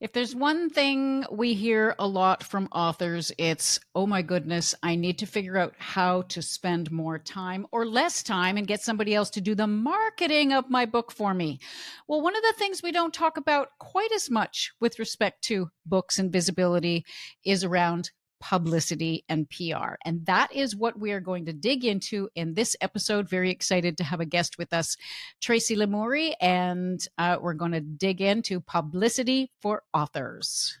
If 0.00 0.14
there's 0.14 0.34
one 0.34 0.70
thing 0.70 1.26
we 1.30 1.52
hear 1.52 1.94
a 1.98 2.06
lot 2.06 2.42
from 2.42 2.70
authors, 2.72 3.32
it's, 3.36 3.78
oh 3.94 4.06
my 4.06 4.22
goodness, 4.22 4.74
I 4.82 4.94
need 4.94 5.18
to 5.18 5.26
figure 5.26 5.58
out 5.58 5.74
how 5.76 6.22
to 6.22 6.40
spend 6.40 6.90
more 6.90 7.18
time 7.18 7.66
or 7.70 7.84
less 7.84 8.22
time 8.22 8.56
and 8.56 8.66
get 8.66 8.80
somebody 8.80 9.14
else 9.14 9.28
to 9.30 9.42
do 9.42 9.54
the 9.54 9.66
marketing 9.66 10.54
of 10.54 10.70
my 10.70 10.86
book 10.86 11.12
for 11.12 11.34
me. 11.34 11.60
Well, 12.08 12.22
one 12.22 12.34
of 12.34 12.40
the 12.40 12.54
things 12.56 12.82
we 12.82 12.92
don't 12.92 13.12
talk 13.12 13.36
about 13.36 13.68
quite 13.78 14.10
as 14.12 14.30
much 14.30 14.72
with 14.80 14.98
respect 14.98 15.42
to 15.44 15.68
books 15.84 16.18
and 16.18 16.32
visibility 16.32 17.04
is 17.44 17.62
around 17.62 18.10
publicity 18.40 19.24
and 19.28 19.48
PR. 19.48 19.94
And 20.04 20.26
that 20.26 20.52
is 20.54 20.74
what 20.74 20.98
we 20.98 21.12
are 21.12 21.20
going 21.20 21.46
to 21.46 21.52
dig 21.52 21.84
into 21.84 22.28
in 22.34 22.54
this 22.54 22.76
episode. 22.80 23.28
Very 23.28 23.50
excited 23.50 23.96
to 23.98 24.04
have 24.04 24.20
a 24.20 24.26
guest 24.26 24.58
with 24.58 24.72
us, 24.72 24.96
Tracy 25.40 25.76
Lamourie, 25.76 26.34
and 26.40 27.06
uh, 27.18 27.36
we're 27.40 27.54
going 27.54 27.72
to 27.72 27.80
dig 27.80 28.20
into 28.20 28.60
publicity 28.60 29.50
for 29.60 29.82
authors. 29.94 30.78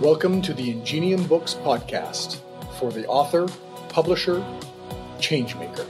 Welcome 0.00 0.40
to 0.42 0.54
the 0.54 0.70
Ingenium 0.70 1.24
Books 1.24 1.54
podcast 1.54 2.40
for 2.78 2.90
the 2.90 3.06
author, 3.06 3.48
publisher, 3.88 4.44
changemaker 5.18 5.86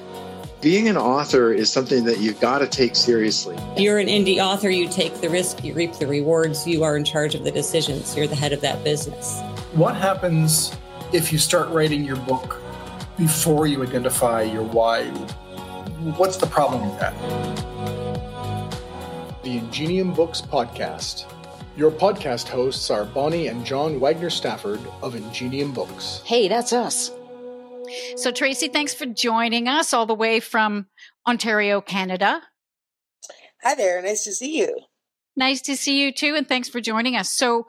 being 0.60 0.88
an 0.88 0.96
author 0.96 1.52
is 1.52 1.72
something 1.72 2.04
that 2.04 2.18
you've 2.18 2.38
got 2.38 2.58
to 2.58 2.66
take 2.66 2.94
seriously. 2.94 3.56
You're 3.76 3.98
an 3.98 4.08
indie 4.08 4.38
author, 4.44 4.68
you 4.68 4.88
take 4.88 5.14
the 5.20 5.30
risk, 5.30 5.64
you 5.64 5.72
reap 5.72 5.94
the 5.94 6.06
rewards, 6.06 6.66
you 6.66 6.84
are 6.84 6.96
in 6.96 7.04
charge 7.04 7.34
of 7.34 7.44
the 7.44 7.50
decisions, 7.50 8.14
you're 8.14 8.26
the 8.26 8.36
head 8.36 8.52
of 8.52 8.60
that 8.60 8.84
business. 8.84 9.40
What 9.72 9.96
happens 9.96 10.76
if 11.12 11.32
you 11.32 11.38
start 11.38 11.68
writing 11.70 12.04
your 12.04 12.16
book 12.16 12.60
before 13.16 13.66
you 13.66 13.82
identify 13.82 14.42
your 14.42 14.62
why? 14.62 15.06
What's 16.16 16.36
the 16.36 16.46
problem 16.46 16.90
with 16.90 17.00
that? 17.00 17.14
The 19.42 19.56
Ingenium 19.56 20.12
Books 20.12 20.42
Podcast. 20.42 21.24
Your 21.76 21.90
podcast 21.90 22.48
hosts 22.48 22.90
are 22.90 23.06
Boni 23.06 23.46
and 23.46 23.64
John 23.64 23.98
Wagner 23.98 24.28
Stafford 24.28 24.80
of 25.02 25.14
Ingenium 25.14 25.72
Books. 25.72 26.20
Hey, 26.26 26.48
that's 26.48 26.74
us. 26.74 27.12
So, 28.16 28.30
Tracy, 28.30 28.68
thanks 28.68 28.94
for 28.94 29.06
joining 29.06 29.68
us 29.68 29.92
all 29.92 30.06
the 30.06 30.14
way 30.14 30.40
from 30.40 30.86
Ontario, 31.26 31.80
Canada. 31.80 32.42
Hi 33.62 33.74
there. 33.74 34.00
Nice 34.02 34.24
to 34.24 34.32
see 34.32 34.58
you. 34.58 34.78
Nice 35.36 35.60
to 35.62 35.76
see 35.76 36.02
you 36.02 36.12
too. 36.12 36.34
And 36.34 36.48
thanks 36.48 36.68
for 36.68 36.80
joining 36.80 37.16
us. 37.16 37.30
So, 37.30 37.66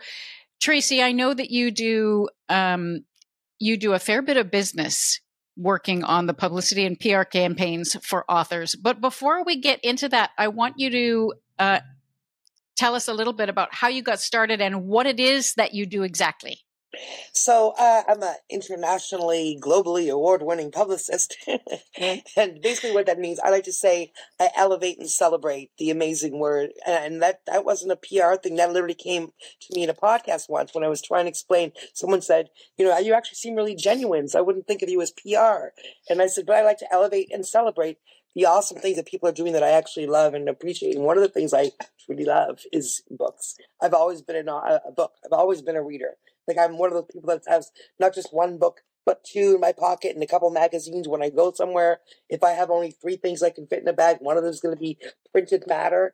Tracy, 0.61 1.02
I 1.02 1.11
know 1.11 1.33
that 1.33 1.52
you 1.52 1.72
do 1.72 2.30
um, 2.49 3.05
you 3.59 3.77
do 3.77 3.94
a 3.94 3.99
fair 3.99 4.22
bit 4.22 4.38
of 4.38 4.52
business 4.52 5.19
working 5.58 6.03
on 6.03 6.25
the 6.25 6.33
publicity 6.33 6.86
and 6.86 6.99
PR 6.99 7.23
campaigns 7.23 7.95
for 8.03 8.30
authors. 8.30 8.75
But 8.75 9.02
before 9.02 9.44
we 9.44 9.58
get 9.58 9.80
into 9.83 10.09
that, 10.09 10.31
I 10.38 10.47
want 10.47 10.75
you 10.77 10.89
to 10.89 11.33
uh, 11.59 11.80
tell 12.75 12.95
us 12.95 13.08
a 13.08 13.14
little 13.14 13.33
bit 13.33 13.49
about 13.49 13.73
how 13.73 13.88
you 13.88 14.02
got 14.02 14.19
started 14.19 14.61
and 14.61 14.86
what 14.86 15.05
it 15.05 15.19
is 15.19 15.53
that 15.55 15.73
you 15.73 15.86
do 15.86 16.03
exactly. 16.03 16.61
So 17.34 17.73
uh, 17.80 18.03
I'm 18.08 18.22
an 18.22 18.36
internationally, 18.50 19.58
globally 19.61 20.11
award-winning 20.11 20.72
publicist, 20.72 21.38
and 21.98 22.61
basically 22.61 22.92
what 22.92 23.06
that 23.06 23.20
means, 23.20 23.39
I 23.39 23.50
like 23.50 23.64
to 23.64 23.73
say, 23.73 24.11
I 24.39 24.50
elevate 24.56 25.00
and 25.00 25.09
celebrate 25.09 25.72
the 25.78 25.89
amazing 25.89 26.39
word, 26.39 26.72
and 26.86 27.22
that 27.22 27.42
that 27.48 27.66
wasn't 27.66 27.94
a 27.94 27.95
PR 27.95 28.36
thing. 28.36 28.58
That 28.58 28.72
literally 28.72 28.94
came 28.94 29.31
to 29.61 29.73
me 29.75 29.83
in 29.83 29.89
a 29.89 29.94
podcast 29.94 30.50
once 30.50 30.73
when 30.73 30.83
I 30.83 30.89
was 30.89 31.02
trying 31.02 31.25
to 31.25 31.30
explain. 31.30 31.72
Someone 31.94 32.22
said, 32.22 32.50
"You 32.78 32.86
know, 32.86 32.98
you 32.98 33.14
actually 33.14 33.38
seem 33.38 33.55
really 33.55 33.76
genuine, 33.76 34.28
so 34.28 34.39
I 34.39 34.42
wouldn't 34.42 34.67
think 34.67 34.81
of 34.81 34.89
you 34.89 35.02
as 35.02 35.11
PR." 35.11 35.72
And 36.09 36.22
I 36.22 36.28
said, 36.28 36.45
"But 36.45 36.58
I 36.58 36.64
like 36.64 36.80
to 36.80 36.94
elevate 36.94 37.31
and 37.31 37.45
celebrate." 37.45 37.98
The 38.33 38.45
awesome 38.45 38.78
things 38.78 38.95
that 38.95 39.08
people 39.08 39.28
are 39.28 39.33
doing 39.33 39.52
that 39.52 39.64
I 39.64 39.72
actually 39.72 40.08
love 40.08 40.33
and 40.33 40.48
appreciate. 40.48 40.95
And 40.95 41.03
one 41.03 41.17
of 41.17 41.22
the 41.22 41.28
things 41.28 41.53
I 41.53 41.72
truly 42.05 42.23
love 42.23 42.61
is 42.72 43.03
books. 43.09 43.58
I've 43.81 43.94
always 43.94 44.22
been 44.22 44.48
a, 44.48 44.80
a 44.86 44.92
book. 44.95 45.11
I've 45.26 45.38
always 45.38 45.61
been 45.61 45.76
a 45.76 45.83
reader. 45.83 46.15
Like 46.47 46.57
I'm 46.57 46.77
one 46.77 46.89
of 46.89 46.95
those 46.95 47.09
people 47.11 47.29
that 47.29 47.43
has 47.47 47.71
not 47.99 48.13
just 48.13 48.33
one 48.33 48.57
book, 48.57 48.81
but 49.05 49.23
two 49.23 49.55
in 49.55 49.61
my 49.61 49.71
pocket 49.71 50.13
and 50.13 50.23
a 50.23 50.27
couple 50.27 50.49
magazines 50.52 51.07
when 51.07 51.23
I 51.23 51.29
go 51.29 51.52
somewhere. 51.52 51.99
If 52.29 52.43
I 52.43 52.52
have 52.52 52.69
only 52.69 52.91
three 52.91 53.15
things 53.15 53.41
I 53.41 53.49
can 53.49 53.67
fit 53.67 53.81
in 53.81 53.87
a 53.87 53.93
bag, 53.93 54.17
one 54.19 54.37
of 54.37 54.43
them 54.43 54.52
is 54.52 54.59
going 54.59 54.75
to 54.75 54.79
be 54.79 54.97
printed 55.31 55.63
matter. 55.67 56.13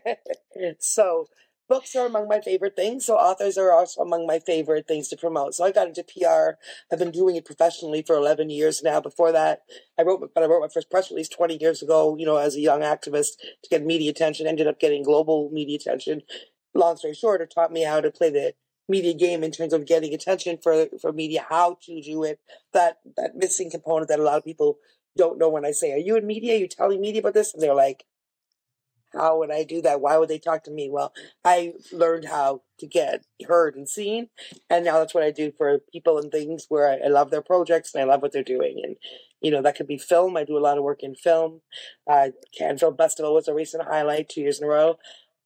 so 0.78 1.26
books 1.68 1.94
are 1.94 2.06
among 2.06 2.28
my 2.28 2.40
favorite 2.40 2.76
things. 2.76 3.04
So 3.06 3.16
authors 3.16 3.58
are 3.58 3.70
also 3.70 4.00
among 4.00 4.26
my 4.26 4.38
favorite 4.38 4.88
things 4.88 5.08
to 5.08 5.16
promote. 5.16 5.54
So 5.54 5.64
I 5.64 5.70
got 5.70 5.88
into 5.88 6.02
PR. 6.02 6.58
I've 6.90 6.98
been 6.98 7.10
doing 7.10 7.36
it 7.36 7.44
professionally 7.44 8.02
for 8.02 8.16
11 8.16 8.50
years 8.50 8.82
now. 8.82 9.00
Before 9.00 9.32
that, 9.32 9.60
I 9.98 10.02
wrote, 10.02 10.30
but 10.34 10.42
I 10.42 10.46
wrote 10.46 10.62
my 10.62 10.68
first 10.68 10.90
press 10.90 11.10
release 11.10 11.28
20 11.28 11.58
years 11.60 11.82
ago, 11.82 12.16
you 12.18 12.26
know, 12.26 12.36
as 12.36 12.56
a 12.56 12.60
young 12.60 12.80
activist 12.80 13.36
to 13.62 13.70
get 13.70 13.84
media 13.84 14.10
attention, 14.10 14.46
ended 14.46 14.66
up 14.66 14.80
getting 14.80 15.02
global 15.02 15.50
media 15.52 15.76
attention. 15.76 16.22
Long 16.74 16.96
story 16.96 17.14
short, 17.14 17.42
it 17.42 17.52
taught 17.54 17.72
me 17.72 17.82
how 17.82 18.00
to 18.00 18.10
play 18.10 18.30
the 18.30 18.54
media 18.88 19.14
game 19.14 19.44
in 19.44 19.50
terms 19.50 19.72
of 19.72 19.86
getting 19.86 20.14
attention 20.14 20.58
for 20.62 20.86
for 21.00 21.12
media, 21.12 21.46
how 21.48 21.78
to 21.82 22.02
do 22.02 22.24
it. 22.24 22.40
That 22.72 22.98
that 23.16 23.36
missing 23.36 23.70
component 23.70 24.08
that 24.08 24.20
a 24.20 24.22
lot 24.22 24.38
of 24.38 24.44
people 24.44 24.78
don't 25.16 25.38
know 25.38 25.48
when 25.48 25.66
I 25.66 25.72
say, 25.72 25.92
Are 25.92 25.98
you 25.98 26.16
in 26.16 26.26
media? 26.26 26.54
Are 26.54 26.58
you 26.58 26.68
telling 26.68 27.00
media 27.00 27.20
about 27.20 27.34
this? 27.34 27.52
And 27.52 27.62
they're 27.62 27.74
like, 27.74 28.04
How 29.12 29.38
would 29.38 29.50
I 29.50 29.64
do 29.64 29.82
that? 29.82 30.00
Why 30.00 30.16
would 30.16 30.28
they 30.28 30.38
talk 30.38 30.64
to 30.64 30.70
me? 30.70 30.88
Well, 30.90 31.12
I 31.44 31.74
learned 31.92 32.26
how 32.26 32.62
to 32.78 32.86
get 32.86 33.26
heard 33.46 33.74
and 33.74 33.88
seen. 33.88 34.28
And 34.70 34.84
now 34.84 34.98
that's 34.98 35.14
what 35.14 35.24
I 35.24 35.30
do 35.30 35.52
for 35.56 35.80
people 35.92 36.18
and 36.18 36.30
things 36.30 36.66
where 36.68 36.88
I, 36.88 37.06
I 37.06 37.08
love 37.08 37.30
their 37.30 37.42
projects 37.42 37.94
and 37.94 38.02
I 38.02 38.06
love 38.06 38.22
what 38.22 38.32
they're 38.32 38.42
doing. 38.42 38.80
And 38.82 38.96
you 39.40 39.50
know, 39.50 39.62
that 39.62 39.76
could 39.76 39.86
be 39.86 39.98
film. 39.98 40.36
I 40.36 40.44
do 40.44 40.56
a 40.56 40.60
lot 40.60 40.78
of 40.78 40.84
work 40.84 41.02
in 41.02 41.14
film. 41.14 41.60
Uh, 42.10 42.28
Cannes 42.56 42.78
Film 42.78 42.96
Festival 42.96 43.34
was 43.34 43.48
a 43.48 43.54
recent 43.54 43.84
highlight 43.84 44.28
two 44.28 44.40
years 44.40 44.60
in 44.60 44.66
a 44.66 44.68
row. 44.68 44.98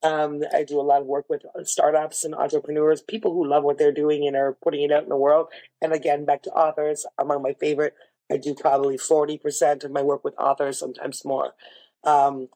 Um, 0.03 0.43
I 0.53 0.65
do 0.65 0.81
a 0.81 0.83
lot 0.83 1.01
of 1.01 1.07
work 1.07 1.27
with 1.29 1.45
uh, 1.45 1.65
startups 1.65 2.25
and 2.25 2.35
entrepreneurs, 2.35 3.03
people 3.03 3.33
who 3.33 3.47
love 3.47 3.63
what 3.63 3.79
they're 3.79 3.93
doing 3.93 4.27
and 4.27 4.35
are 4.37 4.57
putting 4.63 4.83
it 4.83 4.91
out 4.91 5.05
in 5.05 5.09
the 5.09 5.17
world. 5.17 5.47
And 5.81 5.93
again, 5.93 6.25
back 6.25 6.43
to 6.43 6.51
authors, 6.51 7.07
among 7.19 7.43
my 7.43 7.55
favorite. 7.55 7.95
I 8.31 8.37
do 8.37 8.55
probably 8.55 8.97
40% 8.97 9.85
of 9.85 9.91
my 9.91 10.03
work 10.03 10.25
with 10.25 10.35
authors, 10.39 10.79
sometimes 10.79 11.25
more. 11.25 11.55
Um, 12.03 12.49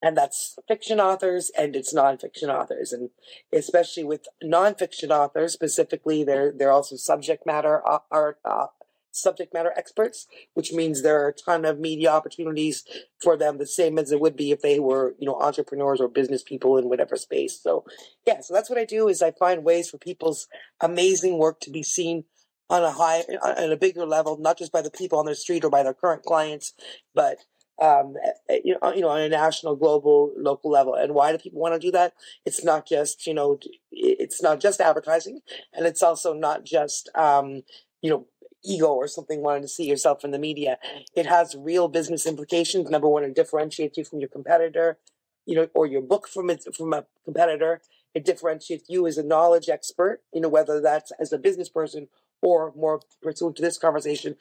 and 0.00 0.16
that's 0.16 0.56
fiction 0.68 1.00
authors 1.00 1.50
and 1.56 1.74
it's 1.74 1.94
nonfiction 1.94 2.48
authors. 2.48 2.92
And 2.92 3.10
especially 3.52 4.04
with 4.04 4.26
nonfiction 4.42 5.10
authors, 5.10 5.54
specifically, 5.54 6.24
they're, 6.24 6.52
they're 6.52 6.70
also 6.70 6.96
subject 6.96 7.46
matter 7.46 7.82
art, 8.10 8.38
uh, 8.44 8.66
subject 9.14 9.54
matter 9.54 9.72
experts, 9.76 10.26
which 10.54 10.72
means 10.72 11.02
there 11.02 11.22
are 11.22 11.28
a 11.28 11.32
ton 11.32 11.64
of 11.64 11.78
media 11.78 12.10
opportunities 12.10 12.84
for 13.22 13.36
them, 13.36 13.58
the 13.58 13.66
same 13.66 13.98
as 13.98 14.12
it 14.12 14.20
would 14.20 14.36
be 14.36 14.50
if 14.50 14.60
they 14.60 14.78
were, 14.78 15.14
you 15.18 15.26
know, 15.26 15.40
entrepreneurs 15.40 16.00
or 16.00 16.08
business 16.08 16.42
people 16.42 16.76
in 16.76 16.88
whatever 16.88 17.16
space. 17.16 17.60
So, 17.60 17.84
yeah, 18.26 18.40
so 18.40 18.54
that's 18.54 18.68
what 18.68 18.78
I 18.78 18.84
do 18.84 19.08
is 19.08 19.22
I 19.22 19.30
find 19.30 19.64
ways 19.64 19.90
for 19.90 19.98
people's 19.98 20.48
amazing 20.80 21.38
work 21.38 21.60
to 21.60 21.70
be 21.70 21.82
seen 21.82 22.24
on 22.70 22.82
a 22.82 22.90
high, 22.90 23.20
on 23.42 23.70
a 23.70 23.76
bigger 23.76 24.06
level, 24.06 24.38
not 24.38 24.58
just 24.58 24.72
by 24.72 24.82
the 24.82 24.90
people 24.90 25.18
on 25.18 25.26
the 25.26 25.34
street 25.34 25.64
or 25.64 25.70
by 25.70 25.82
their 25.82 25.94
current 25.94 26.22
clients, 26.22 26.72
but 27.14 27.38
um, 27.80 28.14
eh, 28.48 28.60
you 28.64 28.76
know, 28.80 28.92
you 28.92 29.00
know, 29.00 29.08
on 29.08 29.20
a 29.20 29.28
national, 29.28 29.76
global, 29.76 30.32
local 30.36 30.70
level. 30.70 30.94
And 30.94 31.14
why 31.14 31.32
do 31.32 31.38
people 31.38 31.60
want 31.60 31.74
to 31.74 31.80
do 31.80 31.90
that? 31.92 32.14
It's 32.44 32.64
not 32.64 32.86
just, 32.86 33.26
you 33.26 33.34
know, 33.34 33.58
it's 33.90 34.42
not 34.42 34.60
just 34.60 34.80
advertising, 34.80 35.40
and 35.72 35.86
it's 35.86 36.02
also 36.02 36.32
not 36.32 36.64
just, 36.64 37.10
um, 37.14 37.62
you 38.00 38.10
know, 38.10 38.26
ego 38.64 38.88
or 38.88 39.06
something 39.06 39.42
wanting 39.42 39.62
to 39.62 39.68
see 39.68 39.84
yourself 39.84 40.24
in 40.24 40.30
the 40.30 40.38
media. 40.38 40.78
It 41.14 41.26
has 41.26 41.56
real 41.56 41.88
business 41.88 42.26
implications. 42.26 42.88
Number 42.88 43.08
one, 43.08 43.24
it 43.24 43.34
differentiates 43.34 43.98
you 43.98 44.04
from 44.04 44.20
your 44.20 44.28
competitor, 44.28 44.98
you 45.46 45.54
know, 45.54 45.68
or 45.74 45.86
your 45.86 46.02
book 46.02 46.28
from 46.28 46.50
it, 46.50 46.64
from 46.74 46.92
a 46.92 47.04
competitor. 47.24 47.80
It 48.14 48.24
differentiates 48.24 48.88
you 48.88 49.06
as 49.06 49.18
a 49.18 49.24
knowledge 49.24 49.68
expert, 49.68 50.22
you 50.32 50.40
know, 50.40 50.48
whether 50.48 50.80
that's 50.80 51.12
as 51.18 51.32
a 51.32 51.38
business 51.38 51.68
person 51.68 52.08
or 52.42 52.72
more 52.76 53.00
pursuant 53.22 53.56
to 53.56 53.62
this 53.62 53.78
conversation, 53.78 54.36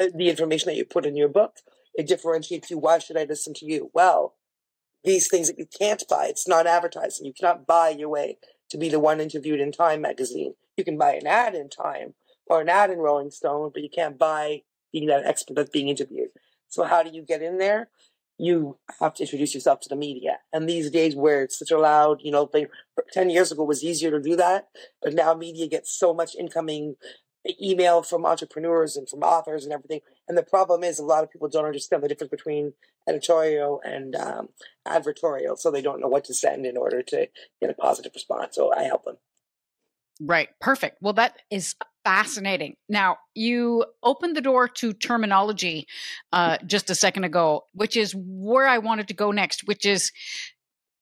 uh, 0.00 0.06
the 0.14 0.28
information 0.28 0.68
that 0.68 0.76
you 0.76 0.84
put 0.84 1.06
in 1.06 1.16
your 1.16 1.28
book. 1.28 1.56
It 1.94 2.06
differentiates 2.06 2.70
you. 2.70 2.78
Why 2.78 2.98
should 2.98 3.16
I 3.16 3.24
listen 3.24 3.54
to 3.54 3.66
you? 3.66 3.90
Well, 3.94 4.34
these 5.04 5.28
things 5.28 5.48
that 5.48 5.58
you 5.58 5.66
can't 5.66 6.04
buy. 6.08 6.26
It's 6.26 6.48
not 6.48 6.66
advertising. 6.66 7.26
You 7.26 7.32
cannot 7.32 7.66
buy 7.66 7.90
your 7.90 8.08
way 8.08 8.38
to 8.70 8.78
be 8.78 8.88
the 8.88 9.00
one 9.00 9.20
interviewed 9.20 9.60
in 9.60 9.72
Time 9.72 10.02
magazine. 10.02 10.54
You 10.76 10.84
can 10.84 10.98
buy 10.98 11.14
an 11.14 11.26
ad 11.26 11.54
in 11.54 11.68
Time, 11.68 12.14
or 12.48 12.60
an 12.60 12.68
ad 12.68 12.90
in 12.90 12.98
Rolling 12.98 13.30
Stone, 13.30 13.70
but 13.72 13.82
you 13.82 13.88
can't 13.88 14.18
buy 14.18 14.62
being 14.92 15.06
that 15.08 15.26
expert 15.26 15.54
that's 15.54 15.70
being 15.70 15.88
interviewed. 15.88 16.30
So 16.68 16.84
how 16.84 17.02
do 17.02 17.10
you 17.10 17.22
get 17.22 17.42
in 17.42 17.58
there? 17.58 17.88
You 18.38 18.78
have 19.00 19.14
to 19.14 19.24
introduce 19.24 19.54
yourself 19.54 19.80
to 19.80 19.88
the 19.88 19.96
media. 19.96 20.38
And 20.52 20.68
these 20.68 20.90
days 20.90 21.16
where 21.16 21.42
it's 21.42 21.58
such 21.58 21.70
a 21.70 21.78
loud, 21.78 22.20
you 22.22 22.30
know, 22.30 22.46
thing, 22.46 22.66
10 23.12 23.30
years 23.30 23.50
ago 23.50 23.64
was 23.64 23.82
easier 23.82 24.10
to 24.10 24.20
do 24.20 24.36
that, 24.36 24.68
but 25.02 25.14
now 25.14 25.34
media 25.34 25.66
gets 25.66 25.92
so 25.92 26.14
much 26.14 26.36
incoming 26.36 26.96
email 27.60 28.02
from 28.02 28.26
entrepreneurs 28.26 28.96
and 28.96 29.08
from 29.08 29.20
authors 29.20 29.64
and 29.64 29.72
everything. 29.72 30.00
And 30.28 30.36
the 30.36 30.42
problem 30.42 30.84
is 30.84 30.98
a 30.98 31.04
lot 31.04 31.24
of 31.24 31.30
people 31.30 31.48
don't 31.48 31.64
understand 31.64 32.02
the 32.02 32.08
difference 32.08 32.30
between 32.30 32.74
editorial 33.08 33.80
and 33.84 34.14
um, 34.14 34.48
advertorial, 34.86 35.58
so 35.58 35.70
they 35.70 35.82
don't 35.82 36.00
know 36.00 36.08
what 36.08 36.24
to 36.24 36.34
send 36.34 36.66
in 36.66 36.76
order 36.76 37.02
to 37.02 37.28
get 37.60 37.70
a 37.70 37.74
positive 37.74 38.12
response. 38.14 38.56
So 38.56 38.72
I 38.72 38.82
help 38.84 39.04
them. 39.04 39.16
Right. 40.20 40.48
Perfect. 40.60 40.98
Well, 41.00 41.12
that 41.14 41.36
is 41.50 41.76
fascinating. 42.08 42.74
Now, 42.88 43.18
you 43.34 43.84
opened 44.02 44.34
the 44.34 44.40
door 44.40 44.66
to 44.66 44.94
terminology 44.94 45.86
uh, 46.32 46.56
just 46.66 46.88
a 46.88 46.94
second 46.94 47.24
ago, 47.24 47.64
which 47.72 47.98
is 47.98 48.14
where 48.16 48.66
I 48.66 48.78
wanted 48.78 49.08
to 49.08 49.14
go 49.14 49.30
next, 49.30 49.68
which 49.68 49.84
is 49.84 50.10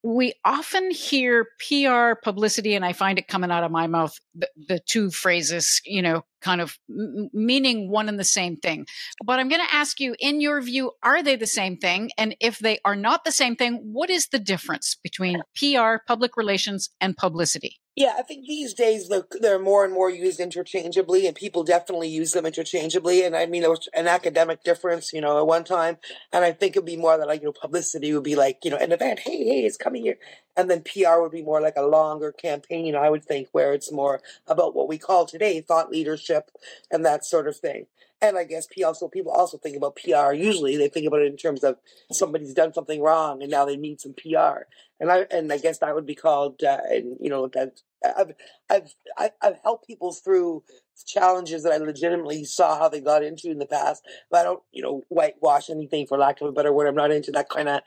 we 0.02 0.34
often 0.44 0.90
hear 0.90 1.46
PR 1.60 2.18
publicity, 2.20 2.74
and 2.74 2.84
I 2.84 2.92
find 2.92 3.20
it 3.20 3.28
coming 3.28 3.52
out 3.52 3.62
of 3.62 3.70
my 3.70 3.86
mouth, 3.86 4.18
the, 4.34 4.48
the 4.68 4.80
two 4.80 5.10
phrases, 5.10 5.80
you 5.84 6.02
know, 6.02 6.22
kind 6.40 6.60
of 6.60 6.76
m- 6.90 7.30
meaning 7.32 7.88
one 7.88 8.08
and 8.08 8.18
the 8.18 8.24
same 8.24 8.56
thing. 8.56 8.84
But 9.24 9.38
I'm 9.38 9.48
going 9.48 9.64
to 9.64 9.74
ask 9.74 10.00
you, 10.00 10.16
in 10.18 10.40
your 10.40 10.60
view, 10.60 10.90
are 11.04 11.22
they 11.22 11.36
the 11.36 11.46
same 11.46 11.76
thing? 11.76 12.10
And 12.18 12.34
if 12.40 12.58
they 12.58 12.80
are 12.84 12.96
not 12.96 13.24
the 13.24 13.32
same 13.32 13.54
thing, 13.54 13.80
what 13.92 14.10
is 14.10 14.26
the 14.26 14.40
difference 14.40 14.96
between 15.02 15.42
PR, 15.54 15.96
public 16.04 16.36
relations, 16.36 16.90
and 17.00 17.16
publicity? 17.16 17.78
Yeah, 17.96 18.12
I 18.18 18.22
think 18.22 18.46
these 18.46 18.74
days 18.74 19.08
they're, 19.40 19.58
more 19.58 19.82
and 19.82 19.94
more 19.94 20.10
used 20.10 20.38
interchangeably, 20.38 21.26
and 21.26 21.34
people 21.34 21.64
definitely 21.64 22.08
use 22.08 22.32
them 22.32 22.44
interchangeably. 22.44 23.24
And 23.24 23.34
I 23.34 23.46
mean, 23.46 23.62
there 23.62 23.70
was 23.70 23.88
an 23.94 24.06
academic 24.06 24.62
difference, 24.62 25.14
you 25.14 25.22
know, 25.22 25.38
at 25.38 25.46
one 25.46 25.64
time, 25.64 25.96
and 26.30 26.44
I 26.44 26.52
think 26.52 26.76
it'd 26.76 26.84
be 26.84 26.98
more 26.98 27.16
that 27.16 27.26
like 27.26 27.40
you 27.40 27.46
know, 27.46 27.54
publicity 27.58 28.12
would 28.12 28.22
be 28.22 28.36
like 28.36 28.58
you 28.64 28.70
know, 28.70 28.76
an 28.76 28.92
event, 28.92 29.20
hey, 29.20 29.38
hey, 29.44 29.64
it's 29.64 29.78
coming 29.78 30.02
here, 30.02 30.18
and 30.56 30.70
then 30.70 30.82
PR 30.82 31.20
would 31.20 31.32
be 31.32 31.42
more 31.42 31.60
like 31.60 31.76
a 31.76 31.82
longer 31.82 32.32
campaign. 32.32 32.94
I 32.96 33.10
would 33.10 33.24
think 33.24 33.48
where 33.52 33.72
it's 33.74 33.92
more 33.92 34.20
about 34.46 34.74
what 34.74 34.88
we 34.88 34.98
call 34.98 35.26
today 35.26 35.60
thought 35.60 35.90
leadership 35.90 36.50
and 36.90 37.04
that 37.04 37.24
sort 37.24 37.46
of 37.46 37.56
thing. 37.56 37.86
And 38.22 38.38
I 38.38 38.44
guess 38.44 38.66
P 38.66 38.82
also 38.82 39.08
people 39.08 39.30
also 39.30 39.58
think 39.58 39.76
about 39.76 39.96
PR. 39.96 40.32
Usually, 40.32 40.76
they 40.78 40.88
think 40.88 41.06
about 41.06 41.20
it 41.20 41.30
in 41.30 41.36
terms 41.36 41.62
of 41.62 41.76
somebody's 42.10 42.54
done 42.54 42.72
something 42.72 43.02
wrong, 43.02 43.42
and 43.42 43.50
now 43.50 43.66
they 43.66 43.76
need 43.76 44.00
some 44.00 44.14
PR. 44.14 44.62
And 44.98 45.12
I 45.12 45.26
and 45.30 45.52
I 45.52 45.58
guess 45.58 45.78
that 45.78 45.94
would 45.94 46.06
be 46.06 46.14
called, 46.14 46.62
uh, 46.62 46.78
and 46.88 47.18
you 47.20 47.28
know, 47.28 47.48
that 47.48 47.82
I've 48.16 48.32
I've 48.70 48.94
I've 49.42 49.58
helped 49.62 49.86
people 49.86 50.12
through 50.12 50.62
challenges 51.06 51.62
that 51.62 51.72
I 51.72 51.76
legitimately 51.76 52.44
saw 52.44 52.78
how 52.78 52.88
they 52.88 53.00
got 53.00 53.22
into 53.22 53.50
in 53.50 53.58
the 53.58 53.66
past. 53.66 54.02
But 54.30 54.40
I 54.40 54.44
don't, 54.44 54.62
you 54.72 54.82
know, 54.82 55.02
whitewash 55.08 55.68
anything 55.68 56.06
for 56.06 56.16
lack 56.16 56.40
of 56.40 56.48
a 56.48 56.52
better 56.52 56.72
word. 56.72 56.86
I'm 56.86 56.94
not 56.94 57.10
into 57.10 57.32
that 57.32 57.50
kind 57.50 57.68
of 57.68 57.82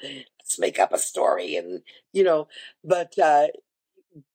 let's 0.49 0.59
make 0.59 0.79
up 0.79 0.91
a 0.93 0.97
story 0.97 1.55
and 1.55 1.81
you 2.11 2.23
know. 2.23 2.47
But 2.83 3.17
uh, 3.19 3.47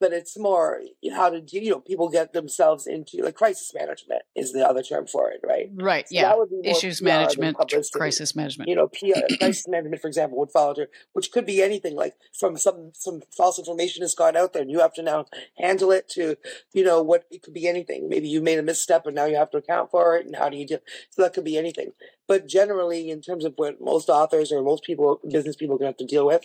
but 0.00 0.12
it's 0.12 0.38
more 0.38 0.82
how 1.14 1.30
to 1.30 1.40
do 1.40 1.58
you 1.58 1.70
know 1.70 1.80
people 1.80 2.08
get 2.08 2.32
themselves 2.32 2.86
into 2.86 3.22
like 3.22 3.34
crisis 3.34 3.72
management 3.74 4.22
is 4.34 4.52
the 4.52 4.66
other 4.66 4.82
term 4.82 5.06
for 5.06 5.30
it 5.30 5.40
right? 5.46 5.70
Right 5.74 6.08
so 6.08 6.14
yeah. 6.14 6.34
issues 6.64 7.00
PR 7.00 7.06
management 7.06 7.56
crisis 7.92 8.34
management. 8.34 8.68
You 8.68 8.76
know 8.76 8.88
PR, 8.88 9.20
crisis 9.38 9.66
management 9.68 10.00
for 10.00 10.08
example 10.08 10.38
would 10.38 10.50
follow 10.50 10.74
to 10.74 10.88
which 11.12 11.30
could 11.30 11.46
be 11.46 11.62
anything 11.62 11.96
like 11.96 12.14
from 12.38 12.56
some 12.56 12.92
some 12.94 13.22
false 13.36 13.58
information 13.58 14.02
has 14.02 14.14
gone 14.14 14.36
out 14.36 14.52
there 14.52 14.62
and 14.62 14.70
you 14.70 14.80
have 14.80 14.94
to 14.94 15.02
now 15.02 15.26
handle 15.58 15.90
it 15.90 16.08
to 16.10 16.36
you 16.72 16.84
know 16.84 17.02
what 17.02 17.24
it 17.30 17.42
could 17.42 17.54
be 17.54 17.68
anything. 17.68 18.08
Maybe 18.08 18.28
you 18.28 18.40
made 18.40 18.58
a 18.58 18.62
misstep 18.62 19.06
and 19.06 19.14
now 19.14 19.26
you 19.26 19.36
have 19.36 19.50
to 19.50 19.58
account 19.58 19.90
for 19.90 20.16
it 20.16 20.26
and 20.26 20.36
how 20.36 20.48
do 20.48 20.56
you 20.56 20.66
do 20.66 20.78
so 21.10 21.22
that 21.22 21.34
could 21.34 21.44
be 21.44 21.58
anything. 21.58 21.92
But 22.26 22.48
generally 22.48 23.10
in 23.10 23.20
terms 23.20 23.44
of 23.44 23.54
what 23.56 23.80
most 23.80 24.08
authors 24.08 24.52
or 24.52 24.62
most 24.62 24.84
people 24.84 25.20
business 25.28 25.56
people 25.56 25.76
are 25.76 25.78
going 25.78 25.92
to 25.92 25.96
have 25.98 26.08
to 26.08 26.14
deal 26.14 26.26
with 26.26 26.44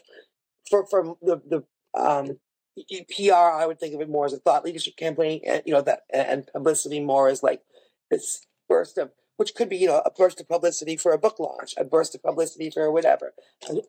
for 0.70 0.86
from 0.86 1.16
the 1.22 1.42
the 1.48 1.64
um 2.00 2.38
PR, 2.88 3.34
I 3.34 3.66
would 3.66 3.80
think 3.80 3.96
of 3.96 4.02
it 4.02 4.10
more 4.10 4.26
as 4.26 4.34
a 4.34 4.40
thought 4.40 4.66
leadership 4.66 4.96
campaign, 4.98 5.42
and 5.46 5.62
you 5.66 5.74
know 5.74 5.82
that, 5.82 6.04
and 6.14 6.48
publicity 6.48 7.00
more 7.00 7.28
as 7.28 7.44
like 7.44 7.62
this 8.10 8.46
burst 8.68 8.98
of, 8.98 9.12
which 9.38 9.56
could 9.56 9.70
be 9.70 9.78
you 9.78 9.88
know 9.88 10.02
a 10.06 10.12
burst 10.12 10.40
of 10.42 10.48
publicity 10.48 10.98
for 10.98 11.12
a 11.12 11.18
book 11.18 11.40
launch, 11.40 11.74
a 11.78 11.84
burst 11.84 12.16
of 12.16 12.24
publicity 12.24 12.70
for 12.70 12.92
whatever. 12.92 13.34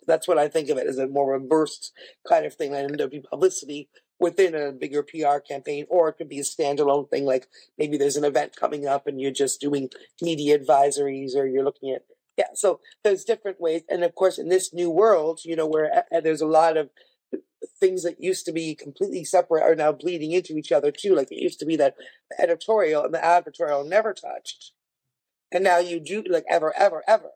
That's 0.07 0.29
what 0.29 0.39
I 0.39 0.49
think 0.49 0.69
of 0.69 0.79
it 0.79 0.87
as 0.87 0.99
a 0.99 1.07
more 1.07 1.35
of 1.35 1.43
a 1.43 1.47
burst 1.47 1.93
kind 2.29 2.47
of 2.47 2.55
thing 2.55 2.73
than 2.73 2.97
to 2.99 3.09
be 3.09 3.21
publicity 3.21 3.89
within 4.21 4.55
a 4.55 4.71
bigger 4.71 5.03
PR 5.03 5.39
campaign, 5.39 5.87
or 5.89 6.11
it 6.11 6.13
could 6.19 6.29
be 6.29 6.39
a 6.39 6.43
standalone 6.43 7.09
thing, 7.09 7.25
like 7.25 7.49
maybe 7.79 7.97
there's 7.97 8.17
an 8.17 8.25
event 8.25 8.55
coming 8.55 8.87
up 8.87 9.07
and 9.07 9.21
you're 9.21 9.31
just 9.31 9.61
doing 9.61 9.89
media 10.21 10.59
advisories, 10.59 11.35
or 11.35 11.47
you're 11.47 11.65
looking 11.65 11.91
at 11.91 12.05
yeah. 12.37 12.47
So 12.55 12.81
there's 13.03 13.25
different 13.25 13.61
ways, 13.61 13.83
and 13.89 14.05
of 14.05 14.15
course 14.15 14.39
in 14.39 14.49
this 14.49 14.73
new 14.73 14.91
world, 14.91 15.41
you 15.45 15.57
know, 15.57 15.67
where 15.67 16.05
uh, 16.13 16.21
there's 16.21 16.41
a 16.41 16.47
lot 16.47 16.77
of 16.77 16.91
things 17.79 18.03
that 18.03 18.21
used 18.21 18.45
to 18.47 18.53
be 18.53 18.75
completely 18.75 19.25
separate 19.25 19.63
are 19.63 19.75
now 19.75 19.93
bleeding 19.93 20.33
into 20.33 20.57
each 20.57 20.73
other 20.73 20.91
too. 20.91 21.15
Like 21.15 21.31
it 21.31 21.43
used 21.43 21.59
to 21.61 21.67
be 21.67 21.77
that 21.77 21.97
the 22.31 22.41
editorial 22.41 23.05
and 23.05 23.15
the 23.15 23.19
advertorial 23.19 23.87
never 23.87 24.15
touched. 24.15 24.73
And 25.53 25.65
now 25.65 25.79
you 25.79 26.01
do 26.01 26.23
like 26.29 26.45
ever, 26.49 26.75
ever, 26.77 27.03
ever. 27.07 27.31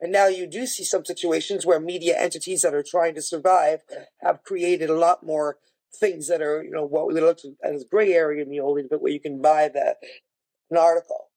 And 0.00 0.12
now 0.12 0.28
you 0.28 0.46
do 0.46 0.66
see 0.66 0.84
some 0.84 1.04
situations 1.04 1.66
where 1.66 1.80
media 1.80 2.16
entities 2.18 2.62
that 2.62 2.74
are 2.74 2.84
trying 2.88 3.14
to 3.16 3.22
survive 3.22 3.80
have 4.22 4.44
created 4.44 4.90
a 4.90 4.94
lot 4.94 5.26
more 5.26 5.58
things 5.98 6.28
that 6.28 6.40
are, 6.40 6.62
you 6.62 6.70
know, 6.70 6.84
what 6.84 7.08
we 7.08 7.20
looked 7.20 7.44
at 7.44 7.74
as 7.74 7.84
gray 7.84 8.12
area 8.12 8.42
in 8.42 8.50
the 8.50 8.60
old 8.60 8.80
but 8.88 9.02
where 9.02 9.12
you 9.12 9.20
can 9.20 9.42
buy 9.42 9.68
the 9.68 9.96
an 10.70 10.76
article. 10.76 11.30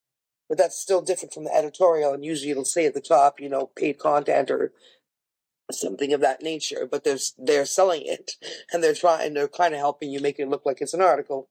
But 0.47 0.57
that's 0.57 0.79
still 0.79 1.01
different 1.01 1.33
from 1.33 1.45
the 1.45 1.55
editorial, 1.55 2.13
and 2.13 2.25
usually 2.25 2.51
it'll 2.51 2.65
say 2.65 2.85
at 2.85 2.93
the 2.93 3.01
top, 3.01 3.39
you 3.39 3.47
know, 3.47 3.71
paid 3.77 3.97
content 3.97 4.51
or 4.51 4.73
something 5.73 6.13
of 6.13 6.21
that 6.21 6.41
nature, 6.41 6.87
but 6.89 7.03
they're 7.03 7.19
they're 7.37 7.65
selling 7.65 8.03
it 8.05 8.33
and 8.73 8.83
they're 8.83 8.95
trying 8.95 9.33
they're 9.33 9.47
kind 9.47 9.73
of 9.73 9.79
helping 9.79 10.11
you 10.11 10.19
make 10.19 10.39
it 10.39 10.49
look 10.49 10.65
like 10.65 10.81
it's 10.81 10.93
an 10.93 11.01
article 11.01 11.49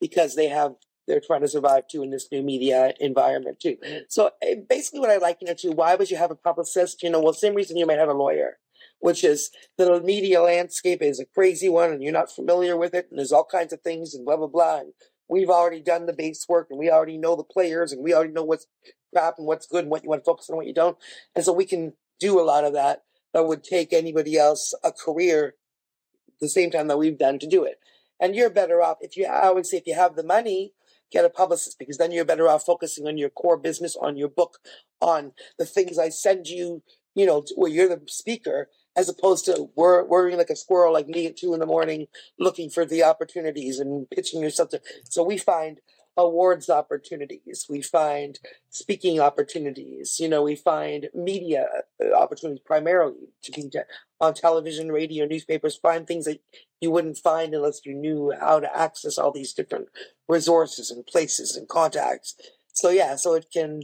because 0.00 0.34
they 0.34 0.48
have 0.48 0.74
they're 1.06 1.20
trying 1.20 1.42
to 1.42 1.48
survive 1.48 1.86
too 1.88 2.02
in 2.02 2.10
this 2.10 2.28
new 2.32 2.42
media 2.42 2.94
environment 3.00 3.60
too. 3.60 3.76
So 4.08 4.30
eh, 4.42 4.56
basically, 4.68 5.00
what 5.00 5.10
I 5.10 5.18
like 5.18 5.38
you 5.40 5.48
know 5.48 5.54
too, 5.54 5.72
why 5.72 5.94
would 5.94 6.10
you 6.10 6.16
have 6.16 6.30
a 6.30 6.36
publicist? 6.36 7.02
You 7.02 7.10
know, 7.10 7.20
well, 7.20 7.32
same 7.32 7.54
reason 7.54 7.76
you 7.76 7.86
might 7.86 7.98
have 7.98 8.08
a 8.08 8.14
lawyer, 8.14 8.58
which 9.00 9.24
is 9.24 9.50
the 9.76 10.00
media 10.00 10.42
landscape 10.42 11.02
is 11.02 11.20
a 11.20 11.26
crazy 11.26 11.68
one 11.68 11.90
and 11.90 12.02
you're 12.02 12.12
not 12.12 12.34
familiar 12.34 12.76
with 12.76 12.94
it, 12.94 13.08
and 13.10 13.18
there's 13.18 13.32
all 13.32 13.44
kinds 13.44 13.72
of 13.72 13.80
things 13.80 14.14
and 14.14 14.24
blah 14.24 14.36
blah 14.36 14.46
blah. 14.46 14.80
And 14.80 14.92
we've 15.28 15.50
already 15.50 15.80
done 15.80 16.06
the 16.06 16.12
base 16.12 16.46
work 16.48 16.68
and 16.70 16.78
we 16.78 16.90
already 16.90 17.18
know 17.18 17.36
the 17.36 17.44
players 17.44 17.92
and 17.92 18.02
we 18.02 18.14
already 18.14 18.32
know 18.32 18.44
what's 18.44 18.66
crap 19.12 19.38
and 19.38 19.46
what's 19.46 19.66
good 19.66 19.84
and 19.84 19.90
what 19.90 20.02
you 20.02 20.10
want 20.10 20.22
to 20.22 20.24
focus 20.24 20.48
on, 20.48 20.54
and 20.54 20.58
what 20.58 20.66
you 20.66 20.74
don't, 20.74 20.96
and 21.34 21.44
so 21.44 21.52
we 21.52 21.64
can 21.64 21.92
do 22.20 22.40
a 22.40 22.42
lot 22.42 22.64
of 22.64 22.72
that 22.72 23.02
that 23.34 23.46
would 23.46 23.62
take 23.62 23.92
anybody 23.92 24.38
else 24.38 24.72
a 24.82 24.92
career 24.92 25.56
the 26.40 26.48
same 26.48 26.70
time 26.70 26.88
that 26.88 26.98
we've 26.98 27.18
done 27.18 27.38
to 27.40 27.46
do 27.46 27.64
it. 27.64 27.78
And 28.20 28.34
you're 28.34 28.50
better 28.50 28.80
off 28.80 28.98
if 29.00 29.16
you, 29.16 29.26
I 29.26 29.50
would 29.50 29.66
say, 29.66 29.76
if 29.76 29.86
you 29.86 29.94
have 29.94 30.16
the 30.16 30.22
money, 30.22 30.72
get 31.10 31.24
a 31.24 31.30
publicist 31.30 31.78
because 31.78 31.98
then 31.98 32.12
you're 32.12 32.24
better 32.24 32.48
off 32.48 32.64
focusing 32.64 33.06
on 33.06 33.18
your 33.18 33.28
core 33.28 33.58
business, 33.58 33.96
on 34.00 34.16
your 34.16 34.28
book, 34.28 34.58
on 35.00 35.32
the 35.58 35.66
things 35.66 35.98
I 35.98 36.08
send 36.08 36.46
you, 36.46 36.82
you 37.14 37.26
know, 37.26 37.44
where 37.56 37.70
you're 37.70 37.88
the 37.88 38.00
speaker, 38.06 38.68
as 38.96 39.08
opposed 39.08 39.44
to 39.46 39.68
wor- 39.74 40.06
worrying 40.06 40.38
like 40.38 40.50
a 40.50 40.56
squirrel 40.56 40.92
like 40.92 41.08
me 41.08 41.26
at 41.26 41.36
two 41.36 41.52
in 41.54 41.60
the 41.60 41.66
morning 41.66 42.06
looking 42.38 42.70
for 42.70 42.86
the 42.86 43.02
opportunities 43.02 43.80
and 43.80 44.08
pitching 44.10 44.40
yourself 44.40 44.70
to. 44.70 44.80
So 45.04 45.22
we 45.24 45.36
find 45.36 45.80
awards 46.16 46.70
opportunities. 46.70 47.66
We 47.68 47.82
find 47.82 48.38
speaking 48.70 49.20
opportunities. 49.20 50.18
You 50.20 50.28
know, 50.28 50.42
we 50.42 50.56
find 50.56 51.08
media 51.14 51.66
uh, 52.02 52.12
opportunities 52.14 52.62
primarily 52.64 53.28
to 53.42 53.52
be 53.52 53.70
on 54.20 54.34
television, 54.34 54.92
radio, 54.92 55.26
newspapers. 55.26 55.76
Find 55.76 56.06
things 56.06 56.24
that 56.26 56.40
you 56.80 56.90
wouldn't 56.90 57.18
find 57.18 57.54
unless 57.54 57.84
you 57.84 57.94
knew 57.94 58.32
how 58.38 58.60
to 58.60 58.76
access 58.76 59.18
all 59.18 59.32
these 59.32 59.52
different 59.52 59.88
resources 60.28 60.90
and 60.90 61.06
places 61.06 61.56
and 61.56 61.68
contacts. 61.68 62.36
So 62.72 62.90
yeah, 62.90 63.16
so 63.16 63.34
it 63.34 63.46
can 63.52 63.82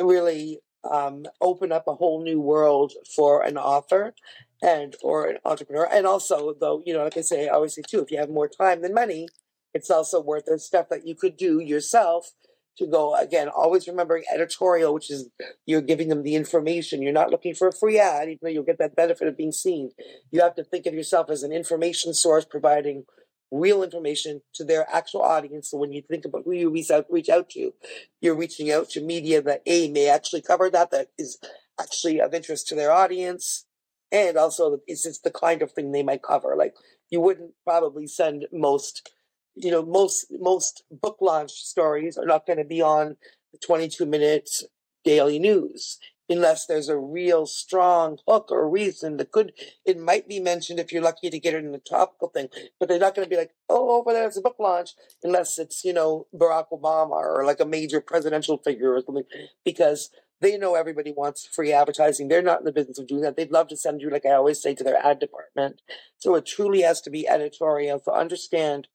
really 0.00 0.60
um, 0.88 1.24
open 1.40 1.72
up 1.72 1.86
a 1.86 1.94
whole 1.94 2.22
new 2.22 2.40
world 2.40 2.92
for 3.14 3.42
an 3.42 3.56
author 3.56 4.14
and 4.62 4.96
or 5.02 5.26
an 5.26 5.38
entrepreneur. 5.44 5.88
And 5.90 6.06
also, 6.06 6.54
though, 6.58 6.82
you 6.84 6.92
know, 6.92 7.04
like 7.04 7.16
I 7.16 7.22
say, 7.22 7.48
I 7.48 7.52
always 7.52 7.74
say 7.74 7.82
too, 7.86 8.00
if 8.00 8.10
you 8.10 8.18
have 8.18 8.30
more 8.30 8.48
time 8.48 8.82
than 8.82 8.94
money, 8.94 9.28
it's 9.74 9.90
also 9.90 10.20
worth 10.20 10.46
the 10.46 10.58
stuff 10.58 10.88
that 10.90 11.06
you 11.06 11.14
could 11.14 11.36
do 11.36 11.60
yourself 11.60 12.32
to 12.78 12.86
go 12.86 13.14
again 13.16 13.48
always 13.48 13.88
remembering 13.88 14.22
editorial 14.32 14.94
which 14.94 15.10
is 15.10 15.28
you're 15.66 15.80
giving 15.80 16.08
them 16.08 16.22
the 16.22 16.36
information. 16.36 17.02
You're 17.02 17.12
not 17.12 17.30
looking 17.30 17.54
for 17.54 17.68
a 17.68 17.72
free 17.72 17.98
ad 17.98 18.28
even 18.28 18.38
though 18.42 18.48
you'll 18.48 18.62
get 18.62 18.78
that 18.78 18.96
benefit 18.96 19.28
of 19.28 19.36
being 19.36 19.52
seen. 19.52 19.90
You 20.30 20.40
have 20.40 20.54
to 20.56 20.64
think 20.64 20.86
of 20.86 20.94
yourself 20.94 21.28
as 21.28 21.42
an 21.42 21.52
information 21.52 22.14
source 22.14 22.44
providing 22.44 23.04
real 23.50 23.82
information 23.82 24.42
to 24.54 24.64
their 24.64 24.86
actual 24.92 25.22
audience. 25.22 25.70
So 25.70 25.78
when 25.78 25.92
you 25.92 26.02
think 26.02 26.24
about 26.24 26.42
who 26.44 26.52
you 26.52 26.70
reach 26.70 26.90
out, 26.90 27.06
reach 27.10 27.28
out 27.28 27.50
to 27.50 27.72
you're 28.20 28.36
reaching 28.36 28.70
out 28.70 28.90
to 28.90 29.00
media 29.00 29.42
that 29.42 29.62
a 29.66 29.90
may 29.90 30.08
actually 30.08 30.42
cover 30.42 30.70
that 30.70 30.90
that 30.92 31.08
is 31.18 31.38
actually 31.80 32.20
of 32.20 32.34
interest 32.34 32.68
to 32.68 32.74
their 32.74 32.92
audience 32.92 33.64
and 34.10 34.36
also 34.36 34.80
it's 34.86 35.02
just 35.02 35.22
the 35.22 35.30
kind 35.30 35.62
of 35.62 35.72
thing 35.72 35.92
they 35.92 36.02
might 36.02 36.22
cover. 36.22 36.54
Like 36.56 36.74
you 37.10 37.20
wouldn't 37.20 37.52
probably 37.64 38.06
send 38.06 38.46
most 38.52 39.10
you 39.58 39.70
know, 39.70 39.84
most 39.84 40.26
most 40.30 40.84
book 40.90 41.18
launch 41.20 41.52
stories 41.52 42.16
are 42.16 42.26
not 42.26 42.46
going 42.46 42.58
to 42.58 42.64
be 42.64 42.80
on 42.80 43.16
the 43.52 43.58
22 43.58 44.06
minutes 44.06 44.64
daily 45.04 45.38
news 45.38 45.98
unless 46.28 46.66
there's 46.66 46.88
a 46.88 46.98
real 46.98 47.46
strong 47.46 48.18
hook 48.28 48.48
or 48.50 48.68
reason 48.68 49.16
that 49.16 49.32
could 49.32 49.52
it 49.86 49.98
might 49.98 50.28
be 50.28 50.38
mentioned 50.38 50.78
if 50.78 50.92
you're 50.92 51.02
lucky 51.02 51.30
to 51.30 51.38
get 51.38 51.54
it 51.54 51.64
in 51.64 51.72
the 51.72 51.78
topical 51.78 52.28
thing 52.28 52.48
but 52.78 52.88
they're 52.88 52.98
not 52.98 53.14
going 53.14 53.24
to 53.24 53.30
be 53.30 53.36
like 53.36 53.52
oh 53.68 53.98
over 53.98 54.12
there's 54.12 54.36
a 54.36 54.42
book 54.42 54.56
launch 54.58 54.90
unless 55.22 55.58
it's 55.58 55.84
you 55.84 55.92
know 55.92 56.26
barack 56.34 56.66
obama 56.72 57.12
or 57.12 57.44
like 57.44 57.60
a 57.60 57.64
major 57.64 58.00
presidential 58.00 58.58
figure 58.58 58.92
or 58.92 59.00
something 59.00 59.24
because 59.64 60.10
they 60.40 60.56
know 60.56 60.74
everybody 60.74 61.10
wants 61.10 61.46
free 61.46 61.72
advertising. 61.72 62.28
They're 62.28 62.42
not 62.42 62.60
in 62.60 62.64
the 62.64 62.72
business 62.72 62.98
of 62.98 63.08
doing 63.08 63.22
that. 63.22 63.36
They'd 63.36 63.50
love 63.50 63.68
to 63.68 63.76
send 63.76 64.00
you 64.00 64.10
like 64.10 64.24
i 64.24 64.30
always 64.30 64.62
say 64.62 64.74
to 64.74 64.84
their 64.84 65.04
ad 65.04 65.18
department. 65.18 65.82
So 66.18 66.34
it 66.36 66.46
truly 66.46 66.82
has 66.82 67.00
to 67.02 67.10
be 67.10 67.26
editorial 67.26 67.98
so 67.98 68.12
understand 68.12 68.88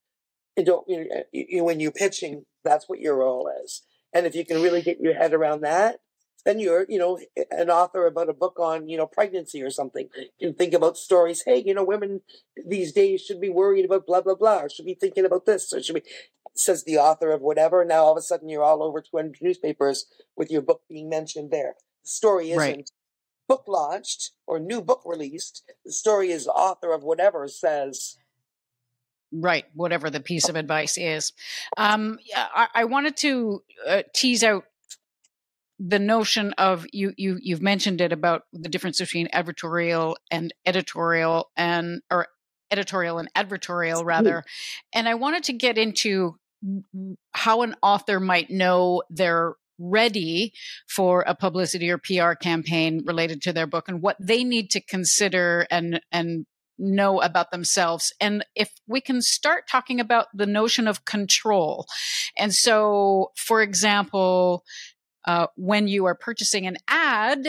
you 0.57 0.65
don't 0.65 0.89
uh, 0.89 1.23
you 1.31 1.45
you, 1.49 1.63
when 1.63 1.79
you're 1.79 1.91
pitching, 1.91 2.45
that's 2.63 2.87
what 2.87 2.99
your 2.99 3.17
role 3.17 3.49
is. 3.63 3.83
And 4.13 4.25
if 4.25 4.35
you 4.35 4.45
can 4.45 4.61
really 4.61 4.81
get 4.81 4.99
your 4.99 5.15
head 5.15 5.33
around 5.33 5.61
that, 5.61 5.99
then 6.45 6.59
you're, 6.59 6.85
you 6.87 6.99
know, 6.99 7.19
an 7.51 7.69
author 7.69 8.05
about 8.05 8.29
a 8.29 8.33
book 8.33 8.59
on, 8.59 8.87
you 8.87 8.97
know, 8.97 9.07
pregnancy 9.07 9.61
or 9.61 9.69
something. 9.69 10.09
You 10.37 10.49
can 10.49 10.55
think 10.55 10.73
about 10.73 10.97
stories. 10.97 11.43
Hey, 11.45 11.63
you 11.65 11.73
know, 11.73 11.83
women 11.83 12.21
these 12.65 12.91
days 12.91 13.21
should 13.21 13.41
be 13.41 13.49
worried 13.49 13.85
about 13.85 14.05
blah 14.05 14.21
blah 14.21 14.35
blah, 14.35 14.59
or 14.59 14.69
should 14.69 14.85
be 14.85 14.95
thinking 14.95 15.25
about 15.25 15.45
this, 15.45 15.71
or 15.73 15.81
should 15.81 15.95
be 15.95 16.03
says 16.55 16.83
the 16.83 16.97
author 16.97 17.31
of 17.31 17.41
whatever. 17.41 17.83
Now 17.83 18.03
all 18.03 18.11
of 18.11 18.17
a 18.17 18.21
sudden 18.21 18.49
you're 18.49 18.63
all 18.63 18.83
over 18.83 19.01
200 19.01 19.37
newspapers 19.41 20.05
with 20.35 20.51
your 20.51 20.61
book 20.61 20.81
being 20.89 21.09
mentioned 21.09 21.51
there. 21.51 21.75
The 22.03 22.09
story 22.09 22.51
isn't 22.51 22.59
right. 22.59 22.89
book 23.47 23.63
launched 23.67 24.31
or 24.45 24.59
new 24.59 24.81
book 24.81 25.01
released. 25.05 25.63
The 25.85 25.91
story 25.91 26.31
is 26.31 26.47
author 26.47 26.93
of 26.93 27.03
whatever 27.03 27.47
says. 27.47 28.17
Right, 29.35 29.65
whatever 29.73 30.09
the 30.11 30.19
piece 30.19 30.47
of 30.47 30.55
advice 30.55 30.97
is. 30.97 31.33
Um, 31.75 32.19
I, 32.35 32.67
I 32.75 32.83
wanted 32.85 33.17
to 33.17 33.63
uh, 33.87 34.03
tease 34.13 34.43
out 34.43 34.65
the 35.79 35.99
notion 35.99 36.53
of 36.57 36.85
you 36.93 37.13
you 37.17 37.39
you've 37.41 37.61
mentioned 37.61 37.99
it 37.99 38.13
about 38.13 38.43
the 38.53 38.69
difference 38.69 38.99
between 38.99 39.27
advertorial 39.29 40.15
and 40.29 40.53
editorial 40.65 41.49
and 41.57 42.01
or 42.11 42.27
editorial 42.69 43.17
and 43.17 43.27
advertorial 43.33 44.05
rather 44.05 44.43
and 44.93 45.09
i 45.09 45.15
wanted 45.15 45.43
to 45.43 45.51
get 45.51 45.77
into 45.77 46.37
how 47.31 47.63
an 47.63 47.75
author 47.81 48.19
might 48.19 48.49
know 48.49 49.01
they're 49.09 49.55
ready 49.79 50.53
for 50.87 51.23
a 51.27 51.35
publicity 51.35 51.89
or 51.89 51.97
PR 51.97 52.33
campaign 52.33 53.03
related 53.05 53.41
to 53.41 53.53
their 53.53 53.67
book 53.67 53.89
and 53.89 54.01
what 54.01 54.15
they 54.19 54.43
need 54.43 54.69
to 54.69 54.79
consider 54.79 55.65
and 55.69 55.99
and 56.11 56.45
know 56.77 57.21
about 57.21 57.51
themselves. 57.51 58.13
And 58.19 58.45
if 58.55 58.71
we 58.87 59.01
can 59.01 59.21
start 59.21 59.67
talking 59.67 59.99
about 59.99 60.27
the 60.33 60.45
notion 60.45 60.87
of 60.87 61.05
control. 61.05 61.85
And 62.37 62.53
so 62.53 63.31
for 63.35 63.61
example 63.61 64.63
uh, 65.25 65.47
when 65.55 65.87
you 65.87 66.05
are 66.05 66.15
purchasing 66.15 66.67
an 66.67 66.77
ad 66.87 67.47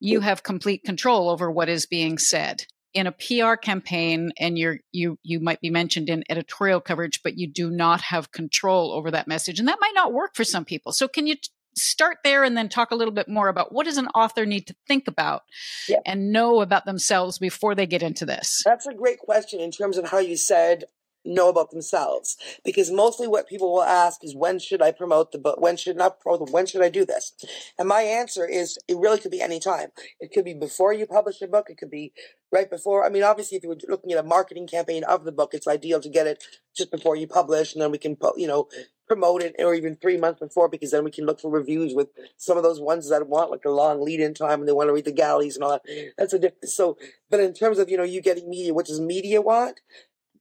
you 0.00 0.20
have 0.20 0.42
complete 0.42 0.82
control 0.82 1.30
over 1.30 1.48
what 1.50 1.68
is 1.68 1.86
being 1.86 2.18
said. 2.18 2.64
In 2.92 3.06
a 3.06 3.12
PR 3.12 3.54
campaign 3.54 4.32
and 4.38 4.58
you're 4.58 4.80
you 4.90 5.18
you 5.22 5.40
might 5.40 5.60
be 5.60 5.70
mentioned 5.70 6.10
in 6.10 6.24
editorial 6.28 6.80
coverage 6.80 7.22
but 7.22 7.38
you 7.38 7.46
do 7.46 7.70
not 7.70 8.02
have 8.02 8.32
control 8.32 8.92
over 8.92 9.10
that 9.12 9.28
message. 9.28 9.58
And 9.58 9.68
that 9.68 9.78
might 9.80 9.94
not 9.94 10.12
work 10.12 10.34
for 10.34 10.44
some 10.44 10.64
people. 10.64 10.92
So 10.92 11.08
can 11.08 11.26
you 11.26 11.36
t- 11.36 11.48
start 11.76 12.18
there 12.24 12.44
and 12.44 12.56
then 12.56 12.68
talk 12.68 12.90
a 12.90 12.94
little 12.94 13.14
bit 13.14 13.28
more 13.28 13.48
about 13.48 13.72
what 13.72 13.84
does 13.84 13.96
an 13.96 14.08
author 14.08 14.46
need 14.46 14.66
to 14.66 14.74
think 14.86 15.08
about 15.08 15.42
yeah. 15.88 15.98
and 16.06 16.32
know 16.32 16.60
about 16.60 16.84
themselves 16.84 17.38
before 17.38 17.74
they 17.74 17.86
get 17.86 18.02
into 18.02 18.26
this? 18.26 18.62
That's 18.64 18.86
a 18.86 18.94
great 18.94 19.18
question 19.18 19.60
in 19.60 19.70
terms 19.70 19.98
of 19.98 20.10
how 20.10 20.18
you 20.18 20.36
said 20.36 20.84
know 21.24 21.48
about 21.48 21.70
themselves 21.70 22.36
because 22.64 22.90
mostly 22.90 23.28
what 23.28 23.48
people 23.48 23.72
will 23.72 23.82
ask 23.82 24.24
is 24.24 24.34
when 24.34 24.58
should 24.58 24.82
I 24.82 24.90
promote 24.92 25.32
the 25.32 25.38
book? 25.38 25.60
When 25.60 25.76
should 25.76 25.96
not 25.96 26.20
promote 26.20 26.50
When 26.50 26.66
should 26.66 26.82
I 26.82 26.88
do 26.88 27.04
this? 27.04 27.32
And 27.78 27.88
my 27.88 28.02
answer 28.02 28.46
is 28.46 28.78
it 28.88 28.96
really 28.96 29.18
could 29.18 29.30
be 29.30 29.40
any 29.40 29.60
time. 29.60 29.90
It 30.20 30.32
could 30.32 30.44
be 30.44 30.54
before 30.54 30.92
you 30.92 31.06
publish 31.06 31.40
a 31.42 31.46
book. 31.46 31.70
It 31.70 31.78
could 31.78 31.90
be 31.90 32.12
right 32.50 32.68
before. 32.68 33.04
I 33.04 33.08
mean, 33.08 33.22
obviously, 33.22 33.56
if 33.56 33.62
you 33.62 33.70
were 33.70 33.78
looking 33.88 34.12
at 34.12 34.18
a 34.18 34.22
marketing 34.22 34.66
campaign 34.66 35.04
of 35.04 35.24
the 35.24 35.32
book, 35.32 35.54
it's 35.54 35.66
ideal 35.66 36.00
to 36.00 36.08
get 36.08 36.26
it 36.26 36.44
just 36.76 36.90
before 36.90 37.16
you 37.16 37.26
publish, 37.26 37.74
and 37.74 37.82
then 37.82 37.90
we 37.90 37.98
can, 37.98 38.16
you 38.36 38.46
know, 38.46 38.68
promote 39.12 39.42
it, 39.42 39.54
or 39.58 39.74
even 39.74 39.96
three 39.96 40.16
months 40.16 40.40
before, 40.40 40.68
because 40.68 40.90
then 40.90 41.04
we 41.04 41.10
can 41.10 41.26
look 41.26 41.38
for 41.40 41.50
reviews 41.50 41.94
with 41.94 42.08
some 42.38 42.56
of 42.56 42.62
those 42.62 42.80
ones 42.80 43.10
that 43.10 43.28
want 43.28 43.50
like 43.50 43.64
a 43.66 43.70
long 43.70 44.02
lead-in 44.02 44.32
time 44.32 44.60
and 44.60 44.68
they 44.68 44.72
want 44.72 44.88
to 44.88 44.92
read 44.92 45.04
the 45.04 45.12
galleys 45.12 45.56
and 45.56 45.64
all 45.64 45.70
that. 45.70 45.82
That's 46.16 46.32
a 46.32 46.38
different. 46.38 46.70
So, 46.70 46.96
but 47.30 47.40
in 47.40 47.52
terms 47.52 47.78
of 47.78 47.90
you 47.90 47.96
know 47.96 48.04
you 48.04 48.22
getting 48.22 48.48
media, 48.48 48.72
what 48.72 48.86
does 48.86 49.00
media 49.00 49.42
want? 49.42 49.80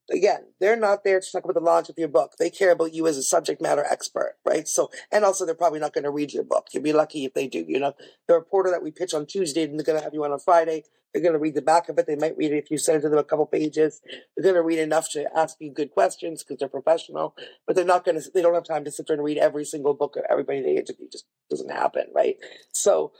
Again, 0.09 0.45
they're 0.59 0.75
not 0.75 1.03
there 1.03 1.19
to 1.19 1.31
talk 1.31 1.43
about 1.43 1.53
the 1.53 1.59
launch 1.59 1.89
of 1.89 1.97
your 1.97 2.07
book. 2.07 2.33
They 2.37 2.49
care 2.49 2.71
about 2.71 2.93
you 2.93 3.07
as 3.07 3.17
a 3.17 3.23
subject 3.23 3.61
matter 3.61 3.85
expert, 3.89 4.35
right? 4.45 4.67
So, 4.67 4.89
and 5.11 5.23
also 5.23 5.45
they're 5.45 5.55
probably 5.55 5.79
not 5.79 5.93
going 5.93 6.03
to 6.03 6.11
read 6.11 6.33
your 6.33 6.43
book. 6.43 6.67
You'll 6.71 6.83
be 6.83 6.93
lucky 6.93 7.25
if 7.25 7.33
they 7.33 7.47
do. 7.47 7.65
You 7.67 7.79
know, 7.79 7.93
the 8.27 8.35
reporter 8.35 8.71
that 8.71 8.83
we 8.83 8.91
pitch 8.91 9.13
on 9.13 9.25
Tuesday, 9.25 9.63
and 9.63 9.77
they're 9.77 9.85
going 9.85 9.97
to 9.97 10.03
have 10.03 10.13
you 10.13 10.23
on 10.23 10.31
on 10.31 10.39
Friday. 10.39 10.83
They're 11.13 11.21
going 11.21 11.33
to 11.33 11.39
read 11.39 11.55
the 11.55 11.61
back 11.61 11.89
of 11.89 11.97
it. 11.97 12.07
They 12.07 12.15
might 12.15 12.37
read 12.37 12.53
it 12.53 12.63
if 12.63 12.71
you 12.71 12.77
send 12.77 12.99
it 12.99 13.01
to 13.01 13.09
them 13.09 13.19
a 13.19 13.23
couple 13.23 13.45
pages. 13.45 14.01
They're 14.37 14.53
going 14.53 14.55
to 14.55 14.61
read 14.61 14.79
enough 14.79 15.09
to 15.11 15.27
ask 15.37 15.57
you 15.59 15.71
good 15.71 15.91
questions 15.91 16.41
because 16.41 16.59
they're 16.59 16.69
professional, 16.69 17.35
but 17.67 17.75
they're 17.75 17.83
not 17.83 18.05
going 18.05 18.21
to, 18.21 18.31
they 18.33 18.41
don't 18.41 18.53
have 18.53 18.63
time 18.63 18.85
to 18.85 18.91
sit 18.91 19.07
there 19.07 19.15
and 19.15 19.23
read 19.23 19.37
every 19.37 19.65
single 19.65 19.93
book 19.93 20.15
of 20.15 20.23
everybody 20.29 20.61
they 20.61 20.77
interview. 20.77 21.05
It 21.05 21.11
just 21.11 21.25
doesn't 21.49 21.69
happen, 21.69 22.05
right? 22.15 22.37
So, 22.71 23.11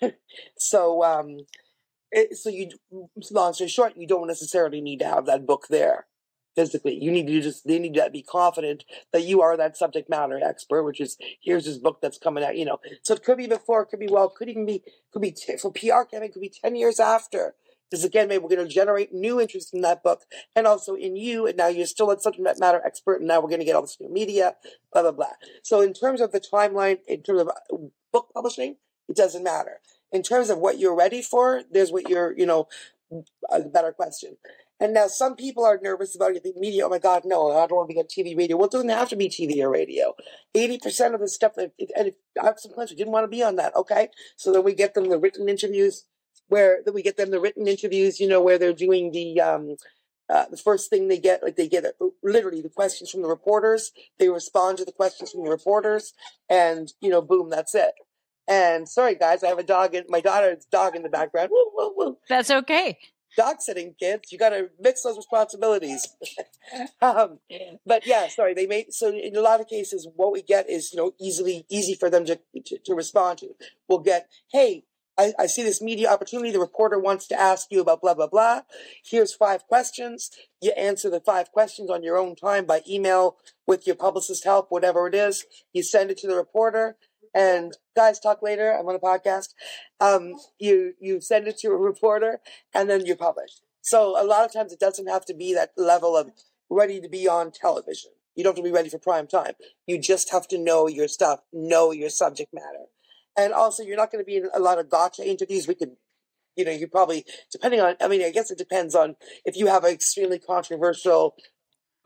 so, 0.56 1.02
um, 1.02 1.38
it, 2.12 2.36
so 2.36 2.50
you, 2.50 2.70
long 3.32 3.52
story 3.52 3.68
short, 3.68 3.96
you 3.96 4.06
don't 4.06 4.28
necessarily 4.28 4.80
need 4.80 5.00
to 5.00 5.06
have 5.06 5.26
that 5.26 5.46
book 5.46 5.66
there 5.68 6.06
physically. 6.54 6.98
You 7.00 7.10
need 7.10 7.26
to 7.26 7.40
just 7.40 7.66
they 7.66 7.78
need 7.78 7.94
to 7.94 8.10
be 8.10 8.22
confident 8.22 8.84
that 9.12 9.24
you 9.24 9.40
are 9.42 9.56
that 9.56 9.76
subject 9.76 10.08
matter 10.08 10.40
expert, 10.42 10.84
which 10.84 11.00
is 11.00 11.16
here's 11.42 11.64
this 11.64 11.78
book 11.78 12.00
that's 12.00 12.18
coming 12.18 12.44
out. 12.44 12.56
You 12.56 12.64
know, 12.64 12.78
so 13.02 13.14
it 13.14 13.22
could 13.22 13.38
be 13.38 13.46
before, 13.46 13.82
it 13.82 13.86
could 13.86 14.00
be 14.00 14.08
well, 14.08 14.28
could 14.28 14.48
even 14.48 14.66
be 14.66 14.82
could 15.12 15.22
be 15.22 15.32
t- 15.32 15.56
for 15.56 15.72
PR 15.72 16.04
campaign, 16.10 16.32
could 16.32 16.42
be 16.42 16.52
ten 16.62 16.76
years 16.76 17.00
after. 17.00 17.54
Because 17.90 18.04
again, 18.04 18.28
maybe 18.28 18.42
we're 18.42 18.54
going 18.54 18.68
to 18.68 18.72
generate 18.72 19.12
new 19.12 19.40
interest 19.40 19.74
in 19.74 19.80
that 19.80 20.04
book 20.04 20.22
and 20.54 20.64
also 20.64 20.94
in 20.94 21.16
you. 21.16 21.48
And 21.48 21.56
now 21.56 21.66
you're 21.66 21.86
still 21.86 22.12
a 22.12 22.20
subject 22.20 22.60
matter 22.60 22.80
expert, 22.84 23.16
and 23.16 23.26
now 23.26 23.40
we're 23.40 23.48
going 23.48 23.58
to 23.60 23.64
get 23.64 23.74
all 23.74 23.82
this 23.82 23.96
new 24.00 24.12
media, 24.12 24.54
blah 24.92 25.02
blah 25.02 25.10
blah. 25.12 25.32
So 25.64 25.80
in 25.80 25.92
terms 25.92 26.20
of 26.20 26.30
the 26.30 26.40
timeline, 26.40 26.98
in 27.08 27.22
terms 27.22 27.40
of 27.40 27.48
uh, 27.48 27.76
book 28.12 28.28
publishing, 28.32 28.76
it 29.08 29.16
doesn't 29.16 29.42
matter. 29.42 29.80
In 30.12 30.22
terms 30.22 30.50
of 30.50 30.58
what 30.58 30.78
you're 30.78 30.94
ready 30.94 31.22
for, 31.22 31.62
there's 31.70 31.92
what 31.92 32.08
you're, 32.08 32.36
you 32.36 32.46
know, 32.46 32.68
a 33.50 33.60
better 33.60 33.92
question. 33.92 34.36
And 34.80 34.94
now 34.94 35.08
some 35.08 35.36
people 35.36 35.64
are 35.64 35.78
nervous 35.82 36.16
about 36.16 36.34
it. 36.34 36.56
media, 36.56 36.86
oh 36.86 36.88
my 36.88 36.98
God, 36.98 37.22
no, 37.26 37.50
I 37.50 37.66
don't 37.66 37.76
want 37.76 37.90
to 37.90 37.94
be 37.94 38.00
on 38.00 38.06
TV, 38.06 38.36
radio. 38.36 38.56
Well, 38.56 38.66
it 38.66 38.72
doesn't 38.72 38.88
have 38.88 39.10
to 39.10 39.16
be 39.16 39.28
TV 39.28 39.62
or 39.62 39.70
radio. 39.70 40.14
80% 40.56 41.12
of 41.12 41.20
the 41.20 41.28
stuff 41.28 41.54
that, 41.56 41.72
and 41.94 42.08
if, 42.08 42.14
I 42.40 42.46
have 42.46 42.58
some 42.58 42.72
clients 42.72 42.90
who 42.90 42.96
didn't 42.96 43.12
want 43.12 43.24
to 43.24 43.28
be 43.28 43.42
on 43.42 43.56
that, 43.56 43.76
okay? 43.76 44.08
So 44.36 44.52
then 44.52 44.64
we 44.64 44.74
get 44.74 44.94
them 44.94 45.10
the 45.10 45.18
written 45.18 45.50
interviews 45.50 46.06
where, 46.48 46.78
we 46.92 47.02
get 47.02 47.18
them 47.18 47.30
the 47.30 47.40
written 47.40 47.68
interviews, 47.68 48.18
you 48.18 48.26
know, 48.26 48.40
where 48.40 48.58
they're 48.58 48.72
doing 48.72 49.12
the, 49.12 49.38
um, 49.40 49.76
uh, 50.30 50.46
the 50.50 50.56
first 50.56 50.88
thing 50.88 51.08
they 51.08 51.18
get, 51.18 51.42
like 51.42 51.56
they 51.56 51.68
get 51.68 51.84
literally 52.22 52.62
the 52.62 52.70
questions 52.70 53.10
from 53.10 53.20
the 53.20 53.28
reporters. 53.28 53.92
They 54.18 54.30
respond 54.30 54.78
to 54.78 54.84
the 54.86 54.92
questions 54.92 55.32
from 55.32 55.44
the 55.44 55.50
reporters, 55.50 56.14
and 56.48 56.92
you 57.00 57.10
know, 57.10 57.20
boom, 57.20 57.50
that's 57.50 57.74
it. 57.74 57.94
And 58.46 58.88
sorry, 58.88 59.16
guys, 59.16 59.42
I 59.42 59.48
have 59.48 59.58
a 59.58 59.64
dog 59.64 59.96
in 59.96 60.04
my 60.08 60.20
daughter's 60.20 60.64
dog 60.66 60.94
in 60.94 61.02
the 61.02 61.08
background. 61.08 61.50
Woo, 61.50 61.72
woo, 61.74 61.92
woo. 61.96 62.18
That's 62.28 62.52
okay 62.52 62.96
dog 63.36 63.60
sitting 63.60 63.94
kids. 63.98 64.32
You 64.32 64.38
got 64.38 64.50
to 64.50 64.70
mix 64.78 65.02
those 65.02 65.16
responsibilities. 65.16 66.08
um, 67.02 67.38
but 67.86 68.06
yeah, 68.06 68.28
sorry, 68.28 68.54
they 68.54 68.66
made 68.66 68.92
so 68.92 69.08
in 69.08 69.36
a 69.36 69.40
lot 69.40 69.60
of 69.60 69.68
cases, 69.68 70.08
what 70.14 70.32
we 70.32 70.42
get 70.42 70.68
is 70.68 70.92
you 70.92 70.98
know 70.98 71.12
easily 71.20 71.66
easy 71.68 71.94
for 71.94 72.10
them 72.10 72.24
to 72.26 72.38
to, 72.66 72.78
to 72.84 72.94
respond 72.94 73.38
to. 73.38 73.48
We'll 73.88 74.00
get, 74.00 74.28
hey. 74.52 74.84
I, 75.18 75.34
I 75.38 75.46
see 75.46 75.62
this 75.62 75.82
media 75.82 76.08
opportunity. 76.08 76.50
The 76.50 76.60
reporter 76.60 76.98
wants 76.98 77.26
to 77.26 77.38
ask 77.38 77.66
you 77.70 77.82
about 77.82 78.00
blah, 78.00 78.14
blah, 78.14 78.28
blah. 78.28 78.62
Here's 79.04 79.34
five 79.34 79.66
questions. 79.66 80.30
You 80.62 80.70
answer 80.78 81.10
the 81.10 81.20
five 81.20 81.52
questions 81.52 81.90
on 81.90 82.02
your 82.02 82.16
own 82.16 82.36
time 82.36 82.64
by 82.64 82.80
email 82.88 83.36
with 83.66 83.86
your 83.86 83.96
publicist 83.96 84.44
help, 84.44 84.70
whatever 84.70 85.06
it 85.08 85.14
is. 85.14 85.44
You 85.74 85.82
send 85.82 86.10
it 86.10 86.16
to 86.18 86.26
the 86.26 86.36
reporter 86.36 86.96
and 87.34 87.76
guys 87.96 88.20
talk 88.20 88.42
later. 88.42 88.72
I'm 88.72 88.86
on 88.86 88.94
a 88.94 88.98
podcast. 88.98 89.54
Um, 90.00 90.34
you 90.58 90.94
you 91.00 91.20
send 91.20 91.48
it 91.48 91.58
to 91.58 91.68
a 91.68 91.76
reporter 91.76 92.40
and 92.74 92.88
then 92.88 93.06
you 93.06 93.16
publish 93.16 93.60
so 93.82 94.20
a 94.20 94.24
lot 94.24 94.44
of 94.44 94.52
times 94.52 94.72
it 94.72 94.80
doesn't 94.80 95.08
have 95.08 95.24
to 95.26 95.34
be 95.34 95.54
that 95.54 95.70
level 95.76 96.16
of 96.16 96.30
ready 96.68 97.00
to 97.00 97.08
be 97.08 97.26
on 97.26 97.50
television. 97.50 98.12
You 98.34 98.44
don't 98.44 98.56
have 98.56 98.64
to 98.64 98.68
be 98.68 98.74
ready 98.74 98.88
for 98.88 98.98
prime 98.98 99.26
time. 99.26 99.54
You 99.86 99.98
just 99.98 100.30
have 100.30 100.46
to 100.48 100.58
know 100.58 100.86
your 100.86 101.08
stuff 101.08 101.40
know 101.52 101.90
your 101.90 102.10
subject 102.10 102.52
matter. 102.52 102.86
And 103.36 103.52
also 103.52 103.82
you're 103.82 103.96
not 103.96 104.12
going 104.12 104.22
to 104.22 104.26
be 104.26 104.36
in 104.36 104.48
a 104.54 104.60
lot 104.60 104.78
of 104.78 104.90
gotcha 104.90 105.28
interviews. 105.28 105.66
We 105.66 105.74
could 105.74 105.96
you 106.56 106.64
know 106.64 106.72
you 106.72 106.88
probably 106.88 107.24
depending 107.52 107.80
on 107.80 107.94
i 108.00 108.08
mean 108.08 108.22
i 108.22 108.30
guess 108.30 108.50
it 108.50 108.58
depends 108.58 108.92
on 108.92 109.14
if 109.44 109.56
you 109.56 109.68
have 109.68 109.84
an 109.84 109.92
extremely 109.92 110.38
controversial 110.38 111.36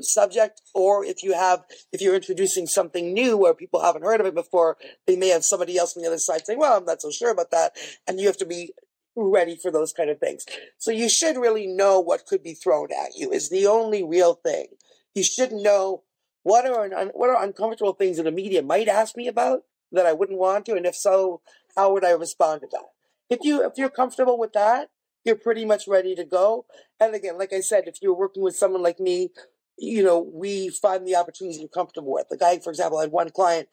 subject 0.00 0.60
or 0.74 1.04
if 1.04 1.22
you 1.22 1.32
have 1.32 1.64
if 1.92 2.00
you're 2.00 2.14
introducing 2.14 2.66
something 2.66 3.14
new 3.14 3.36
where 3.36 3.54
people 3.54 3.80
haven't 3.80 4.02
heard 4.02 4.20
of 4.20 4.26
it 4.26 4.34
before 4.34 4.76
they 5.06 5.14
may 5.16 5.28
have 5.28 5.44
somebody 5.44 5.78
else 5.78 5.96
on 5.96 6.02
the 6.02 6.08
other 6.08 6.18
side 6.18 6.44
saying 6.44 6.58
well 6.58 6.76
i'm 6.76 6.84
not 6.84 7.00
so 7.00 7.10
sure 7.10 7.30
about 7.30 7.50
that 7.52 7.72
and 8.06 8.18
you 8.18 8.26
have 8.26 8.36
to 8.36 8.44
be 8.44 8.72
ready 9.16 9.56
for 9.56 9.70
those 9.70 9.92
kind 9.92 10.10
of 10.10 10.18
things. 10.18 10.44
So 10.78 10.90
you 10.90 11.08
should 11.08 11.36
really 11.36 11.66
know 11.66 12.00
what 12.00 12.26
could 12.26 12.42
be 12.42 12.54
thrown 12.54 12.88
at 12.92 13.16
you 13.16 13.30
is 13.30 13.50
the 13.50 13.66
only 13.66 14.02
real 14.02 14.34
thing. 14.34 14.66
You 15.14 15.22
should 15.22 15.52
know 15.52 16.02
what 16.42 16.66
are 16.66 16.88
what 17.14 17.30
are 17.30 17.42
uncomfortable 17.42 17.94
things 17.94 18.16
that 18.16 18.24
the 18.24 18.32
media 18.32 18.62
might 18.62 18.88
ask 18.88 19.16
me 19.16 19.28
about 19.28 19.62
that 19.92 20.04
i 20.04 20.12
wouldn't 20.12 20.38
want 20.38 20.66
to 20.66 20.74
and 20.74 20.84
if 20.84 20.94
so 20.94 21.40
how 21.74 21.92
would 21.92 22.04
i 22.04 22.10
respond 22.10 22.60
to 22.60 22.68
that? 22.70 22.90
If 23.30 23.38
you 23.42 23.64
if 23.64 23.72
you're 23.76 23.88
comfortable 23.88 24.38
with 24.38 24.52
that 24.52 24.90
you're 25.24 25.36
pretty 25.36 25.64
much 25.64 25.88
ready 25.88 26.14
to 26.14 26.24
go. 26.24 26.66
And 27.00 27.14
again 27.14 27.38
like 27.38 27.52
i 27.52 27.60
said 27.60 27.84
if 27.86 28.02
you're 28.02 28.14
working 28.14 28.42
with 28.42 28.56
someone 28.56 28.82
like 28.82 29.00
me 29.00 29.30
you 29.78 30.02
know, 30.02 30.18
we 30.20 30.68
find 30.68 31.06
the 31.06 31.16
opportunities 31.16 31.60
we're 31.60 31.68
comfortable 31.68 32.12
with. 32.12 32.28
The 32.28 32.36
guy, 32.36 32.58
for 32.58 32.70
example, 32.70 32.98
I 32.98 33.02
had 33.02 33.12
one 33.12 33.30
client, 33.30 33.68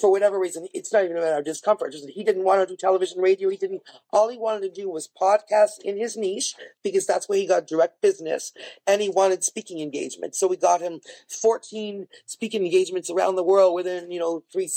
for 0.00 0.10
whatever 0.10 0.38
reason, 0.38 0.66
it's 0.72 0.92
not 0.92 1.04
even 1.04 1.16
a 1.18 1.20
matter 1.20 1.38
of 1.38 1.44
discomfort. 1.44 1.92
Just 1.92 2.08
he 2.08 2.24
didn't 2.24 2.44
want 2.44 2.66
to 2.66 2.72
do 2.72 2.76
television, 2.76 3.20
radio. 3.20 3.50
He 3.50 3.58
didn't. 3.58 3.82
All 4.12 4.30
he 4.30 4.38
wanted 4.38 4.62
to 4.62 4.80
do 4.80 4.88
was 4.88 5.10
podcast 5.20 5.80
in 5.84 5.98
his 5.98 6.16
niche 6.16 6.54
because 6.82 7.06
that's 7.06 7.28
where 7.28 7.38
he 7.38 7.46
got 7.46 7.66
direct 7.66 8.00
business, 8.00 8.52
and 8.86 9.02
he 9.02 9.10
wanted 9.10 9.44
speaking 9.44 9.80
engagements. 9.80 10.38
So 10.38 10.46
we 10.46 10.56
got 10.56 10.80
him 10.80 11.00
14 11.28 12.06
speaking 12.24 12.64
engagements 12.64 13.10
around 13.10 13.36
the 13.36 13.44
world 13.44 13.74
within 13.74 14.10
you 14.10 14.20
know 14.20 14.42
three 14.50 14.70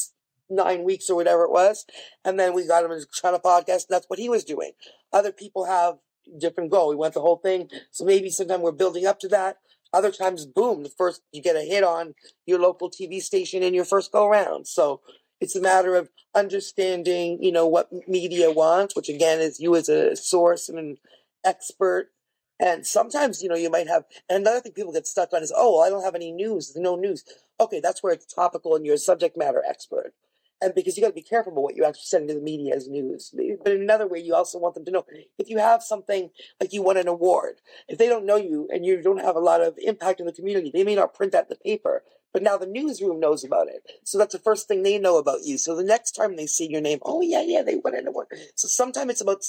nine 0.50 0.84
weeks 0.84 1.10
or 1.10 1.16
whatever 1.16 1.44
it 1.44 1.52
was, 1.52 1.86
and 2.26 2.38
then 2.38 2.54
we 2.54 2.68
got 2.68 2.84
him 2.84 2.92
a 2.92 3.00
ton 3.22 3.34
of 3.34 3.42
podcasts. 3.42 3.88
that's 3.88 4.10
what 4.10 4.20
he 4.20 4.28
was 4.28 4.44
doing. 4.44 4.72
Other 5.14 5.32
people 5.32 5.66
have 5.66 6.00
different 6.38 6.72
goal. 6.72 6.90
We 6.90 6.96
went 6.96 7.14
the 7.14 7.22
whole 7.22 7.38
thing. 7.38 7.70
So 7.92 8.04
maybe 8.04 8.30
sometime 8.30 8.62
we're 8.62 8.72
building 8.72 9.06
up 9.06 9.20
to 9.22 9.28
that. 9.30 9.58
Other 9.94 10.12
times, 10.12 10.46
boom, 10.46 10.84
the 10.84 10.90
first 10.90 11.22
you 11.32 11.42
get 11.42 11.56
a 11.56 11.62
hit 11.62 11.84
on 11.84 12.14
your 12.46 12.60
local 12.60 12.90
TV 12.90 13.22
station 13.22 13.64
in 13.64 13.74
your 13.74 13.86
first 13.86 14.12
go 14.12 14.28
round. 14.28 14.68
So 14.68 15.02
it's 15.40 15.56
a 15.56 15.62
matter 15.62 15.96
of 15.96 16.10
understanding, 16.36 17.38
you 17.42 17.52
know, 17.52 17.68
what 17.68 17.90
media 18.08 18.52
wants, 18.52 18.96
which 18.96 19.10
again 19.10 19.40
is 19.40 19.60
you 19.60 19.76
as 19.76 19.90
a 19.90 20.16
source 20.16 20.70
and 20.70 20.80
an 20.80 20.98
expert. 21.46 22.10
And 22.60 22.86
sometimes, 22.88 23.44
you 23.44 23.50
know, 23.50 23.56
you 23.56 23.70
might 23.70 23.88
have, 23.88 24.06
and 24.28 24.40
another 24.40 24.62
thing 24.62 24.72
people 24.72 24.92
get 24.92 25.06
stuck 25.06 25.32
on 25.32 25.44
is, 25.44 25.54
oh, 25.56 25.76
well, 25.76 25.84
I 25.84 25.90
don't 25.90 26.04
have 26.04 26.16
any 26.16 26.32
news. 26.32 26.76
No 26.76 26.96
news. 26.96 27.24
Okay, 27.60 27.80
that's 27.80 28.02
where 28.02 28.14
it's 28.14 28.26
topical 28.26 28.76
and 28.76 28.86
you're 28.86 28.96
a 28.96 29.00
subject 29.00 29.38
matter 29.38 29.64
expert 29.68 30.14
and 30.62 30.74
because 30.74 30.98
you 30.98 31.04
got 31.04 31.10
to 31.10 31.14
be 31.14 31.22
careful 31.22 31.52
about 31.52 31.62
what 31.62 31.76
you 31.76 31.86
actually 31.86 32.06
send 32.06 32.28
to 32.28 32.34
the 32.34 32.42
media 32.42 32.76
as 32.76 32.88
news. 32.88 33.34
But 33.64 33.74
in 33.74 33.82
another 33.82 34.08
way, 34.08 34.20
you 34.20 34.34
also 34.34 34.58
want 34.58 34.76
them 34.76 34.86
to 34.86 34.92
know 34.92 35.06
if 35.38 35.50
you 35.50 35.60
have 35.60 35.84
something 35.84 36.32
like 36.60 36.74
you 36.74 36.82
won 36.82 36.98
an 36.98 37.08
award, 37.08 37.62
if 37.88 37.98
they 37.98 38.08
don't 38.08 38.26
know 38.26 38.38
you 38.38 38.68
and 38.72 38.86
you 38.86 39.02
don't 39.02 39.22
have 39.22 39.36
a 39.36 39.42
lot 39.42 39.62
of 39.62 39.76
impact 39.78 40.20
in 40.20 40.26
the 40.26 40.34
community, 40.34 40.72
they 40.74 40.84
may 40.84 40.96
not 40.96 41.14
print 41.14 41.32
that 41.34 41.46
in 41.46 41.50
the 41.50 41.56
paper. 41.56 42.04
But 42.34 42.44
now 42.44 42.58
the 42.58 42.68
newsroom 42.68 43.20
knows 43.20 43.44
about 43.44 43.68
it. 43.68 43.84
So 44.04 44.18
that's 44.18 44.34
the 44.34 44.40
first 44.40 44.68
thing 44.68 44.84
they 44.84 45.00
know 45.00 45.18
about 45.18 45.44
you. 45.44 45.58
So 45.58 45.76
the 45.76 45.84
next 45.84 46.12
time 46.12 46.36
they 46.36 46.46
see 46.46 46.68
your 46.70 46.82
name, 46.82 47.00
oh 47.04 47.22
yeah, 47.22 47.42
yeah, 47.42 47.62
they 47.62 47.76
won 47.76 47.96
an 47.96 48.08
award. 48.08 48.28
So 48.56 48.68
sometimes 48.68 49.12
it's 49.12 49.22
about 49.22 49.44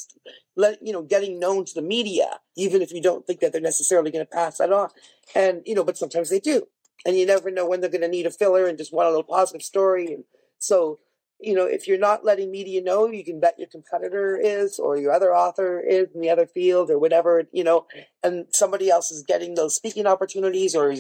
let 0.56 0.78
you 0.80 0.92
know 0.92 1.02
getting 1.02 1.38
known 1.40 1.64
to 1.64 1.74
the 1.74 1.82
media, 1.82 2.40
even 2.56 2.80
if 2.80 2.92
you 2.92 3.02
don't 3.02 3.26
think 3.26 3.40
that 3.40 3.52
they're 3.52 3.60
necessarily 3.60 4.10
going 4.10 4.24
to 4.24 4.30
pass 4.30 4.58
that 4.58 4.72
on. 4.72 4.90
And 5.34 5.62
you 5.66 5.74
know, 5.74 5.84
but 5.84 5.98
sometimes 5.98 6.30
they 6.30 6.40
do. 6.40 6.68
And 7.04 7.16
you 7.16 7.26
never 7.26 7.50
know 7.50 7.66
when 7.66 7.80
they're 7.80 7.90
going 7.90 8.02
to 8.02 8.08
need 8.08 8.26
a 8.26 8.30
filler 8.30 8.66
and 8.66 8.78
just 8.78 8.92
want 8.92 9.06
a 9.06 9.10
little 9.10 9.22
positive 9.22 9.62
story 9.62 10.06
and 10.06 10.24
so, 10.58 10.98
you 11.40 11.54
know, 11.54 11.66
if 11.66 11.86
you're 11.86 11.98
not 11.98 12.24
letting 12.24 12.50
media 12.50 12.82
know, 12.82 13.06
you 13.06 13.24
can 13.24 13.38
bet 13.40 13.58
your 13.58 13.68
competitor 13.68 14.36
is 14.36 14.78
or 14.78 14.96
your 14.96 15.12
other 15.12 15.34
author 15.34 15.80
is 15.80 16.08
in 16.14 16.20
the 16.20 16.30
other 16.30 16.46
field 16.46 16.90
or 16.90 16.98
whatever, 16.98 17.44
you 17.52 17.62
know, 17.62 17.86
and 18.22 18.46
somebody 18.50 18.90
else 18.90 19.10
is 19.10 19.22
getting 19.22 19.54
those 19.54 19.76
speaking 19.76 20.06
opportunities 20.06 20.74
or 20.74 20.94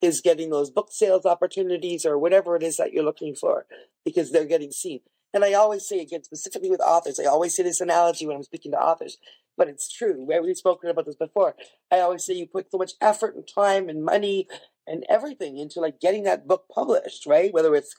is 0.00 0.20
getting 0.20 0.50
those 0.50 0.70
book 0.70 0.88
sales 0.90 1.26
opportunities 1.26 2.06
or 2.06 2.18
whatever 2.18 2.54
it 2.56 2.62
is 2.62 2.76
that 2.76 2.92
you're 2.92 3.04
looking 3.04 3.34
for 3.34 3.66
because 4.04 4.30
they're 4.30 4.44
getting 4.44 4.70
seen. 4.70 5.00
And 5.34 5.44
I 5.44 5.52
always 5.52 5.86
say 5.86 6.00
again, 6.00 6.24
specifically 6.24 6.70
with 6.70 6.80
authors, 6.80 7.20
I 7.20 7.24
always 7.24 7.54
say 7.54 7.62
this 7.62 7.80
analogy 7.80 8.26
when 8.26 8.36
I'm 8.36 8.42
speaking 8.42 8.72
to 8.72 8.78
authors, 8.78 9.18
but 9.56 9.68
it's 9.68 9.92
true. 9.92 10.26
We've 10.26 10.56
spoken 10.56 10.90
about 10.90 11.06
this 11.06 11.16
before. 11.16 11.54
I 11.90 12.00
always 12.00 12.24
say 12.24 12.34
you 12.34 12.46
put 12.46 12.70
so 12.70 12.78
much 12.78 12.92
effort 13.00 13.36
and 13.36 13.46
time 13.46 13.88
and 13.88 14.04
money 14.04 14.48
and 14.90 15.04
everything 15.08 15.56
into 15.56 15.80
like 15.80 16.00
getting 16.00 16.24
that 16.24 16.48
book 16.48 16.64
published, 16.74 17.24
right? 17.26 17.52
Whether 17.52 17.74
it's 17.74 17.94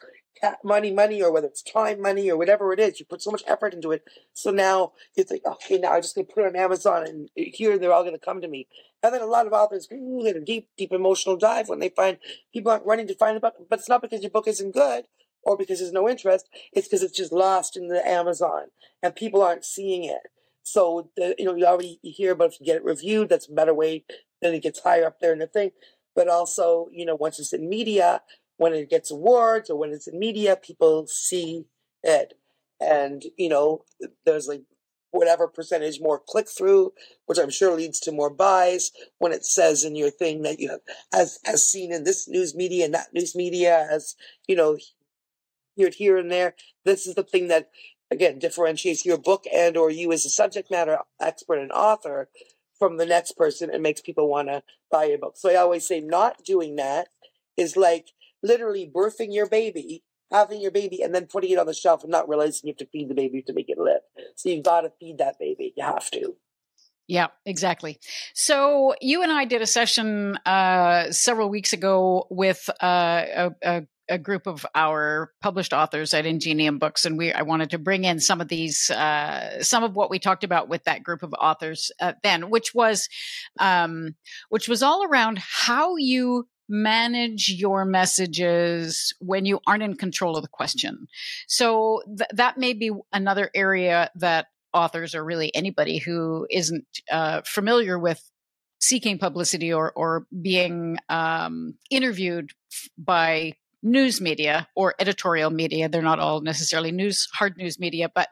money, 0.64 0.92
money, 0.92 1.22
or 1.22 1.32
whether 1.32 1.48
it's 1.48 1.62
time, 1.62 2.02
money, 2.02 2.30
or 2.30 2.38
whatever 2.38 2.74
it 2.74 2.80
is, 2.80 3.00
you 3.00 3.06
put 3.06 3.22
so 3.22 3.32
much 3.32 3.44
effort 3.48 3.74
into 3.74 3.92
it. 3.92 4.04
So 4.34 4.52
now 4.52 4.94
it's 5.16 5.32
like, 5.32 5.44
okay, 5.46 5.78
now 5.78 5.94
I'm 5.94 6.02
just 6.02 6.16
going 6.16 6.28
to 6.28 6.34
put 6.34 6.44
it 6.44 6.48
on 6.48 6.56
Amazon, 6.56 7.08
and 7.08 7.30
here 7.36 7.78
they're 7.78 7.94
all 7.94 8.04
going 8.04 8.18
to 8.18 8.26
come 8.26 8.42
to 8.42 8.48
me. 8.48 8.68
And 9.04 9.14
then 9.14 9.22
a 9.22 9.26
lot 9.26 9.48
of 9.48 9.54
authors 9.54 9.88
ooh, 9.92 10.24
get 10.24 10.36
a 10.36 10.42
deep, 10.42 10.70
deep 10.78 10.92
emotional 10.92 11.38
dive 11.38 11.70
when 11.70 11.80
they 11.80 11.90
find 11.90 12.18
people 12.54 12.72
aren't 12.72 12.86
running 12.86 13.08
to 13.08 13.16
find 13.16 13.36
the 13.36 13.42
book, 13.42 13.56
but 13.70 13.80
it's 13.80 13.90
not 13.90 14.02
because 14.02 14.22
your 14.22 14.32
book 14.32 14.48
isn't 14.48 14.74
good 14.74 15.06
or 15.44 15.58
because 15.58 15.80
there's 15.80 15.92
no 15.92 16.10
interest. 16.10 16.50
It's 16.74 16.88
because 16.88 17.02
it's 17.04 17.18
just 17.18 17.32
lost 17.32 17.76
in 17.76 17.88
the 17.88 18.08
Amazon 18.08 18.66
and 19.02 19.16
people 19.16 19.42
aren't 19.42 19.66
seeing 19.66 20.04
it. 20.04 20.30
So 20.64 21.10
the, 21.18 21.34
you 21.40 21.46
know, 21.46 21.56
you 21.56 21.66
already 21.66 22.00
hear 22.04 22.34
about 22.34 22.54
if 22.54 22.60
you 22.60 22.66
get 22.68 22.76
it 22.76 22.86
reviewed, 22.86 23.30
that's 23.30 23.50
a 23.50 23.54
better 23.54 23.74
way. 23.74 24.06
Then 24.42 24.54
it 24.54 24.62
gets 24.62 24.82
higher 24.82 25.08
up 25.08 25.20
there 25.20 25.34
in 25.34 25.40
the 25.40 25.48
thing. 25.48 25.72
But 26.16 26.28
also, 26.28 26.88
you 26.92 27.06
know, 27.06 27.16
once 27.16 27.40
it's 27.40 27.54
in 27.54 27.70
media, 27.70 28.22
when 28.58 28.74
it 28.74 28.90
gets 28.90 29.12
awards 29.12 29.70
or 29.70 29.78
when 29.78 29.92
it's 29.92 30.08
in 30.08 30.20
media, 30.20 30.56
people 30.56 31.08
see 31.08 31.66
it. 32.04 32.34
And, 32.80 33.24
you 33.38 33.50
know, 33.50 33.86
there's 34.26 34.48
like 34.48 34.64
whatever 35.12 35.48
percentage 35.48 36.00
more 36.00 36.22
click 36.26 36.48
through, 36.50 36.94
which 37.26 37.38
I'm 37.38 37.50
sure 37.50 37.76
leads 37.76 38.00
to 38.02 38.12
more 38.12 38.30
buys 38.30 38.92
when 39.20 39.32
it 39.32 39.46
says 39.46 39.84
in 39.84 39.96
your 39.96 40.10
thing 40.10 40.42
that 40.44 40.60
you 40.60 40.70
have, 40.70 40.80
as, 41.14 41.40
as 41.46 41.68
seen 41.68 41.92
in 41.92 42.04
this 42.04 42.28
news 42.28 42.56
media 42.56 42.86
and 42.86 42.94
that 42.94 43.14
news 43.14 43.36
media, 43.36 43.88
as, 43.92 44.16
you 44.48 44.56
know, 44.56 44.78
here, 45.76 45.90
here 45.90 46.18
and 46.18 46.32
there. 46.32 46.56
This 46.86 47.08
is 47.08 47.16
the 47.16 47.24
thing 47.24 47.48
that, 47.50 47.70
again, 48.10 48.40
differentiates 48.40 49.06
your 49.06 49.18
book 49.18 49.46
and 49.54 49.78
or 49.78 49.90
you 49.90 50.12
as 50.12 50.26
a 50.26 50.30
subject 50.30 50.72
matter 50.72 51.00
expert 51.20 51.60
and 51.60 51.72
author 51.72 52.30
from 52.82 52.98
the 52.98 53.06
next 53.06 53.34
person 53.34 53.70
and 53.70 53.84
makes 53.84 54.02
people 54.02 54.28
want 54.28 54.48
to 54.48 54.64
buy 54.90 55.04
your 55.04 55.20
book. 55.20 55.38
So 55.38 55.52
I 55.52 55.58
always 55.58 55.88
say 55.88 56.00
not 56.00 56.44
doing 56.44 56.78
that 56.78 57.10
is 57.56 57.78
like 57.78 58.08
literally 58.42 58.92
birthing 58.92 59.32
your 59.32 59.48
baby, 59.48 60.04
having 60.32 60.60
your 60.60 60.72
baby, 60.72 61.04
and 61.04 61.14
then 61.14 61.28
putting 61.28 61.52
it 61.52 61.60
on 61.60 61.68
the 61.68 61.76
shelf 61.76 62.02
and 62.02 62.10
not 62.10 62.28
realizing 62.28 62.62
you 62.64 62.72
have 62.72 62.80
to 62.80 62.88
feed 62.88 63.08
the 63.08 63.14
baby 63.14 63.44
to 63.44 63.54
make 63.54 63.70
it 63.70 63.78
live. 63.78 64.02
So 64.36 64.50
you've 64.50 64.66
got 64.66 64.82
to 64.82 64.92
feed 65.00 65.20
that 65.20 65.38
baby. 65.38 65.76
You 65.78 65.84
have 65.84 66.10
to. 66.10 66.36
Yeah, 67.08 67.28
exactly. 67.46 68.00
So 68.34 68.96
you 69.00 69.22
and 69.22 69.32
I 69.32 69.46
did 69.46 69.62
a 69.62 69.68
session 69.68 70.38
uh, 70.38 71.12
several 71.12 71.50
weeks 71.50 71.74
ago 71.74 72.26
with 72.32 72.68
uh, 72.82 73.26
a, 73.36 73.52
a, 73.62 73.84
a, 74.12 74.18
group 74.18 74.48
of 74.48 74.66
our 74.76 75.32
published 75.42 75.74
authors 75.74 76.14
at 76.14 76.26
Ingenium 76.26 76.80
Books, 76.80 77.06
and 77.06 77.18
we 77.18 77.32
I 77.32 77.42
wanted 77.42 77.72
to 77.72 77.78
bring 77.78 78.04
in 78.04 78.20
some 78.20 78.42
of 78.42 78.48
these, 78.48 78.90
uh, 78.90 79.64
some 79.64 79.84
of 79.84 79.96
what 79.96 80.10
we 80.10 80.20
talked 80.20 80.44
about 80.44 80.70
with 80.70 80.84
that 80.84 81.04
group 81.04 81.24
of 81.24 81.34
authors 81.40 81.92
uh, 82.00 82.14
then, 82.24 82.50
which 82.50 82.74
was, 82.74 83.10
um, 83.60 84.16
which 84.50 84.68
was 84.68 84.84
all 84.84 85.06
around 85.06 85.40
how 85.40 85.96
you 85.96 86.48
manage 86.70 87.50
your 87.50 87.84
messages 87.84 89.14
when 89.20 89.46
you 89.46 89.60
aren't 89.68 89.84
in 89.84 89.96
control 89.96 90.38
of 90.38 90.42
the 90.42 90.48
question. 90.48 91.08
So 91.48 92.02
th- 92.18 92.30
that 92.34 92.58
may 92.58 92.74
be 92.74 92.92
another 93.12 93.52
area 93.54 94.10
that 94.16 94.48
authors 94.74 95.14
or 95.14 95.24
really 95.24 95.54
anybody 95.54 95.98
who 95.98 96.48
isn't 96.50 96.86
uh, 97.12 97.42
familiar 97.46 98.00
with 98.00 98.24
seeking 98.80 99.20
publicity 99.20 99.72
or, 99.72 99.92
or 99.92 100.26
being 100.42 100.98
um, 101.10 101.76
interviewed 101.90 102.52
by 102.98 103.54
news 103.84 104.22
media 104.22 104.68
or 104.76 104.96
editorial 105.00 105.50
media. 105.50 105.90
They're 105.90 106.02
not 106.02 106.20
all 106.20 106.42
necessarily 106.42 106.92
news, 106.92 107.28
hard 107.34 107.58
news 107.58 107.80
media, 107.80 108.10
but 108.14 108.30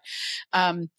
um, 0.53 0.89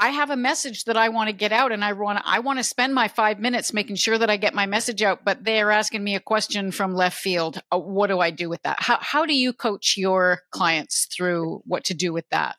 I 0.00 0.08
have 0.08 0.30
a 0.30 0.36
message 0.36 0.84
that 0.84 0.96
I 0.96 1.08
want 1.08 1.28
to 1.28 1.32
get 1.32 1.52
out 1.52 1.72
and 1.72 1.84
I 1.84 1.92
want 1.92 2.20
I 2.24 2.40
want 2.40 2.58
to 2.58 2.64
spend 2.64 2.94
my 2.94 3.08
5 3.08 3.38
minutes 3.38 3.72
making 3.72 3.96
sure 3.96 4.18
that 4.18 4.28
I 4.28 4.36
get 4.36 4.54
my 4.54 4.66
message 4.66 5.02
out 5.02 5.24
but 5.24 5.44
they're 5.44 5.70
asking 5.70 6.02
me 6.02 6.16
a 6.16 6.20
question 6.20 6.72
from 6.72 6.94
left 6.94 7.16
field. 7.16 7.60
Uh, 7.70 7.78
what 7.78 8.08
do 8.08 8.18
I 8.18 8.30
do 8.30 8.48
with 8.48 8.62
that? 8.62 8.80
How 8.80 8.98
how 9.00 9.24
do 9.24 9.34
you 9.34 9.52
coach 9.52 9.96
your 9.96 10.40
clients 10.50 11.06
through 11.06 11.62
what 11.64 11.84
to 11.84 11.94
do 11.94 12.12
with 12.12 12.28
that 12.30 12.56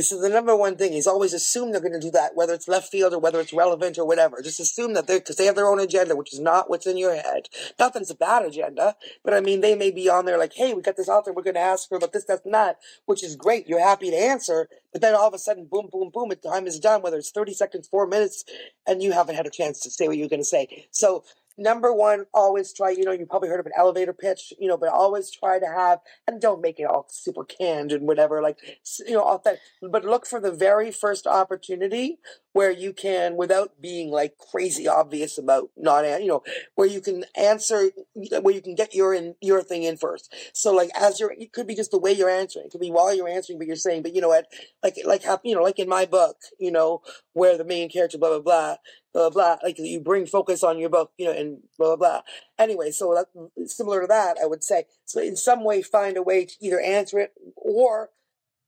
so 0.00 0.20
the 0.20 0.28
number 0.28 0.56
one 0.56 0.76
thing 0.76 0.94
is 0.94 1.06
always 1.06 1.32
assume 1.32 1.70
they're 1.70 1.80
going 1.80 1.92
to 1.92 2.00
do 2.00 2.10
that, 2.10 2.34
whether 2.34 2.52
it's 2.54 2.66
left 2.66 2.90
field 2.90 3.14
or 3.14 3.20
whether 3.20 3.40
it's 3.40 3.52
relevant 3.52 3.98
or 3.98 4.06
whatever. 4.06 4.42
Just 4.42 4.58
assume 4.58 4.94
that 4.94 5.06
they're, 5.06 5.20
because 5.20 5.36
they 5.36 5.46
have 5.46 5.54
their 5.54 5.68
own 5.68 5.78
agenda, 5.78 6.16
which 6.16 6.32
is 6.32 6.40
not 6.40 6.68
what's 6.68 6.88
in 6.88 6.98
your 6.98 7.14
head. 7.14 7.48
Not 7.78 7.92
that 7.92 8.02
it's 8.02 8.10
a 8.10 8.16
bad 8.16 8.44
agenda, 8.44 8.96
but 9.24 9.32
I 9.32 9.40
mean, 9.40 9.60
they 9.60 9.76
may 9.76 9.92
be 9.92 10.08
on 10.08 10.24
there 10.24 10.38
like, 10.38 10.54
hey, 10.54 10.74
we 10.74 10.82
got 10.82 10.96
this 10.96 11.08
author, 11.08 11.32
we're 11.32 11.42
going 11.42 11.54
to 11.54 11.60
ask 11.60 11.88
her 11.90 11.96
about 11.96 12.12
this, 12.12 12.24
that, 12.24 12.44
not, 12.44 12.78
which 13.04 13.22
is 13.22 13.36
great. 13.36 13.68
You're 13.68 13.80
happy 13.80 14.10
to 14.10 14.16
answer. 14.16 14.68
But 14.92 15.02
then 15.02 15.14
all 15.14 15.28
of 15.28 15.34
a 15.34 15.38
sudden, 15.38 15.68
boom, 15.70 15.88
boom, 15.92 16.10
boom, 16.12 16.30
the 16.30 16.36
time 16.36 16.66
is 16.66 16.80
done, 16.80 17.02
whether 17.02 17.18
it's 17.18 17.30
30 17.30 17.54
seconds, 17.54 17.86
four 17.86 18.08
minutes, 18.08 18.44
and 18.88 19.02
you 19.02 19.12
haven't 19.12 19.36
had 19.36 19.46
a 19.46 19.50
chance 19.50 19.78
to 19.80 19.90
say 19.90 20.08
what 20.08 20.16
you're 20.16 20.28
going 20.28 20.40
to 20.40 20.44
say. 20.44 20.86
So 20.90 21.22
number 21.58 21.92
one, 21.92 22.26
always 22.34 22.72
try, 22.72 22.90
you 22.90 23.04
know, 23.04 23.12
you 23.12 23.26
probably 23.26 23.48
heard 23.48 23.60
of 23.60 23.66
an 23.66 23.72
elevator 23.76 24.12
pitch, 24.12 24.52
you 24.58 24.68
know, 24.68 24.76
but 24.76 24.88
always 24.88 25.30
try 25.30 25.58
to 25.58 25.66
have, 25.66 26.00
and 26.26 26.40
don't 26.40 26.60
make 26.60 26.78
it 26.78 26.84
all 26.84 27.06
super 27.08 27.44
canned 27.44 27.92
and 27.92 28.06
whatever, 28.06 28.42
like, 28.42 28.58
you 29.06 29.14
know, 29.14 29.22
authentic, 29.22 29.60
but 29.82 30.04
look 30.04 30.26
for 30.26 30.40
the 30.40 30.52
very 30.52 30.90
first 30.90 31.26
opportunity 31.26 32.18
where 32.52 32.70
you 32.70 32.92
can, 32.92 33.36
without 33.36 33.80
being 33.80 34.10
like 34.10 34.36
crazy 34.38 34.88
obvious 34.88 35.36
about 35.36 35.70
not, 35.76 36.04
you 36.22 36.26
know, 36.26 36.42
where 36.74 36.88
you 36.88 37.00
can 37.00 37.24
answer, 37.34 37.90
where 38.14 38.54
you 38.54 38.62
can 38.62 38.74
get 38.74 38.94
your 38.94 39.12
in, 39.12 39.34
your 39.42 39.62
thing 39.62 39.82
in 39.82 39.96
first. 39.96 40.34
So 40.54 40.72
like 40.72 40.90
as 40.98 41.20
you're, 41.20 41.32
it 41.32 41.52
could 41.52 41.66
be 41.66 41.74
just 41.74 41.90
the 41.90 41.98
way 41.98 42.12
you're 42.12 42.30
answering. 42.30 42.66
It 42.66 42.70
could 42.72 42.80
be 42.80 42.90
while 42.90 43.14
you're 43.14 43.28
answering, 43.28 43.58
but 43.58 43.66
you're 43.66 43.76
saying, 43.76 44.02
but 44.02 44.14
you 44.14 44.20
know 44.20 44.28
what, 44.28 44.46
like, 44.82 44.96
like, 45.04 45.24
you 45.44 45.54
know, 45.54 45.62
like 45.62 45.78
in 45.78 45.88
my 45.88 46.06
book, 46.06 46.36
you 46.58 46.70
know, 46.70 47.02
where 47.34 47.58
the 47.58 47.64
main 47.64 47.90
character, 47.90 48.16
blah, 48.16 48.30
blah, 48.30 48.40
blah, 48.40 48.76
blah, 49.16 49.30
blah, 49.30 49.56
like 49.62 49.78
you 49.78 50.00
bring 50.00 50.26
focus 50.26 50.62
on 50.62 50.78
your 50.78 50.90
book, 50.90 51.12
you 51.16 51.24
know, 51.24 51.32
and 51.32 51.58
blah, 51.78 51.96
blah, 51.96 51.96
blah. 51.96 52.20
Anyway, 52.58 52.90
so 52.90 53.14
that, 53.14 53.68
similar 53.68 54.02
to 54.02 54.06
that, 54.06 54.36
I 54.42 54.46
would 54.46 54.62
say. 54.62 54.84
So 55.06 55.20
in 55.20 55.36
some 55.36 55.64
way, 55.64 55.80
find 55.80 56.18
a 56.18 56.22
way 56.22 56.44
to 56.44 56.54
either 56.60 56.80
answer 56.80 57.18
it 57.18 57.32
or, 57.56 58.10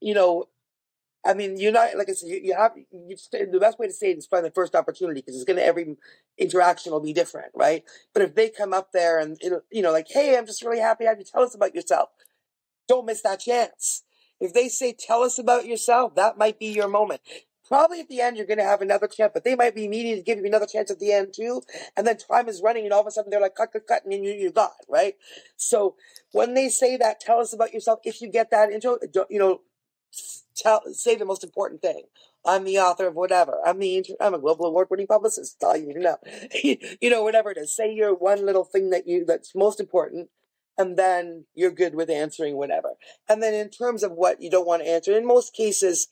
you 0.00 0.14
know, 0.14 0.46
I 1.26 1.34
mean, 1.34 1.58
you're 1.58 1.72
not, 1.72 1.96
like 1.96 2.08
I 2.08 2.12
said, 2.14 2.30
you, 2.30 2.40
you 2.42 2.54
have, 2.54 2.72
you, 2.76 3.16
the 3.32 3.58
best 3.60 3.78
way 3.78 3.88
to 3.88 3.92
say 3.92 4.12
it 4.12 4.18
is 4.18 4.26
find 4.26 4.44
the 4.44 4.50
first 4.50 4.74
opportunity 4.74 5.20
because 5.20 5.34
it's 5.34 5.44
going 5.44 5.58
to, 5.58 5.64
every 5.66 5.96
interaction 6.38 6.92
will 6.92 7.00
be 7.00 7.12
different, 7.12 7.52
right? 7.54 7.84
But 8.14 8.22
if 8.22 8.34
they 8.34 8.48
come 8.48 8.72
up 8.72 8.92
there 8.92 9.18
and, 9.18 9.36
you 9.70 9.82
know, 9.82 9.92
like, 9.92 10.06
hey, 10.08 10.38
I'm 10.38 10.46
just 10.46 10.62
really 10.64 10.80
happy 10.80 11.04
to 11.04 11.10
have 11.10 11.18
you 11.18 11.24
tell 11.24 11.42
us 11.42 11.54
about 11.54 11.74
yourself. 11.74 12.08
don't 12.88 13.06
miss 13.06 13.22
that 13.22 13.40
chance. 13.40 14.04
If 14.40 14.54
they 14.54 14.68
say, 14.68 14.94
tell 14.98 15.22
us 15.22 15.38
about 15.38 15.66
yourself, 15.66 16.14
that 16.14 16.38
might 16.38 16.58
be 16.58 16.68
your 16.68 16.88
moment. 16.88 17.20
Probably 17.68 18.00
at 18.00 18.08
the 18.08 18.20
end, 18.20 18.36
you're 18.36 18.46
going 18.46 18.58
to 18.58 18.64
have 18.64 18.80
another 18.80 19.06
chance, 19.06 19.30
but 19.34 19.44
they 19.44 19.54
might 19.54 19.74
be 19.74 19.86
needing 19.88 20.16
to 20.16 20.22
give 20.22 20.38
you 20.38 20.46
another 20.46 20.66
chance 20.66 20.90
at 20.90 20.98
the 20.98 21.12
end 21.12 21.34
too. 21.34 21.62
And 21.96 22.06
then 22.06 22.16
time 22.16 22.48
is 22.48 22.62
running 22.62 22.84
and 22.84 22.92
all 22.92 23.02
of 23.02 23.06
a 23.06 23.10
sudden 23.10 23.30
they're 23.30 23.40
like, 23.40 23.54
cut, 23.54 23.72
cut, 23.72 23.86
cut, 23.86 24.04
and 24.04 24.12
then 24.12 24.24
you, 24.24 24.32
you're 24.32 24.50
gone, 24.50 24.70
right? 24.88 25.14
So 25.56 25.94
when 26.32 26.54
they 26.54 26.70
say 26.70 26.96
that, 26.96 27.20
tell 27.20 27.40
us 27.40 27.52
about 27.52 27.74
yourself. 27.74 28.00
If 28.04 28.22
you 28.22 28.28
get 28.28 28.50
that 28.50 28.72
intro, 28.72 28.98
you 29.28 29.38
know, 29.38 29.60
tell, 30.56 30.82
say 30.92 31.14
the 31.14 31.24
most 31.24 31.44
important 31.44 31.82
thing. 31.82 32.04
I'm 32.44 32.64
the 32.64 32.78
author 32.78 33.08
of 33.08 33.14
whatever. 33.14 33.58
I'm 33.64 33.78
the 33.78 33.96
inter- 33.96 34.14
I'm 34.20 34.34
a 34.34 34.38
global 34.38 34.66
award-winning 34.66 35.06
publicist. 35.06 35.62
All 35.62 35.76
you 35.76 35.92
know, 35.98 36.16
you 36.64 37.10
know, 37.10 37.22
whatever 37.22 37.50
it 37.50 37.58
is. 37.58 37.74
Say 37.74 37.92
your 37.92 38.14
one 38.14 38.46
little 38.46 38.64
thing 38.64 38.90
that 38.90 39.06
you 39.06 39.24
that's 39.24 39.54
most 39.54 39.80
important, 39.80 40.30
and 40.78 40.96
then 40.96 41.44
you're 41.54 41.70
good 41.70 41.94
with 41.94 42.08
answering 42.08 42.56
whatever. 42.56 42.90
And 43.28 43.42
then 43.42 43.54
in 43.54 43.70
terms 43.70 44.02
of 44.02 44.12
what 44.12 44.40
you 44.40 44.50
don't 44.50 44.66
want 44.66 44.82
to 44.82 44.88
answer, 44.88 45.16
in 45.16 45.26
most 45.26 45.52
cases, 45.52 46.08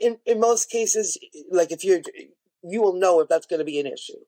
in 0.00 0.18
in 0.24 0.40
most 0.40 0.70
cases, 0.70 1.18
like 1.50 1.72
if 1.72 1.84
you're, 1.84 2.00
you 2.62 2.82
will 2.82 2.94
know 2.94 3.20
if 3.20 3.28
that's 3.28 3.46
going 3.46 3.58
to 3.58 3.64
be 3.64 3.80
an 3.80 3.86
issue. 3.86 4.18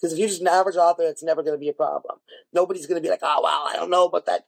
Because 0.00 0.12
if 0.12 0.18
you're 0.18 0.28
just 0.28 0.40
an 0.40 0.48
average 0.48 0.76
author, 0.76 1.04
it's 1.04 1.22
never 1.22 1.42
going 1.42 1.54
to 1.54 1.60
be 1.60 1.68
a 1.68 1.74
problem. 1.74 2.18
Nobody's 2.52 2.86
going 2.86 3.00
to 3.00 3.06
be 3.06 3.10
like, 3.10 3.22
oh, 3.22 3.40
well, 3.42 3.68
I 3.68 3.76
don't 3.76 3.90
know 3.90 4.06
about 4.06 4.26
that 4.26 4.44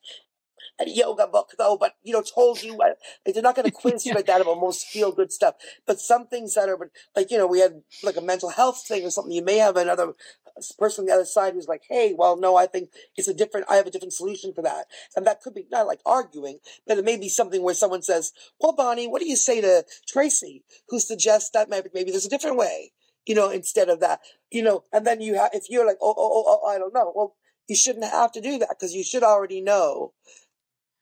yoga 0.84 1.26
book 1.26 1.52
though, 1.58 1.76
but 1.78 1.94
you 2.02 2.12
know, 2.12 2.22
told 2.22 2.62
you 2.62 2.76
uh, 2.78 2.94
they're 3.24 3.42
not 3.42 3.54
going 3.54 3.64
to 3.64 3.70
quiz 3.70 4.04
you 4.04 4.14
like 4.14 4.26
that 4.26 4.40
about 4.40 4.60
most 4.60 4.86
feel 4.86 5.12
good 5.12 5.32
stuff. 5.32 5.54
But 5.86 6.00
some 6.00 6.26
things 6.26 6.54
that 6.54 6.68
are 6.68 6.90
like 7.14 7.30
you 7.30 7.38
know, 7.38 7.46
we 7.46 7.60
had 7.60 7.82
like 8.02 8.16
a 8.16 8.20
mental 8.20 8.50
health 8.50 8.84
thing 8.86 9.04
or 9.04 9.10
something. 9.10 9.32
You 9.32 9.44
may 9.44 9.56
have 9.56 9.76
another 9.76 10.12
person 10.78 11.02
on 11.02 11.06
the 11.06 11.12
other 11.12 11.24
side 11.24 11.54
who's 11.54 11.68
like, 11.68 11.82
hey, 11.88 12.14
well, 12.16 12.36
no, 12.36 12.56
I 12.56 12.66
think 12.66 12.90
it's 13.16 13.28
a 13.28 13.34
different. 13.34 13.66
I 13.70 13.76
have 13.76 13.86
a 13.86 13.90
different 13.90 14.12
solution 14.12 14.52
for 14.52 14.62
that, 14.62 14.86
and 15.14 15.26
that 15.26 15.40
could 15.40 15.54
be 15.54 15.66
not 15.70 15.86
like 15.86 16.00
arguing, 16.06 16.58
but 16.86 16.98
it 16.98 17.04
may 17.04 17.16
be 17.16 17.28
something 17.28 17.62
where 17.62 17.74
someone 17.74 18.02
says, 18.02 18.32
well, 18.60 18.72
Boni, 18.74 19.06
what 19.06 19.20
do 19.20 19.28
you 19.28 19.36
say 19.36 19.60
to 19.60 19.84
Tracy, 20.06 20.64
who 20.88 21.00
suggests 21.00 21.50
that 21.50 21.68
maybe 21.68 21.88
maybe 21.94 22.10
there's 22.10 22.26
a 22.26 22.30
different 22.30 22.56
way, 22.56 22.92
you 23.26 23.34
know, 23.34 23.50
instead 23.50 23.88
of 23.88 24.00
that, 24.00 24.20
you 24.50 24.62
know, 24.62 24.84
and 24.92 25.06
then 25.06 25.20
you 25.20 25.34
have 25.34 25.50
if 25.52 25.68
you're 25.68 25.86
like, 25.86 25.98
oh, 26.00 26.14
oh, 26.16 26.44
oh, 26.46 26.60
oh 26.62 26.68
I 26.68 26.78
don't 26.78 26.94
know, 26.94 27.12
well. 27.14 27.36
You 27.68 27.74
shouldn't 27.74 28.04
have 28.04 28.30
to 28.30 28.40
do 28.40 28.58
that 28.58 28.68
because 28.68 28.94
you 28.94 29.02
should 29.02 29.24
already 29.24 29.60
know 29.60 30.12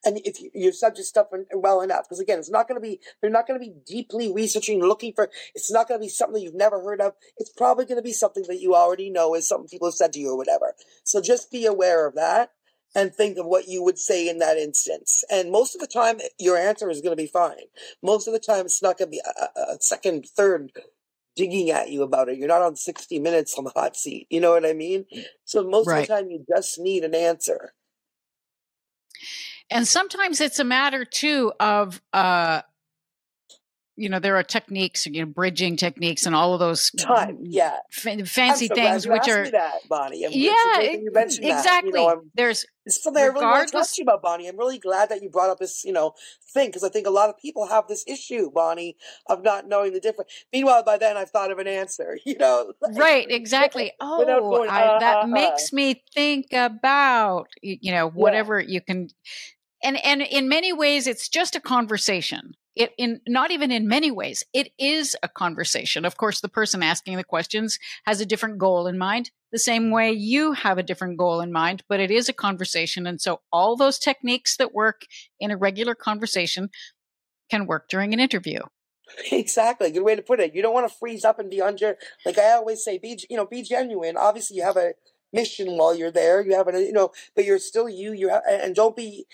and 0.04 0.20
if 0.24 0.38
you, 0.40 0.72
subject 0.72 1.06
stuff 1.06 1.28
well 1.54 1.80
enough, 1.80 2.04
because 2.04 2.20
again, 2.20 2.38
it's 2.38 2.50
not 2.50 2.68
going 2.68 2.80
to 2.80 2.82
be, 2.82 3.00
they're 3.20 3.30
not 3.30 3.46
going 3.46 3.58
to 3.58 3.64
be 3.64 3.74
deeply 3.86 4.32
researching, 4.32 4.80
looking 4.80 5.12
for, 5.14 5.30
it's 5.54 5.72
not 5.72 5.88
going 5.88 6.00
to 6.00 6.04
be 6.04 6.08
something 6.08 6.42
you've 6.42 6.54
never 6.54 6.82
heard 6.82 7.00
of. 7.00 7.14
It's 7.36 7.50
probably 7.50 7.84
going 7.84 7.96
to 7.96 8.02
be 8.02 8.12
something 8.12 8.44
that 8.48 8.60
you 8.60 8.74
already 8.74 9.10
know 9.10 9.34
is 9.34 9.48
something 9.48 9.68
people 9.68 9.88
have 9.88 9.94
said 9.94 10.12
to 10.14 10.20
you 10.20 10.30
or 10.30 10.36
whatever. 10.36 10.74
So 11.04 11.20
just 11.20 11.50
be 11.50 11.66
aware 11.66 12.06
of 12.06 12.14
that 12.14 12.50
and 12.94 13.14
think 13.14 13.38
of 13.38 13.46
what 13.46 13.68
you 13.68 13.82
would 13.82 13.98
say 13.98 14.28
in 14.28 14.38
that 14.38 14.56
instance. 14.56 15.24
And 15.30 15.50
most 15.50 15.74
of 15.74 15.80
the 15.80 15.86
time, 15.86 16.18
your 16.38 16.56
answer 16.56 16.88
is 16.90 17.00
going 17.00 17.16
to 17.16 17.22
be 17.22 17.28
fine. 17.28 17.56
Most 18.02 18.28
of 18.28 18.32
the 18.32 18.40
time, 18.40 18.66
it's 18.66 18.82
not 18.82 18.98
going 18.98 19.08
to 19.08 19.16
be 19.16 19.22
a, 19.24 19.60
a 19.60 19.76
second, 19.80 20.26
third 20.26 20.70
digging 21.36 21.70
at 21.70 21.90
you 21.90 22.02
about 22.02 22.28
it. 22.28 22.38
You're 22.38 22.48
not 22.48 22.62
on 22.62 22.76
60 22.76 23.18
minutes 23.18 23.58
on 23.58 23.64
the 23.64 23.72
hot 23.74 23.96
seat. 23.96 24.26
You 24.30 24.40
know 24.40 24.50
what 24.50 24.64
I 24.64 24.72
mean? 24.72 25.06
So 25.44 25.64
most 25.64 25.88
right. 25.88 26.02
of 26.02 26.08
the 26.08 26.14
time, 26.14 26.30
you 26.30 26.44
just 26.48 26.78
need 26.78 27.04
an 27.04 27.14
answer. 27.14 27.74
And 29.70 29.88
sometimes 29.88 30.40
it's 30.40 30.58
a 30.58 30.64
matter 30.64 31.04
too 31.04 31.52
of 31.58 32.00
uh 32.12 32.62
you 33.96 34.08
know 34.08 34.18
there 34.18 34.36
are 34.36 34.42
techniques 34.42 35.06
you 35.06 35.24
know 35.24 35.30
bridging 35.30 35.76
techniques 35.76 36.26
and 36.26 36.34
all 36.34 36.52
of 36.52 36.60
those 36.60 36.90
time 36.98 37.38
yeah. 37.42 37.76
f- 37.92 38.28
fancy 38.28 38.66
so 38.66 38.74
things 38.74 39.06
which 39.06 39.28
are 39.28 39.50
that 39.50 39.88
boni. 39.88 40.24
I'm 40.24 40.32
yeah 40.32 40.80
exactly 40.80 42.00
you 42.00 42.06
know, 42.06 42.22
there's 42.34 42.66
something 42.88 43.22
i 43.22 43.26
really 43.26 43.44
want 43.44 43.68
to 43.68 43.72
talk 43.72 43.86
to 43.86 43.94
you 43.96 44.02
about 44.02 44.22
boni. 44.22 44.48
I'm 44.48 44.58
really 44.58 44.78
glad 44.78 45.08
that 45.08 45.22
you 45.22 45.30
brought 45.30 45.50
up 45.50 45.58
this 45.58 45.84
you 45.84 45.92
know 45.92 46.14
thing 46.52 46.68
because 46.68 46.84
i 46.84 46.88
think 46.88 47.06
a 47.06 47.10
lot 47.10 47.28
of 47.28 47.38
people 47.38 47.68
have 47.68 47.86
this 47.88 48.04
issue 48.06 48.50
bonnie 48.50 48.96
of 49.28 49.42
not 49.42 49.68
knowing 49.68 49.92
the 49.92 50.00
difference 50.00 50.30
meanwhile 50.52 50.82
by 50.82 50.98
then 50.98 51.16
i've 51.16 51.30
thought 51.30 51.50
of 51.50 51.58
an 51.58 51.66
answer 51.66 52.18
you 52.26 52.36
know 52.36 52.72
right 52.92 53.26
exactly. 53.30 53.92
oh 54.00 54.24
going, 54.24 54.70
I, 54.70 54.98
that 54.98 55.24
uh, 55.24 55.26
makes 55.26 55.72
me 55.72 56.02
think 56.14 56.46
about 56.52 57.48
you 57.62 57.92
know 57.92 58.08
whatever 58.08 58.60
yeah. 58.60 58.68
you 58.68 58.80
can 58.80 59.08
and 59.84 60.02
and 60.04 60.22
in 60.22 60.48
many 60.48 60.72
ways 60.72 61.06
it's 61.06 61.28
just 61.28 61.54
a 61.54 61.60
conversation 61.60 62.54
it 62.74 62.92
in 62.98 63.20
not 63.28 63.50
even 63.50 63.70
in 63.70 63.86
many 63.86 64.10
ways 64.10 64.42
it 64.52 64.72
is 64.78 65.16
a 65.22 65.28
conversation 65.28 66.04
of 66.04 66.16
course 66.16 66.40
the 66.40 66.48
person 66.48 66.82
asking 66.82 67.16
the 67.16 67.24
questions 67.24 67.78
has 68.04 68.20
a 68.20 68.26
different 68.26 68.58
goal 68.58 68.86
in 68.86 68.98
mind 68.98 69.30
the 69.52 69.58
same 69.58 69.90
way 69.90 70.10
you 70.10 70.52
have 70.52 70.78
a 70.78 70.82
different 70.82 71.18
goal 71.18 71.40
in 71.40 71.52
mind 71.52 71.82
but 71.88 72.00
it 72.00 72.10
is 72.10 72.28
a 72.28 72.32
conversation 72.32 73.06
and 73.06 73.20
so 73.20 73.40
all 73.52 73.76
those 73.76 73.98
techniques 73.98 74.56
that 74.56 74.74
work 74.74 75.02
in 75.38 75.50
a 75.50 75.56
regular 75.56 75.94
conversation 75.94 76.70
can 77.50 77.66
work 77.66 77.88
during 77.88 78.12
an 78.12 78.20
interview 78.20 78.60
Exactly, 79.32 79.90
good 79.90 80.02
way 80.02 80.16
to 80.16 80.22
put 80.22 80.40
it. 80.40 80.54
You 80.54 80.62
don't 80.62 80.74
want 80.74 80.90
to 80.90 80.98
freeze 80.98 81.24
up 81.24 81.38
and 81.38 81.50
be 81.50 81.60
under. 81.60 81.96
Like 82.24 82.38
I 82.38 82.52
always 82.52 82.82
say, 82.82 82.98
be 82.98 83.18
you 83.28 83.36
know, 83.36 83.46
be 83.46 83.62
genuine. 83.62 84.16
Obviously, 84.16 84.56
you 84.56 84.64
have 84.64 84.78
a 84.78 84.94
mission 85.32 85.76
while 85.76 85.94
you're 85.94 86.10
there. 86.10 86.40
You 86.40 86.56
have 86.56 86.68
a 86.68 86.80
you 86.80 86.92
know, 86.92 87.10
but 87.34 87.44
you're 87.44 87.58
still 87.58 87.88
you. 87.88 88.12
You 88.12 88.30
have, 88.30 88.42
and 88.48 88.74
don't 88.74 88.96
be 88.96 89.26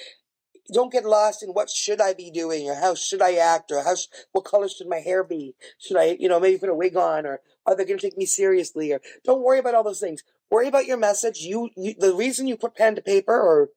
don't 0.72 0.92
get 0.92 1.04
lost 1.04 1.42
in 1.42 1.50
what 1.50 1.70
should 1.70 2.00
I 2.00 2.14
be 2.14 2.30
doing 2.30 2.68
or 2.68 2.74
how 2.74 2.94
should 2.94 3.22
I 3.22 3.34
act 3.34 3.70
or 3.70 3.82
how 3.82 3.94
sh- 3.94 4.06
what 4.32 4.44
color 4.44 4.68
should 4.68 4.88
my 4.88 4.98
hair 4.98 5.24
be? 5.24 5.54
Should 5.78 5.96
I, 5.96 6.16
you 6.18 6.28
know, 6.28 6.40
maybe 6.40 6.58
put 6.58 6.68
a 6.68 6.74
wig 6.74 6.96
on 6.96 7.26
or 7.26 7.40
are 7.66 7.76
they 7.76 7.84
going 7.84 7.98
to 7.98 8.06
take 8.06 8.18
me 8.18 8.26
seriously? 8.26 8.92
Or 8.92 9.00
don't 9.24 9.42
worry 9.42 9.58
about 9.58 9.74
all 9.74 9.84
those 9.84 10.00
things. 10.00 10.22
Worry 10.50 10.68
about 10.68 10.86
your 10.86 10.96
message. 10.96 11.40
You, 11.40 11.70
you, 11.76 11.94
the 11.98 12.14
reason 12.14 12.46
you 12.46 12.56
put 12.56 12.74
pen 12.74 12.94
to 12.96 13.02
paper 13.02 13.38
or 13.38 13.70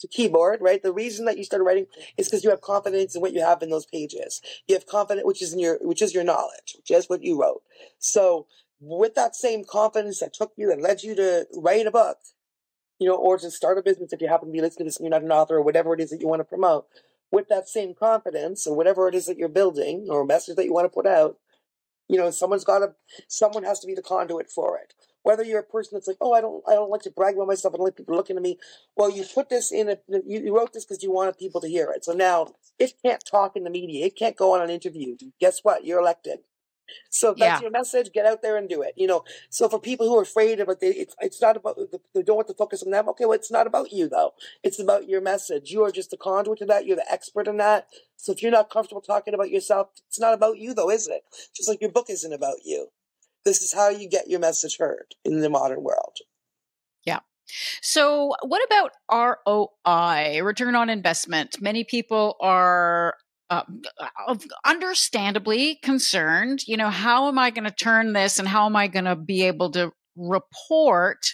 to 0.00 0.08
keyboard, 0.08 0.60
right? 0.60 0.82
The 0.82 0.92
reason 0.92 1.24
that 1.26 1.38
you 1.38 1.44
started 1.44 1.64
writing 1.64 1.86
is 2.18 2.28
because 2.28 2.44
you 2.44 2.50
have 2.50 2.60
confidence 2.60 3.14
in 3.14 3.22
what 3.22 3.32
you 3.32 3.40
have 3.40 3.62
in 3.62 3.70
those 3.70 3.86
pages. 3.86 4.42
You 4.66 4.74
have 4.74 4.86
confidence, 4.86 5.24
which 5.24 5.40
is 5.40 5.52
in 5.52 5.60
your, 5.60 5.78
which 5.80 6.02
is 6.02 6.12
your 6.12 6.24
knowledge, 6.24 6.76
which 6.76 6.90
is 6.90 7.08
what 7.08 7.22
you 7.22 7.40
wrote. 7.40 7.62
So 7.98 8.46
with 8.80 9.14
that 9.14 9.36
same 9.36 9.64
confidence 9.64 10.18
that 10.20 10.34
took 10.34 10.52
you, 10.56 10.70
and 10.72 10.82
led 10.82 11.02
you 11.02 11.14
to 11.14 11.46
write 11.56 11.86
a 11.86 11.92
book, 11.92 12.18
you 12.98 13.08
know, 13.08 13.16
or 13.16 13.38
to 13.38 13.50
start 13.50 13.78
a 13.78 13.82
business 13.82 14.12
if 14.12 14.20
you 14.20 14.28
happen 14.28 14.48
to 14.48 14.52
be 14.52 14.60
listening 14.60 14.84
to 14.84 14.88
this 14.88 14.96
and 14.96 15.04
you're 15.04 15.10
not 15.10 15.24
an 15.24 15.32
author 15.32 15.56
or 15.56 15.62
whatever 15.62 15.94
it 15.94 16.00
is 16.00 16.10
that 16.10 16.20
you 16.20 16.28
want 16.28 16.40
to 16.40 16.44
promote, 16.44 16.86
with 17.30 17.48
that 17.48 17.68
same 17.68 17.94
confidence 17.94 18.66
or 18.66 18.76
whatever 18.76 19.08
it 19.08 19.14
is 19.14 19.26
that 19.26 19.38
you're 19.38 19.48
building 19.48 20.06
or 20.10 20.24
message 20.24 20.56
that 20.56 20.66
you 20.66 20.72
want 20.72 20.84
to 20.84 20.94
put 20.94 21.06
out, 21.06 21.38
you 22.08 22.18
know, 22.18 22.30
someone's 22.30 22.64
got 22.64 22.80
to, 22.80 22.94
someone 23.26 23.64
has 23.64 23.80
to 23.80 23.86
be 23.86 23.94
the 23.94 24.02
conduit 24.02 24.50
for 24.50 24.78
it. 24.78 24.92
Whether 25.22 25.44
you're 25.44 25.60
a 25.60 25.64
person 25.64 25.90
that's 25.94 26.08
like, 26.08 26.18
oh, 26.20 26.32
I 26.32 26.40
don't, 26.40 26.62
I 26.68 26.74
don't 26.74 26.90
like 26.90 27.02
to 27.02 27.10
brag 27.10 27.36
about 27.36 27.46
myself. 27.46 27.74
I 27.74 27.76
don't 27.76 27.86
like 27.86 27.96
people 27.96 28.16
looking 28.16 28.36
at 28.36 28.42
me. 28.42 28.58
Well, 28.96 29.08
you 29.10 29.24
put 29.32 29.48
this 29.48 29.72
in 29.72 29.88
a, 29.88 29.96
you, 30.08 30.40
you 30.44 30.56
wrote 30.56 30.72
this 30.72 30.84
because 30.84 31.02
you 31.02 31.12
wanted 31.12 31.38
people 31.38 31.60
to 31.60 31.68
hear 31.68 31.90
it. 31.94 32.04
So 32.04 32.12
now 32.12 32.48
it 32.78 32.94
can't 33.04 33.24
talk 33.24 33.56
in 33.56 33.64
the 33.64 33.70
media. 33.70 34.04
It 34.06 34.16
can't 34.16 34.36
go 34.36 34.54
on 34.54 34.62
an 34.62 34.68
interview. 34.68 35.16
Guess 35.40 35.60
what? 35.62 35.84
You're 35.84 36.00
elected. 36.00 36.40
So 37.10 37.34
that's 37.36 37.40
yeah. 37.40 37.60
your 37.60 37.70
message, 37.70 38.12
get 38.12 38.26
out 38.26 38.42
there 38.42 38.56
and 38.56 38.68
do 38.68 38.82
it. 38.82 38.94
You 38.96 39.06
know, 39.06 39.24
so 39.50 39.68
for 39.68 39.78
people 39.78 40.08
who 40.08 40.18
are 40.18 40.22
afraid 40.22 40.60
of 40.60 40.68
it, 40.68 40.80
they, 40.80 40.88
it's, 40.88 41.14
it's 41.20 41.40
not 41.40 41.56
about, 41.56 41.78
they 42.14 42.22
don't 42.22 42.36
want 42.36 42.48
to 42.48 42.54
focus 42.54 42.82
on 42.82 42.90
them. 42.90 43.08
Okay, 43.10 43.24
well, 43.24 43.34
it's 43.34 43.50
not 43.50 43.66
about 43.66 43.92
you 43.92 44.08
though. 44.08 44.32
It's 44.62 44.78
about 44.78 45.08
your 45.08 45.20
message. 45.20 45.70
You 45.70 45.84
are 45.84 45.90
just 45.90 46.12
a 46.12 46.16
conduit 46.16 46.58
to 46.58 46.66
that. 46.66 46.86
You're 46.86 46.96
the 46.96 47.12
expert 47.12 47.48
in 47.48 47.56
that. 47.58 47.88
So 48.16 48.32
if 48.32 48.42
you're 48.42 48.52
not 48.52 48.70
comfortable 48.70 49.02
talking 49.02 49.34
about 49.34 49.50
yourself, 49.50 49.88
it's 50.08 50.20
not 50.20 50.34
about 50.34 50.58
you 50.58 50.74
though, 50.74 50.90
is 50.90 51.08
it? 51.08 51.22
Just 51.54 51.68
like 51.68 51.80
your 51.80 51.90
book 51.90 52.06
isn't 52.08 52.32
about 52.32 52.58
you. 52.64 52.88
This 53.44 53.62
is 53.62 53.74
how 53.74 53.88
you 53.88 54.08
get 54.08 54.28
your 54.28 54.40
message 54.40 54.78
heard 54.78 55.14
in 55.24 55.40
the 55.40 55.50
modern 55.50 55.82
world. 55.82 56.18
Yeah. 57.04 57.20
So, 57.80 58.34
what 58.42 58.62
about 58.64 58.92
ROI, 59.10 60.42
return 60.42 60.76
on 60.76 60.88
investment? 60.88 61.60
Many 61.60 61.84
people 61.84 62.36
are 62.40 63.16
uh, 63.52 64.36
understandably 64.64 65.76
concerned. 65.76 66.66
You 66.66 66.76
know, 66.76 66.88
how 66.88 67.28
am 67.28 67.38
I 67.38 67.50
going 67.50 67.64
to 67.64 67.70
turn 67.70 68.12
this 68.12 68.38
and 68.38 68.48
how 68.48 68.66
am 68.66 68.76
I 68.76 68.88
going 68.88 69.04
to 69.04 69.16
be 69.16 69.42
able 69.42 69.70
to 69.72 69.92
report 70.16 71.26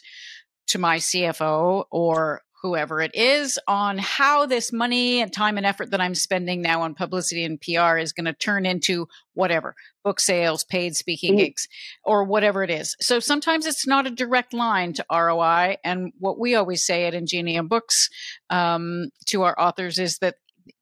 to 0.69 0.79
my 0.79 0.99
CFO 0.99 1.85
or 1.91 2.43
whoever 2.63 3.01
it 3.01 3.15
is 3.15 3.59
on 3.69 3.99
how 3.99 4.45
this 4.45 4.73
money 4.73 5.21
and 5.21 5.33
time 5.33 5.57
and 5.59 5.65
effort 5.65 5.93
that 5.93 6.01
I'm 6.01 6.15
spending 6.17 6.61
now 6.61 6.83
on 6.83 6.95
publicity 6.95 7.45
and 7.45 7.61
PR 7.61 7.99
is 7.99 8.13
going 8.13 8.25
to 8.25 8.33
turn 8.33 8.67
into 8.67 9.07
whatever 9.35 9.77
book 10.03 10.19
sales, 10.19 10.65
paid 10.65 10.97
speaking 10.97 11.35
mm-hmm. 11.35 11.45
gigs, 11.45 11.69
or 12.03 12.25
whatever 12.25 12.65
it 12.65 12.71
is. 12.71 12.97
So 13.01 13.21
sometimes 13.21 13.65
it's 13.65 13.87
not 13.87 14.09
a 14.09 14.11
direct 14.11 14.53
line 14.53 14.93
to 14.95 15.07
ROI. 15.11 15.77
And 15.85 16.13
what 16.19 16.39
we 16.39 16.57
always 16.57 16.85
say 16.85 17.05
at 17.05 17.15
Ingenium 17.15 17.69
Books 17.69 18.11
um, 18.51 19.11
to 19.27 19.43
our 19.43 19.59
authors 19.59 20.01
is 20.01 20.19
that 20.19 20.35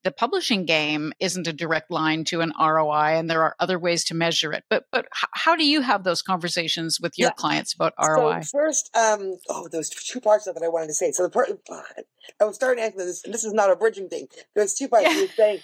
the 0.05 0.11
publishing 0.11 0.65
game 0.65 1.13
isn't 1.21 1.47
a 1.47 1.53
direct 1.53 1.91
line 1.91 2.25
to 2.25 2.41
an 2.41 2.53
ROI, 2.59 3.19
and 3.19 3.31
there 3.31 3.43
are 3.43 3.57
other 3.59 3.79
ways 3.79 4.05
to 4.05 4.15
measure 4.15 4.53
it. 4.53 4.65
But 4.69 4.85
but 4.93 5.07
how 5.13 5.57
do 5.57 5.67
you 5.67 5.81
have 5.83 6.05
those 6.05 6.23
conversations 6.23 7.01
with 7.01 7.19
your 7.19 7.29
yeah. 7.29 7.35
clients 7.35 7.75
about 7.75 7.95
ROI? 8.01 8.43
So 8.43 8.59
first, 8.59 8.91
um, 8.97 9.39
oh, 9.49 9.69
there's 9.71 9.91
two 9.91 10.21
parts 10.21 10.47
of 10.47 10.55
that 10.55 10.65
I 10.65 10.69
wanted 10.69 10.89
to 10.89 10.95
say. 10.95 11.13
So 11.13 11.23
the 11.23 11.31
part 11.31 11.49
I 12.41 12.45
was 12.45 12.57
starting 12.57 12.83
to 12.83 12.87
answer 12.87 13.05
this, 13.05 13.23
this 13.23 13.45
is 13.45 13.53
not 13.53 13.71
a 13.71 13.77
bridging 13.77 14.09
thing. 14.09 14.29
There's 14.55 14.75
two 14.75 14.89
parts. 14.89 15.07
Yeah. 15.07 15.21
You 15.21 15.29
saying. 15.29 15.61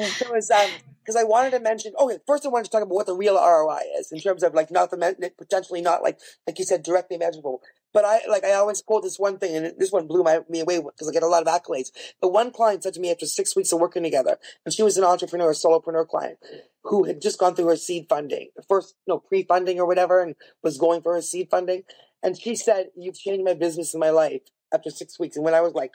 So 0.00 0.32
was 0.32 0.50
um 0.50 0.68
because 1.00 1.16
I 1.16 1.22
wanted 1.22 1.50
to 1.50 1.60
mention. 1.60 1.92
Okay, 1.98 2.18
first 2.26 2.44
I 2.44 2.48
wanted 2.48 2.64
to 2.64 2.70
talk 2.70 2.82
about 2.82 2.94
what 2.94 3.06
the 3.06 3.14
real 3.14 3.36
ROI 3.36 3.80
is 3.98 4.10
in 4.10 4.18
terms 4.18 4.42
of 4.42 4.54
like 4.54 4.70
not 4.70 4.90
the 4.90 5.30
potentially 5.38 5.82
not 5.82 6.02
like 6.02 6.18
like 6.46 6.58
you 6.58 6.64
said 6.64 6.82
directly 6.82 7.16
measurable, 7.16 7.62
But 7.94 8.04
I 8.04 8.20
like 8.28 8.44
I 8.44 8.52
always 8.54 8.82
quote 8.82 9.04
this 9.04 9.18
one 9.18 9.38
thing, 9.38 9.56
and 9.56 9.72
this 9.78 9.92
one 9.92 10.06
blew 10.06 10.22
my, 10.22 10.40
me 10.48 10.60
away 10.60 10.80
because 10.80 11.08
I 11.08 11.12
get 11.12 11.22
a 11.22 11.28
lot 11.28 11.46
of 11.46 11.48
accolades. 11.48 11.90
But 12.20 12.32
one 12.32 12.50
client 12.50 12.82
said 12.82 12.94
to 12.94 13.00
me 13.00 13.10
after 13.10 13.24
six 13.24 13.56
weeks 13.56 13.72
of 13.72 13.80
working 13.80 14.02
together, 14.02 14.36
and 14.66 14.74
she 14.74 14.82
was 14.82 14.98
an 14.98 15.04
entrepreneur, 15.04 15.50
a 15.50 15.54
solopreneur 15.54 16.06
client, 16.06 16.38
who 16.82 17.04
had 17.04 17.22
just 17.22 17.38
gone 17.38 17.54
through 17.54 17.68
her 17.68 17.76
seed 17.76 18.06
funding, 18.08 18.50
first 18.68 18.96
no 19.06 19.18
pre-funding 19.18 19.78
or 19.80 19.86
whatever, 19.86 20.20
and 20.20 20.34
was 20.62 20.76
going 20.76 21.00
for 21.00 21.14
her 21.14 21.22
seed 21.22 21.48
funding. 21.50 21.84
And 22.22 22.36
she 22.36 22.56
said, 22.56 22.90
"You've 22.96 23.18
changed 23.18 23.44
my 23.44 23.54
business 23.54 23.94
and 23.94 24.00
my 24.00 24.10
life." 24.10 24.42
After 24.72 24.90
six 24.90 25.20
weeks, 25.20 25.36
and 25.36 25.44
when 25.44 25.54
I 25.54 25.60
was 25.60 25.74
like, 25.74 25.92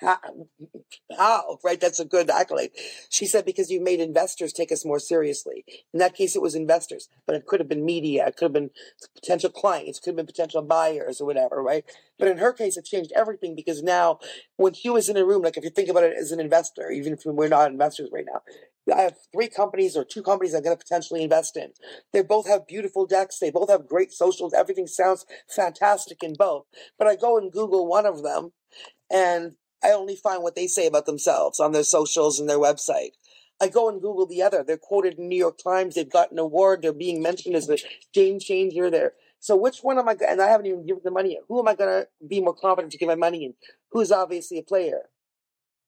how, 0.00 1.58
right? 1.64 1.80
That's 1.80 2.00
a 2.00 2.04
good 2.04 2.30
accolade. 2.30 2.70
She 3.10 3.26
said, 3.26 3.44
because 3.44 3.70
you 3.70 3.82
made 3.82 4.00
investors 4.00 4.52
take 4.52 4.72
us 4.72 4.84
more 4.84 4.98
seriously. 4.98 5.64
In 5.92 5.98
that 6.00 6.14
case, 6.14 6.34
it 6.34 6.42
was 6.42 6.54
investors, 6.54 7.08
but 7.26 7.36
it 7.36 7.46
could 7.46 7.60
have 7.60 7.68
been 7.68 7.84
media. 7.84 8.26
It 8.26 8.36
could 8.36 8.46
have 8.46 8.52
been 8.52 8.70
potential 9.14 9.50
clients, 9.50 9.98
it 9.98 10.02
could 10.02 10.10
have 10.10 10.16
been 10.16 10.26
potential 10.26 10.62
buyers 10.62 11.20
or 11.20 11.26
whatever, 11.26 11.62
right? 11.62 11.84
But 12.18 12.28
in 12.28 12.38
her 12.38 12.52
case, 12.52 12.76
it 12.76 12.84
changed 12.84 13.12
everything 13.14 13.54
because 13.54 13.82
now 13.82 14.18
when 14.56 14.74
she 14.74 14.90
was 14.90 15.08
in 15.08 15.16
a 15.16 15.24
room, 15.24 15.42
like 15.42 15.56
if 15.56 15.64
you 15.64 15.70
think 15.70 15.88
about 15.88 16.04
it 16.04 16.16
as 16.18 16.32
an 16.32 16.40
investor, 16.40 16.90
even 16.90 17.14
if 17.14 17.22
we're 17.24 17.48
not 17.48 17.70
investors 17.70 18.10
right 18.12 18.26
now, 18.26 18.42
I 18.92 19.02
have 19.02 19.16
three 19.32 19.48
companies 19.48 19.96
or 19.96 20.04
two 20.04 20.22
companies 20.22 20.54
I'm 20.54 20.62
going 20.62 20.76
to 20.76 20.82
potentially 20.82 21.22
invest 21.22 21.56
in. 21.56 21.72
They 22.12 22.22
both 22.22 22.48
have 22.48 22.66
beautiful 22.66 23.06
decks. 23.06 23.38
They 23.38 23.50
both 23.50 23.70
have 23.70 23.86
great 23.86 24.12
socials. 24.12 24.54
Everything 24.54 24.86
sounds 24.86 25.26
fantastic 25.48 26.22
in 26.22 26.34
both. 26.34 26.64
But 26.98 27.06
I 27.06 27.16
go 27.16 27.38
and 27.38 27.52
Google 27.52 27.86
one 27.86 28.06
of 28.06 28.22
them 28.22 28.52
and 29.10 29.54
I 29.82 29.90
only 29.92 30.16
find 30.16 30.42
what 30.42 30.54
they 30.54 30.66
say 30.66 30.86
about 30.86 31.06
themselves 31.06 31.60
on 31.60 31.72
their 31.72 31.84
socials 31.84 32.38
and 32.38 32.48
their 32.48 32.58
website. 32.58 33.10
I 33.60 33.68
go 33.68 33.88
and 33.88 34.00
Google 34.00 34.26
the 34.26 34.42
other. 34.42 34.62
They're 34.62 34.78
quoted 34.78 35.18
in 35.18 35.28
New 35.28 35.36
York 35.36 35.58
Times. 35.62 35.94
They've 35.94 36.08
got 36.08 36.32
an 36.32 36.38
award. 36.38 36.82
They're 36.82 36.92
being 36.92 37.22
mentioned 37.22 37.54
as 37.54 37.68
a 37.68 37.78
game 38.14 38.38
changer. 38.40 38.90
There. 38.90 39.12
So 39.38 39.56
which 39.56 39.78
one 39.82 39.98
am 39.98 40.08
I? 40.08 40.16
And 40.26 40.40
I 40.40 40.48
haven't 40.48 40.66
even 40.66 40.86
given 40.86 41.02
the 41.04 41.10
money 41.10 41.32
yet. 41.32 41.42
Who 41.48 41.58
am 41.58 41.68
I 41.68 41.74
going 41.74 42.02
to 42.02 42.08
be 42.26 42.40
more 42.40 42.54
confident 42.54 42.92
to 42.92 42.98
give 42.98 43.08
my 43.08 43.14
money 43.14 43.44
in? 43.44 43.54
Who's 43.90 44.12
obviously 44.12 44.58
a 44.58 44.62
player? 44.62 45.10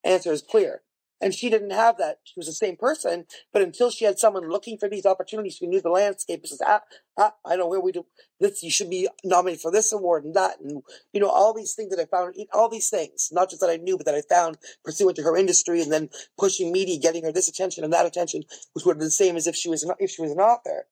Answer 0.05 0.33
is 0.33 0.43
clear. 0.43 0.83
And 1.23 1.33
she 1.33 1.49
didn't 1.49 1.71
have 1.71 1.99
that. 1.99 2.19
She 2.25 2.35
was 2.37 2.47
the 2.47 2.53
same 2.53 2.77
person, 2.77 3.27
but 3.53 3.63
until 3.63 3.91
she 3.91 4.05
had 4.05 4.19
someone 4.19 4.51
looking 4.51 4.77
for 4.77 4.89
these 4.89 5.07
opportunities, 5.07 5.55
she 5.55 5.69
knew 5.69 5.81
the 5.81 5.89
landscape. 5.89 6.45
Says, 6.45 6.61
ah, 6.67 6.81
ah, 7.17 7.35
I 7.47 7.55
know 7.55 7.69
where 7.69 7.81
we 7.81 7.93
do 7.93 8.07
this. 8.41 8.61
You 8.65 8.73
should 8.73 8.91
be 8.91 9.09
nominated 9.23 9.61
for 9.61 9.71
this 9.71 9.93
award 9.93 10.25
and 10.25 10.35
that. 10.35 10.61
And, 10.61 10.83
you 11.13 11.21
know, 11.21 11.31
all 11.31 11.55
these 11.55 11.75
things 11.75 11.95
that 11.95 12.03
I 12.03 12.07
found, 12.07 12.35
all 12.53 12.69
these 12.69 12.91
things, 12.91 13.29
not 13.31 13.51
just 13.51 13.61
that 13.61 13.71
I 13.71 13.77
knew, 13.77 13.97
but 13.97 14.07
that 14.07 14.17
I 14.17 14.23
found 14.29 14.59
pursuant 14.85 15.17
to 15.17 15.23
her 15.23 15.37
industry 15.37 15.81
and 15.81 15.93
then 15.93 16.11
pushing 16.37 16.73
media, 16.73 16.99
getting 16.99 17.23
her 17.25 17.31
this 17.31 17.49
attention 17.49 17.85
and 17.85 17.93
that 17.93 18.05
attention, 18.05 18.43
which 18.73 18.85
would 18.85 18.95
have 18.95 18.99
been 18.99 19.07
the 19.07 19.13
same 19.13 19.37
as 19.37 19.47
if 19.47 19.55
she 19.55 19.69
was, 19.69 19.85
an, 19.85 19.93
if 20.01 20.11
she 20.11 20.23
was 20.23 20.33
an 20.33 20.41
author. 20.41 20.87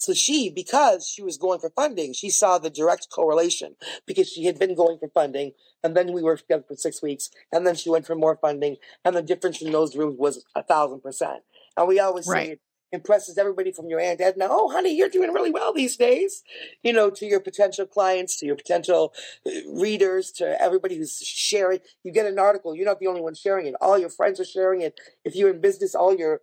So 0.00 0.14
she, 0.14 0.48
because 0.48 1.06
she 1.06 1.22
was 1.22 1.36
going 1.36 1.60
for 1.60 1.68
funding, 1.68 2.14
she 2.14 2.30
saw 2.30 2.56
the 2.56 2.70
direct 2.70 3.08
correlation 3.10 3.76
because 4.06 4.30
she 4.30 4.46
had 4.46 4.58
been 4.58 4.74
going 4.74 4.98
for 4.98 5.10
funding 5.10 5.52
and 5.84 5.94
then 5.94 6.14
we 6.14 6.22
worked 6.22 6.42
together 6.42 6.64
for 6.66 6.74
six 6.74 7.02
weeks 7.02 7.28
and 7.52 7.66
then 7.66 7.74
she 7.74 7.90
went 7.90 8.06
for 8.06 8.14
more 8.14 8.38
funding 8.40 8.76
and 9.04 9.14
the 9.14 9.22
difference 9.22 9.60
in 9.60 9.72
those 9.72 9.94
rooms 9.94 10.16
was 10.18 10.42
a 10.56 10.62
thousand 10.62 11.02
percent. 11.02 11.42
And 11.76 11.86
we 11.86 12.00
always 12.00 12.26
right. 12.26 12.46
say 12.46 12.52
it 12.52 12.60
impresses 12.92 13.36
everybody 13.36 13.72
from 13.72 13.88
your 13.88 14.00
Aunt 14.00 14.22
Edna, 14.22 14.48
oh 14.48 14.70
honey, 14.70 14.96
you're 14.96 15.10
doing 15.10 15.34
really 15.34 15.50
well 15.50 15.74
these 15.74 15.98
days, 15.98 16.42
you 16.82 16.94
know, 16.94 17.10
to 17.10 17.26
your 17.26 17.40
potential 17.40 17.84
clients, 17.84 18.38
to 18.38 18.46
your 18.46 18.56
potential 18.56 19.12
uh, 19.46 19.50
readers, 19.68 20.32
to 20.32 20.60
everybody 20.60 20.96
who's 20.96 21.18
sharing. 21.18 21.80
You 22.04 22.12
get 22.12 22.24
an 22.24 22.38
article, 22.38 22.74
you're 22.74 22.86
not 22.86 23.00
the 23.00 23.06
only 23.06 23.20
one 23.20 23.34
sharing 23.34 23.66
it. 23.66 23.74
All 23.82 23.98
your 23.98 24.08
friends 24.08 24.40
are 24.40 24.46
sharing 24.46 24.80
it. 24.80 24.98
If 25.26 25.36
you're 25.36 25.50
in 25.50 25.60
business, 25.60 25.94
all 25.94 26.16
your 26.16 26.40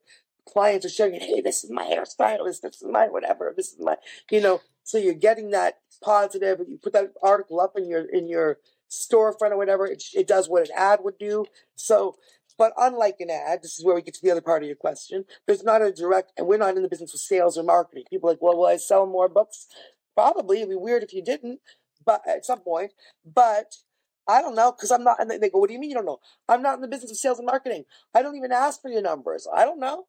clients 0.48 0.86
are 0.86 0.90
showing 0.90 1.14
you, 1.14 1.20
hey, 1.20 1.42
this 1.42 1.64
is 1.64 1.72
my 1.72 1.84
hairstylist, 1.84 2.62
this 2.62 2.78
is 2.78 2.86
my 2.90 3.08
whatever, 3.08 3.54
this 3.56 3.74
is 3.74 3.80
my, 3.80 3.98
you 4.32 4.42
know, 4.42 4.62
so 4.88 4.98
you're 4.98 5.14
getting 5.14 5.52
that 5.52 5.80
positive. 6.02 6.60
You 6.60 6.80
put 6.82 6.94
that 6.94 7.12
article 7.22 7.60
up 7.60 7.74
in 7.76 7.90
your 7.90 8.06
in 8.06 8.30
your 8.30 8.60
storefront 8.90 9.52
or 9.52 9.58
whatever. 9.58 9.86
It, 9.86 10.02
it 10.16 10.28
does 10.28 10.48
what 10.48 10.64
an 10.64 10.76
ad 10.76 11.00
would 11.04 11.18
do. 11.18 11.46
So, 11.76 12.16
but 12.58 12.72
unlike 12.78 13.18
an 13.20 13.30
ad, 13.30 13.64
this 13.64 13.78
is 13.78 13.84
where 13.84 13.96
we 13.96 14.02
get 14.02 14.14
to 14.14 14.22
the 14.24 14.32
other 14.32 14.42
part 14.42 14.64
of 14.64 14.68
your 14.68 14.78
question. 14.78 15.26
There's 15.46 15.64
not 15.64 15.82
a 15.82 15.92
direct, 15.92 16.32
and 16.38 16.48
we're 16.48 16.58
not 16.58 16.78
in 16.78 16.84
the 16.84 16.88
business 16.88 17.14
of 17.14 17.20
sales 17.20 17.58
or 17.58 17.64
marketing. 17.64 18.06
People 18.10 18.30
like, 18.30 18.42
well, 18.42 18.58
will 18.58 18.66
I 18.66 18.78
sell 18.78 19.06
more 19.06 19.28
books? 19.28 19.68
Probably. 20.16 20.60
It'd 20.60 20.70
be 20.70 20.76
weird 20.76 21.04
if 21.04 21.14
you 21.14 21.22
didn't, 21.22 21.60
but 22.06 22.22
at 22.26 22.46
some 22.46 22.62
point. 22.62 22.94
But 23.26 23.76
I 24.28 24.42
don't 24.42 24.56
know 24.56 24.72
because 24.72 24.92
I'm 24.92 25.04
not. 25.04 25.22
And 25.22 25.30
they 25.30 25.50
go, 25.50 25.60
"What 25.60 25.68
do 25.68 25.74
you 25.74 25.80
mean 25.80 25.90
you 25.90 25.96
don't 25.96 26.06
know?" 26.06 26.20
I'm 26.50 26.62
not 26.62 26.76
in 26.76 26.82
the 26.82 26.88
business 26.88 27.12
of 27.12 27.18
sales 27.18 27.40
and 27.40 27.46
marketing. 27.46 27.86
I 28.14 28.22
don't 28.22 28.36
even 28.36 28.52
ask 28.52 28.82
for 28.82 28.90
your 28.90 29.02
numbers. 29.02 29.48
I 29.54 29.64
don't 29.64 29.80
know. 29.80 30.06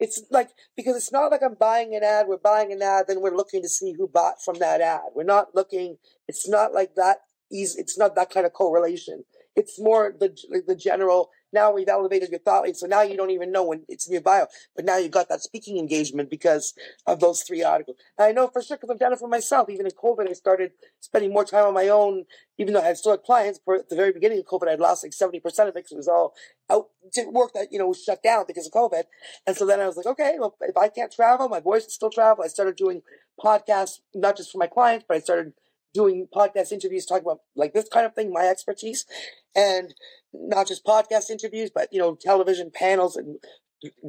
It's 0.00 0.22
like 0.30 0.50
because 0.76 0.96
it's 0.96 1.12
not 1.12 1.30
like 1.30 1.42
I'm 1.44 1.54
buying 1.54 1.94
an 1.94 2.02
ad. 2.04 2.26
We're 2.28 2.38
buying 2.38 2.72
an 2.72 2.82
ad, 2.82 3.06
then 3.08 3.20
we're 3.20 3.36
looking 3.36 3.62
to 3.62 3.68
see 3.68 3.92
who 3.92 4.08
bought 4.08 4.42
from 4.44 4.58
that 4.58 4.80
ad. 4.80 5.02
We're 5.14 5.24
not 5.24 5.54
looking. 5.54 5.98
It's 6.28 6.48
not 6.48 6.74
like 6.74 6.94
that. 6.96 7.18
Easy. 7.52 7.80
It's 7.80 7.98
not 7.98 8.14
that 8.16 8.30
kind 8.30 8.46
of 8.46 8.52
correlation. 8.52 9.24
It's 9.54 9.80
more 9.80 10.14
the 10.18 10.34
the 10.66 10.76
general 10.76 11.30
now 11.52 11.70
we've 11.70 11.88
elevated 11.88 12.30
your 12.30 12.40
thought. 12.40 12.64
So 12.76 12.86
now 12.86 13.02
you 13.02 13.16
don't 13.16 13.30
even 13.30 13.52
know 13.52 13.64
when 13.64 13.84
it's 13.88 14.06
in 14.06 14.12
your 14.12 14.22
bio, 14.22 14.46
but 14.74 14.84
now 14.84 14.96
you 14.96 15.08
got 15.08 15.28
that 15.28 15.42
speaking 15.42 15.78
engagement 15.78 16.30
because 16.30 16.74
of 17.06 17.20
those 17.20 17.42
three 17.42 17.62
articles. 17.62 17.98
And 18.18 18.26
I 18.26 18.32
know 18.32 18.48
for 18.48 18.62
sure 18.62 18.76
because 18.76 18.90
I've 18.90 18.98
done 18.98 19.12
it 19.12 19.18
for 19.18 19.28
myself. 19.28 19.68
Even 19.68 19.86
in 19.86 19.92
COVID, 19.92 20.28
I 20.28 20.32
started 20.32 20.72
spending 21.00 21.32
more 21.32 21.44
time 21.44 21.66
on 21.66 21.74
my 21.74 21.88
own, 21.88 22.24
even 22.58 22.72
though 22.72 22.82
I 22.82 22.94
still 22.94 23.12
had 23.12 23.22
clients. 23.22 23.60
For 23.64 23.76
at 23.76 23.88
the 23.88 23.96
very 23.96 24.12
beginning 24.12 24.38
of 24.38 24.46
COVID, 24.46 24.68
I'd 24.68 24.80
lost 24.80 25.04
like 25.04 25.12
70% 25.12 25.44
of 25.44 25.68
it 25.68 25.74
because 25.74 25.92
it 25.92 25.96
was 25.96 26.08
all 26.08 26.34
out, 26.70 26.86
work 27.30 27.52
that, 27.52 27.68
you 27.70 27.78
know, 27.78 27.88
was 27.88 28.02
shut 28.02 28.22
down 28.22 28.44
because 28.46 28.66
of 28.66 28.72
COVID. 28.72 29.04
And 29.46 29.56
so 29.56 29.66
then 29.66 29.80
I 29.80 29.86
was 29.86 29.96
like, 29.96 30.06
okay, 30.06 30.36
well, 30.38 30.56
if 30.60 30.76
I 30.76 30.88
can't 30.88 31.12
travel, 31.12 31.48
my 31.48 31.60
voice 31.60 31.82
can 31.82 31.90
still 31.90 32.10
travel. 32.10 32.44
I 32.44 32.48
started 32.48 32.76
doing 32.76 33.02
podcasts, 33.38 34.00
not 34.14 34.36
just 34.36 34.52
for 34.52 34.58
my 34.58 34.66
clients, 34.66 35.04
but 35.06 35.16
I 35.16 35.20
started 35.20 35.52
doing 35.94 36.28
podcast 36.34 36.72
interviews 36.72 37.06
talking 37.06 37.24
about 37.24 37.40
like 37.56 37.74
this 37.74 37.88
kind 37.88 38.06
of 38.06 38.14
thing, 38.14 38.32
my 38.32 38.46
expertise, 38.46 39.06
and 39.54 39.94
not 40.32 40.68
just 40.68 40.84
podcast 40.84 41.30
interviews, 41.30 41.70
but 41.74 41.88
you 41.92 41.98
know, 41.98 42.16
television 42.20 42.70
panels, 42.74 43.16
and 43.16 43.38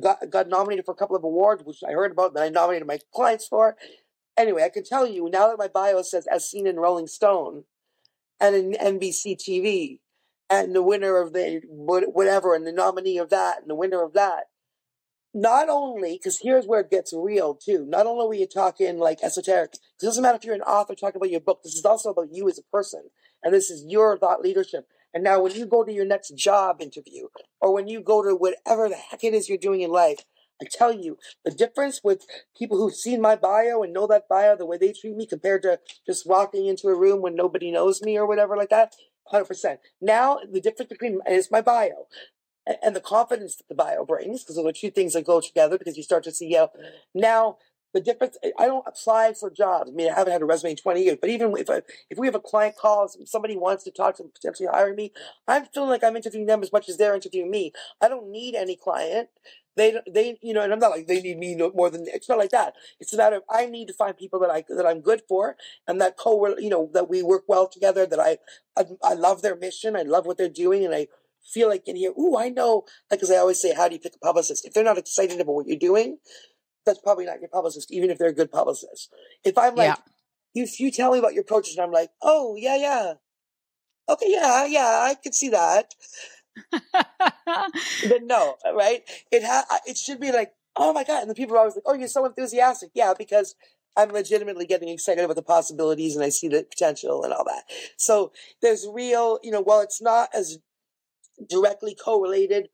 got 0.02 0.30
got 0.30 0.48
nominated 0.48 0.86
for 0.86 0.92
a 0.92 0.98
couple 0.98 1.16
of 1.16 1.24
awards, 1.24 1.64
which 1.64 1.80
I 1.88 1.92
heard 1.92 2.12
about 2.12 2.34
that 2.34 2.44
I 2.44 2.50
nominated 2.50 2.88
my 2.88 3.00
clients 3.14 3.48
for. 3.48 3.76
Anyway, 4.38 4.64
I 4.64 4.70
can 4.70 4.84
tell 4.84 5.06
you 5.06 5.30
now 5.30 5.50
that 5.50 5.60
my 5.60 5.68
bio 5.68 6.02
says 6.02 6.28
as 6.28 6.50
seen 6.50 6.66
in 6.68 6.78
Rolling 6.78 7.08
Stone, 7.08 7.66
and 8.40 8.56
in 8.56 9.00
NBC 9.00 9.38
TV, 9.38 10.00
and 10.50 10.76
the 10.76 10.84
winner 10.84 11.18
of 11.18 11.34
the 11.34 11.62
whatever, 11.68 12.56
and 12.56 12.66
the 12.66 12.72
nominee 12.72 13.18
of 13.18 13.30
that, 13.30 13.62
and 13.62 13.70
the 13.70 13.76
winner 13.76 14.04
of 14.04 14.14
that 14.14 14.46
not 15.34 15.68
only 15.70 16.14
because 16.14 16.40
here's 16.40 16.66
where 16.66 16.82
it 16.82 16.92
gets 16.92 17.14
real 17.14 17.56
too. 17.56 17.86
Not 17.88 18.06
only 18.06 18.38
are 18.38 18.42
you 18.42 18.48
talking 18.48 18.98
like 19.00 19.24
esoteric. 19.24 19.74
It 20.02 20.06
doesn't 20.06 20.22
matter 20.22 20.38
if 20.38 20.44
you're 20.44 20.56
an 20.56 20.62
author 20.62 20.96
talking 20.96 21.18
about 21.18 21.30
your 21.30 21.40
book. 21.40 21.62
This 21.64 21.76
is 21.76 21.86
also 21.86 22.10
about 22.10 22.30
you 22.32 22.50
as 22.50 22.60
a 22.60 22.64
person, 22.64 23.10
and 23.44 23.54
this 23.54 23.70
is 23.70 23.86
your 23.88 24.18
thought 24.18 24.42
leadership. 24.42 24.88
And 25.14 25.24
now, 25.24 25.42
when 25.42 25.54
you 25.54 25.66
go 25.66 25.84
to 25.84 25.94
your 25.94 26.06
next 26.06 26.36
job 26.36 26.82
interview, 26.82 27.28
or 27.62 27.74
when 27.74 27.88
you 27.88 28.02
go 28.02 28.24
to 28.24 28.36
whatever 28.36 28.90
the 28.90 28.96
heck 28.96 29.24
it 29.24 29.34
is 29.34 29.48
you're 29.48 29.58
doing 29.58 29.82
in 29.82 29.92
life, 29.92 30.26
I 30.62 30.66
tell 30.70 30.92
you 30.92 31.18
the 31.46 31.52
difference 31.52 32.02
with 32.04 32.26
people 32.58 32.78
who've 32.78 32.96
seen 32.96 33.22
my 33.22 33.36
bio 33.36 33.84
and 33.84 33.94
know 33.94 34.08
that 34.08 34.28
bio, 34.28 34.56
the 34.56 34.66
way 34.66 34.78
they 34.78 34.94
treat 34.94 35.16
me, 35.16 35.28
compared 35.28 35.62
to 35.64 35.80
just 36.06 36.28
walking 36.28 36.66
into 36.66 36.88
a 36.88 36.98
room 36.98 37.22
when 37.22 37.36
nobody 37.36 37.72
knows 37.72 38.02
me 38.02 38.18
or 38.18 38.28
whatever 38.28 38.58
like 38.58 38.70
that. 38.70 38.96
100%. 39.32 39.78
Now, 40.02 40.40
the 40.52 40.60
difference 40.60 40.90
between, 40.90 41.20
is 41.30 41.52
my 41.52 41.62
bio 41.62 42.08
and 42.82 42.96
the 42.96 43.02
confidence 43.02 43.58
that 43.58 43.68
the 43.68 43.76
bio 43.76 44.06
brings, 44.06 44.44
because 44.44 44.56
those 44.56 44.66
are 44.66 44.72
two 44.72 44.90
things 44.90 45.14
that 45.14 45.26
go 45.26 45.42
together 45.42 45.78
because 45.78 45.98
you 45.98 46.04
start 46.04 46.24
to 46.24 46.32
see, 46.32 46.48
you 46.48 46.58
know, 46.58 46.70
now 47.14 47.58
the 47.94 48.02
difference, 48.02 48.38
I 48.58 48.66
don't 48.66 48.86
apply 48.88 49.34
for 49.34 49.50
jobs. 49.50 49.92
I 49.92 49.94
mean, 49.94 50.12
I 50.12 50.16
haven't 50.16 50.34
had 50.34 50.42
a 50.42 50.46
resume 50.46 50.72
in 50.72 50.78
20 50.78 51.04
years, 51.04 51.18
but 51.22 51.30
even 51.30 51.56
if 51.58 51.70
I, 51.70 51.82
if 52.10 52.18
we 52.18 52.28
have 52.28 52.36
a 52.36 52.40
client 52.40 52.76
call, 52.76 53.08
somebody 53.26 53.56
wants 53.56 53.84
to 53.84 53.92
talk 53.92 54.18
to 54.18 54.24
potentially 54.24 54.68
hire 54.72 54.94
me, 54.94 55.12
I'm 55.48 55.66
feeling 55.66 55.90
like 55.90 56.04
I'm 56.04 56.16
interviewing 56.16 56.48
them 56.48 56.64
as 56.64 56.72
much 56.72 56.90
as 56.90 56.98
they're 56.98 57.16
interviewing 57.16 57.52
me. 57.52 57.72
I 58.02 58.08
don't 58.10 58.32
need 58.32 58.56
any 58.56 58.76
client. 58.76 59.30
They, 59.76 60.00
they, 60.12 60.38
you 60.42 60.54
know, 60.54 60.62
and 60.62 60.72
I'm 60.72 60.80
not 60.80 60.92
like 60.92 61.08
they 61.08 61.22
need 61.22 61.38
me 61.38 61.56
more 61.56 61.90
than 61.90 62.06
it's 62.08 62.30
not 62.30 62.38
like 62.38 62.52
that. 62.52 62.76
It's 63.00 63.14
a 63.14 63.18
matter 63.18 63.38
of 63.38 63.44
I 63.50 63.66
need 63.66 63.88
to 63.88 63.94
find 63.94 64.16
people 64.16 64.40
that 64.42 64.52
I 64.52 64.64
that 64.70 64.86
I'm 64.86 65.02
good 65.02 65.24
for 65.28 65.56
and 65.88 66.00
that 66.00 66.16
co, 66.16 66.56
you 66.58 66.70
know, 66.70 66.92
that 66.94 67.10
we 67.10 67.24
work 67.24 67.46
well 67.48 67.68
together. 67.68 68.06
That 68.06 68.20
I, 68.20 68.38
I, 68.78 68.86
I 69.04 69.14
love 69.16 69.42
their 69.42 69.56
mission. 69.56 69.96
I 69.96 70.04
love 70.04 70.28
what 70.28 70.38
they're 70.38 70.48
doing, 70.48 70.86
and 70.86 70.94
I 70.94 71.08
feel 71.44 71.70
like 71.70 71.88
in 71.88 71.96
here, 71.96 72.12
ooh, 72.12 72.38
I 72.38 72.50
know, 72.50 72.86
like, 73.12 73.22
as 73.22 73.32
I 73.32 73.38
always 73.38 73.62
say, 73.62 73.74
how 73.74 73.88
do 73.88 73.96
you 73.96 74.00
pick 74.00 74.16
a 74.16 74.26
publicist? 74.26 74.66
If 74.66 74.74
they're 74.74 74.84
not 74.84 74.98
excited 74.98 75.40
about 75.40 75.56
what 75.56 75.68
you're 75.68 75.78
doing, 75.78 76.18
that's 76.86 77.00
probably 77.00 77.26
not 77.26 77.40
your 77.40 77.50
publicist, 77.50 77.92
even 77.92 78.10
if 78.10 78.18
they're 78.18 78.30
a 78.30 78.34
good 78.34 78.52
publicist. 78.52 79.10
If 79.44 79.58
I'm 79.58 79.76
like, 79.76 79.98
yeah. 80.56 80.64
if 80.64 80.80
you 80.80 80.92
tell 80.92 81.12
me 81.12 81.20
about 81.20 81.34
your 81.34 81.42
approaches 81.42 81.78
and 81.78 81.86
I'm 81.86 81.92
like, 81.92 82.10
oh, 82.22 82.56
yeah, 82.58 82.78
yeah. 82.78 83.14
Okay, 84.10 84.28
yeah, 84.30 84.66
yeah, 84.66 85.00
I 85.10 85.16
can 85.22 85.32
see 85.34 85.50
that. 85.50 85.94
then 88.04 88.28
no, 88.28 88.56
right? 88.76 89.02
It 89.32 89.44
ha- 89.44 89.80
it 89.88 89.98
should 89.98 90.20
be 90.20 90.32
like, 90.32 90.54
oh 90.76 90.94
my 90.94 91.04
god, 91.04 91.22
and 91.22 91.32
the 91.32 91.36
people 91.36 91.56
are 91.56 91.60
always 91.60 91.76
like, 91.76 91.84
oh, 91.86 91.94
you're 91.94 92.08
so 92.08 92.26
enthusiastic. 92.26 92.92
Yeah, 92.94 93.14
because 93.18 93.56
I'm 93.96 94.10
legitimately 94.10 94.66
getting 94.66 94.90
excited 94.90 95.24
about 95.24 95.36
the 95.36 95.44
possibilities 95.44 96.16
and 96.16 96.24
I 96.24 96.30
see 96.30 96.48
the 96.48 96.64
potential 96.64 97.24
and 97.24 97.34
all 97.34 97.46
that. 97.46 97.64
So 97.98 98.32
there's 98.62 98.88
real, 98.92 99.40
you 99.44 99.52
know, 99.52 99.62
while 99.62 99.82
it's 99.82 100.02
not 100.02 100.30
as 100.34 100.58
directly 101.48 101.96
correlated. 101.96 102.70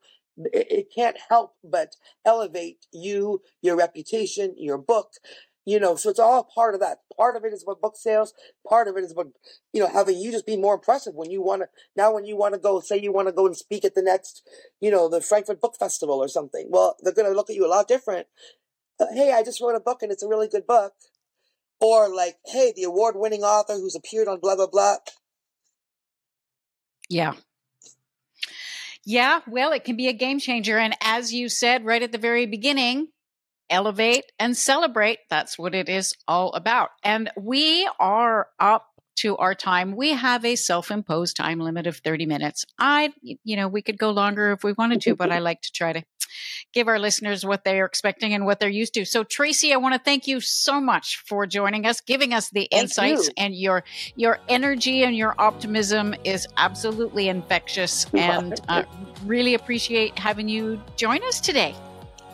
It, 0.52 0.88
can't 0.94 1.16
help 1.28 1.54
but 1.62 1.96
elevate 2.24 2.86
you, 2.92 3.42
your 3.62 3.76
reputation, 3.76 4.54
your 4.56 4.78
book, 4.78 5.12
you 5.66 5.78
know, 5.78 5.94
so 5.94 6.10
it's 6.10 6.18
all 6.18 6.44
part 6.44 6.74
of 6.74 6.80
that. 6.80 6.98
Part 7.16 7.36
of 7.36 7.44
it 7.44 7.52
is 7.52 7.62
about 7.62 7.80
book 7.80 7.94
sales. 7.96 8.32
Part 8.66 8.88
of 8.88 8.96
it 8.96 9.04
is 9.04 9.12
about, 9.12 9.28
you 9.72 9.80
know, 9.80 9.88
having 9.88 10.18
you 10.18 10.32
just 10.32 10.46
be 10.46 10.56
more 10.56 10.74
impressive 10.74 11.14
when 11.14 11.30
you 11.30 11.42
want 11.42 11.62
to, 11.62 11.68
now 11.96 12.14
when 12.14 12.24
you 12.24 12.36
want 12.36 12.54
to 12.54 12.60
go, 12.60 12.80
say 12.80 12.98
you 12.98 13.12
want 13.12 13.28
to 13.28 13.32
go 13.32 13.46
and 13.46 13.56
speak 13.56 13.84
at 13.84 13.94
the 13.94 14.02
next, 14.02 14.42
you 14.80 14.90
know, 14.90 15.08
the 15.08 15.20
Frankfurt 15.20 15.60
Book 15.60 15.76
Festival 15.78 16.16
or 16.16 16.28
something. 16.28 16.66
Well, 16.70 16.96
they're 17.00 17.12
going 17.12 17.30
to 17.30 17.36
look 17.36 17.50
at 17.50 17.56
you 17.56 17.66
a 17.66 17.68
lot 17.68 17.88
different. 17.88 18.26
Uh, 18.98 19.06
hey, 19.12 19.32
I 19.32 19.42
just 19.42 19.60
wrote 19.60 19.76
a 19.76 19.80
book 19.80 20.02
and 20.02 20.10
it's 20.10 20.22
a 20.22 20.28
really 20.28 20.48
good 20.48 20.66
book. 20.66 20.94
Or 21.80 22.14
like, 22.14 22.36
hey, 22.46 22.72
the 22.74 22.84
award 22.84 23.14
winning 23.16 23.42
author 23.42 23.74
who's 23.74 23.94
appeared 23.94 24.28
on 24.28 24.40
blah, 24.40 24.56
blah, 24.56 24.66
blah. 24.66 24.96
Yeah. 27.08 27.34
Yeah, 29.10 29.40
well, 29.48 29.72
it 29.72 29.82
can 29.82 29.96
be 29.96 30.06
a 30.06 30.12
game 30.12 30.38
changer. 30.38 30.78
And 30.78 30.94
as 31.02 31.34
you 31.34 31.48
said 31.48 31.84
right 31.84 32.00
at 32.00 32.12
the 32.12 32.18
very 32.18 32.46
beginning, 32.46 33.08
elevate 33.68 34.30
and 34.38 34.56
celebrate. 34.56 35.18
That's 35.28 35.58
what 35.58 35.74
it 35.74 35.88
is 35.88 36.14
all 36.28 36.52
about. 36.52 36.90
And 37.02 37.28
we 37.36 37.90
are 37.98 38.46
up 38.60 38.86
to 39.16 39.36
our 39.38 39.56
time. 39.56 39.96
We 39.96 40.10
have 40.12 40.44
a 40.44 40.54
self-imposed 40.54 41.36
time 41.36 41.58
limit 41.58 41.88
of 41.88 41.96
30 41.96 42.26
minutes. 42.26 42.64
I, 42.78 43.12
you 43.22 43.56
know, 43.56 43.66
we 43.66 43.82
could 43.82 43.98
go 43.98 44.10
longer 44.10 44.52
if 44.52 44.62
we 44.62 44.74
wanted 44.74 45.00
to, 45.02 45.16
but 45.16 45.32
I 45.32 45.38
like 45.40 45.62
to 45.62 45.72
try 45.72 45.92
to 45.92 46.04
give 46.72 46.88
our 46.88 46.98
listeners 46.98 47.44
what 47.44 47.64
they 47.64 47.80
are 47.80 47.84
expecting 47.84 48.34
and 48.34 48.46
what 48.46 48.60
they're 48.60 48.68
used 48.68 48.94
to. 48.94 49.04
So 49.04 49.24
Tracy, 49.24 49.72
I 49.72 49.76
want 49.76 49.94
to 49.94 50.00
thank 50.00 50.26
you 50.26 50.40
so 50.40 50.80
much 50.80 51.22
for 51.26 51.46
joining 51.46 51.86
us, 51.86 52.00
giving 52.00 52.32
us 52.32 52.50
the 52.50 52.68
Thank 52.70 52.82
insights 52.82 53.26
you. 53.26 53.32
and 53.36 53.54
your 53.54 53.84
your 54.16 54.38
energy 54.48 55.04
and 55.04 55.16
your 55.16 55.34
optimism 55.38 56.14
is 56.24 56.46
absolutely 56.56 57.28
infectious 57.28 58.06
and 58.14 58.60
uh, 58.68 58.84
really 59.24 59.54
appreciate 59.54 60.18
having 60.18 60.48
you 60.48 60.80
join 60.96 61.22
us 61.24 61.40
today. 61.40 61.74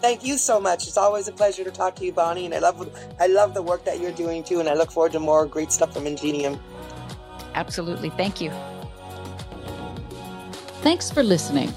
Thank 0.00 0.24
you 0.24 0.36
so 0.36 0.60
much. 0.60 0.86
It's 0.86 0.96
always 0.96 1.26
a 1.26 1.32
pleasure 1.32 1.64
to 1.64 1.70
talk 1.70 1.96
to 1.96 2.04
you, 2.04 2.12
Boni, 2.12 2.44
and 2.44 2.54
I 2.54 2.58
love 2.58 3.14
I 3.18 3.26
love 3.26 3.54
the 3.54 3.62
work 3.62 3.84
that 3.84 4.00
you're 4.00 4.12
doing 4.12 4.44
too, 4.44 4.60
and 4.60 4.68
I 4.68 4.74
look 4.74 4.90
forward 4.90 5.12
to 5.12 5.20
more 5.20 5.46
great 5.46 5.72
stuff 5.72 5.94
from 5.94 6.06
Ingenium. 6.06 6.60
Absolutely. 7.54 8.10
Thank 8.10 8.40
you. 8.40 8.50
Thanks 10.82 11.10
for 11.10 11.22
listening. 11.22 11.72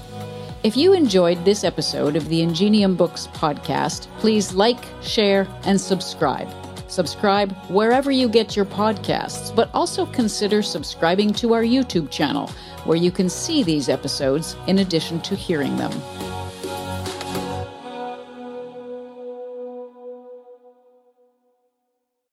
If 0.62 0.76
you 0.76 0.92
enjoyed 0.92 1.42
this 1.46 1.64
episode 1.64 2.16
of 2.16 2.28
the 2.28 2.42
Ingenium 2.42 2.94
Books 2.94 3.28
podcast, 3.28 4.08
please 4.18 4.52
like, 4.52 4.84
share, 5.00 5.48
and 5.64 5.80
subscribe. 5.80 6.50
Subscribe 6.86 7.56
wherever 7.70 8.10
you 8.10 8.28
get 8.28 8.54
your 8.56 8.66
podcasts, 8.66 9.56
but 9.56 9.70
also 9.72 10.04
consider 10.04 10.60
subscribing 10.60 11.32
to 11.32 11.54
our 11.54 11.62
YouTube 11.62 12.10
channel, 12.10 12.48
where 12.84 12.98
you 12.98 13.10
can 13.10 13.30
see 13.30 13.62
these 13.62 13.88
episodes 13.88 14.54
in 14.66 14.80
addition 14.80 15.18
to 15.22 15.34
hearing 15.34 15.78
them. 15.78 15.92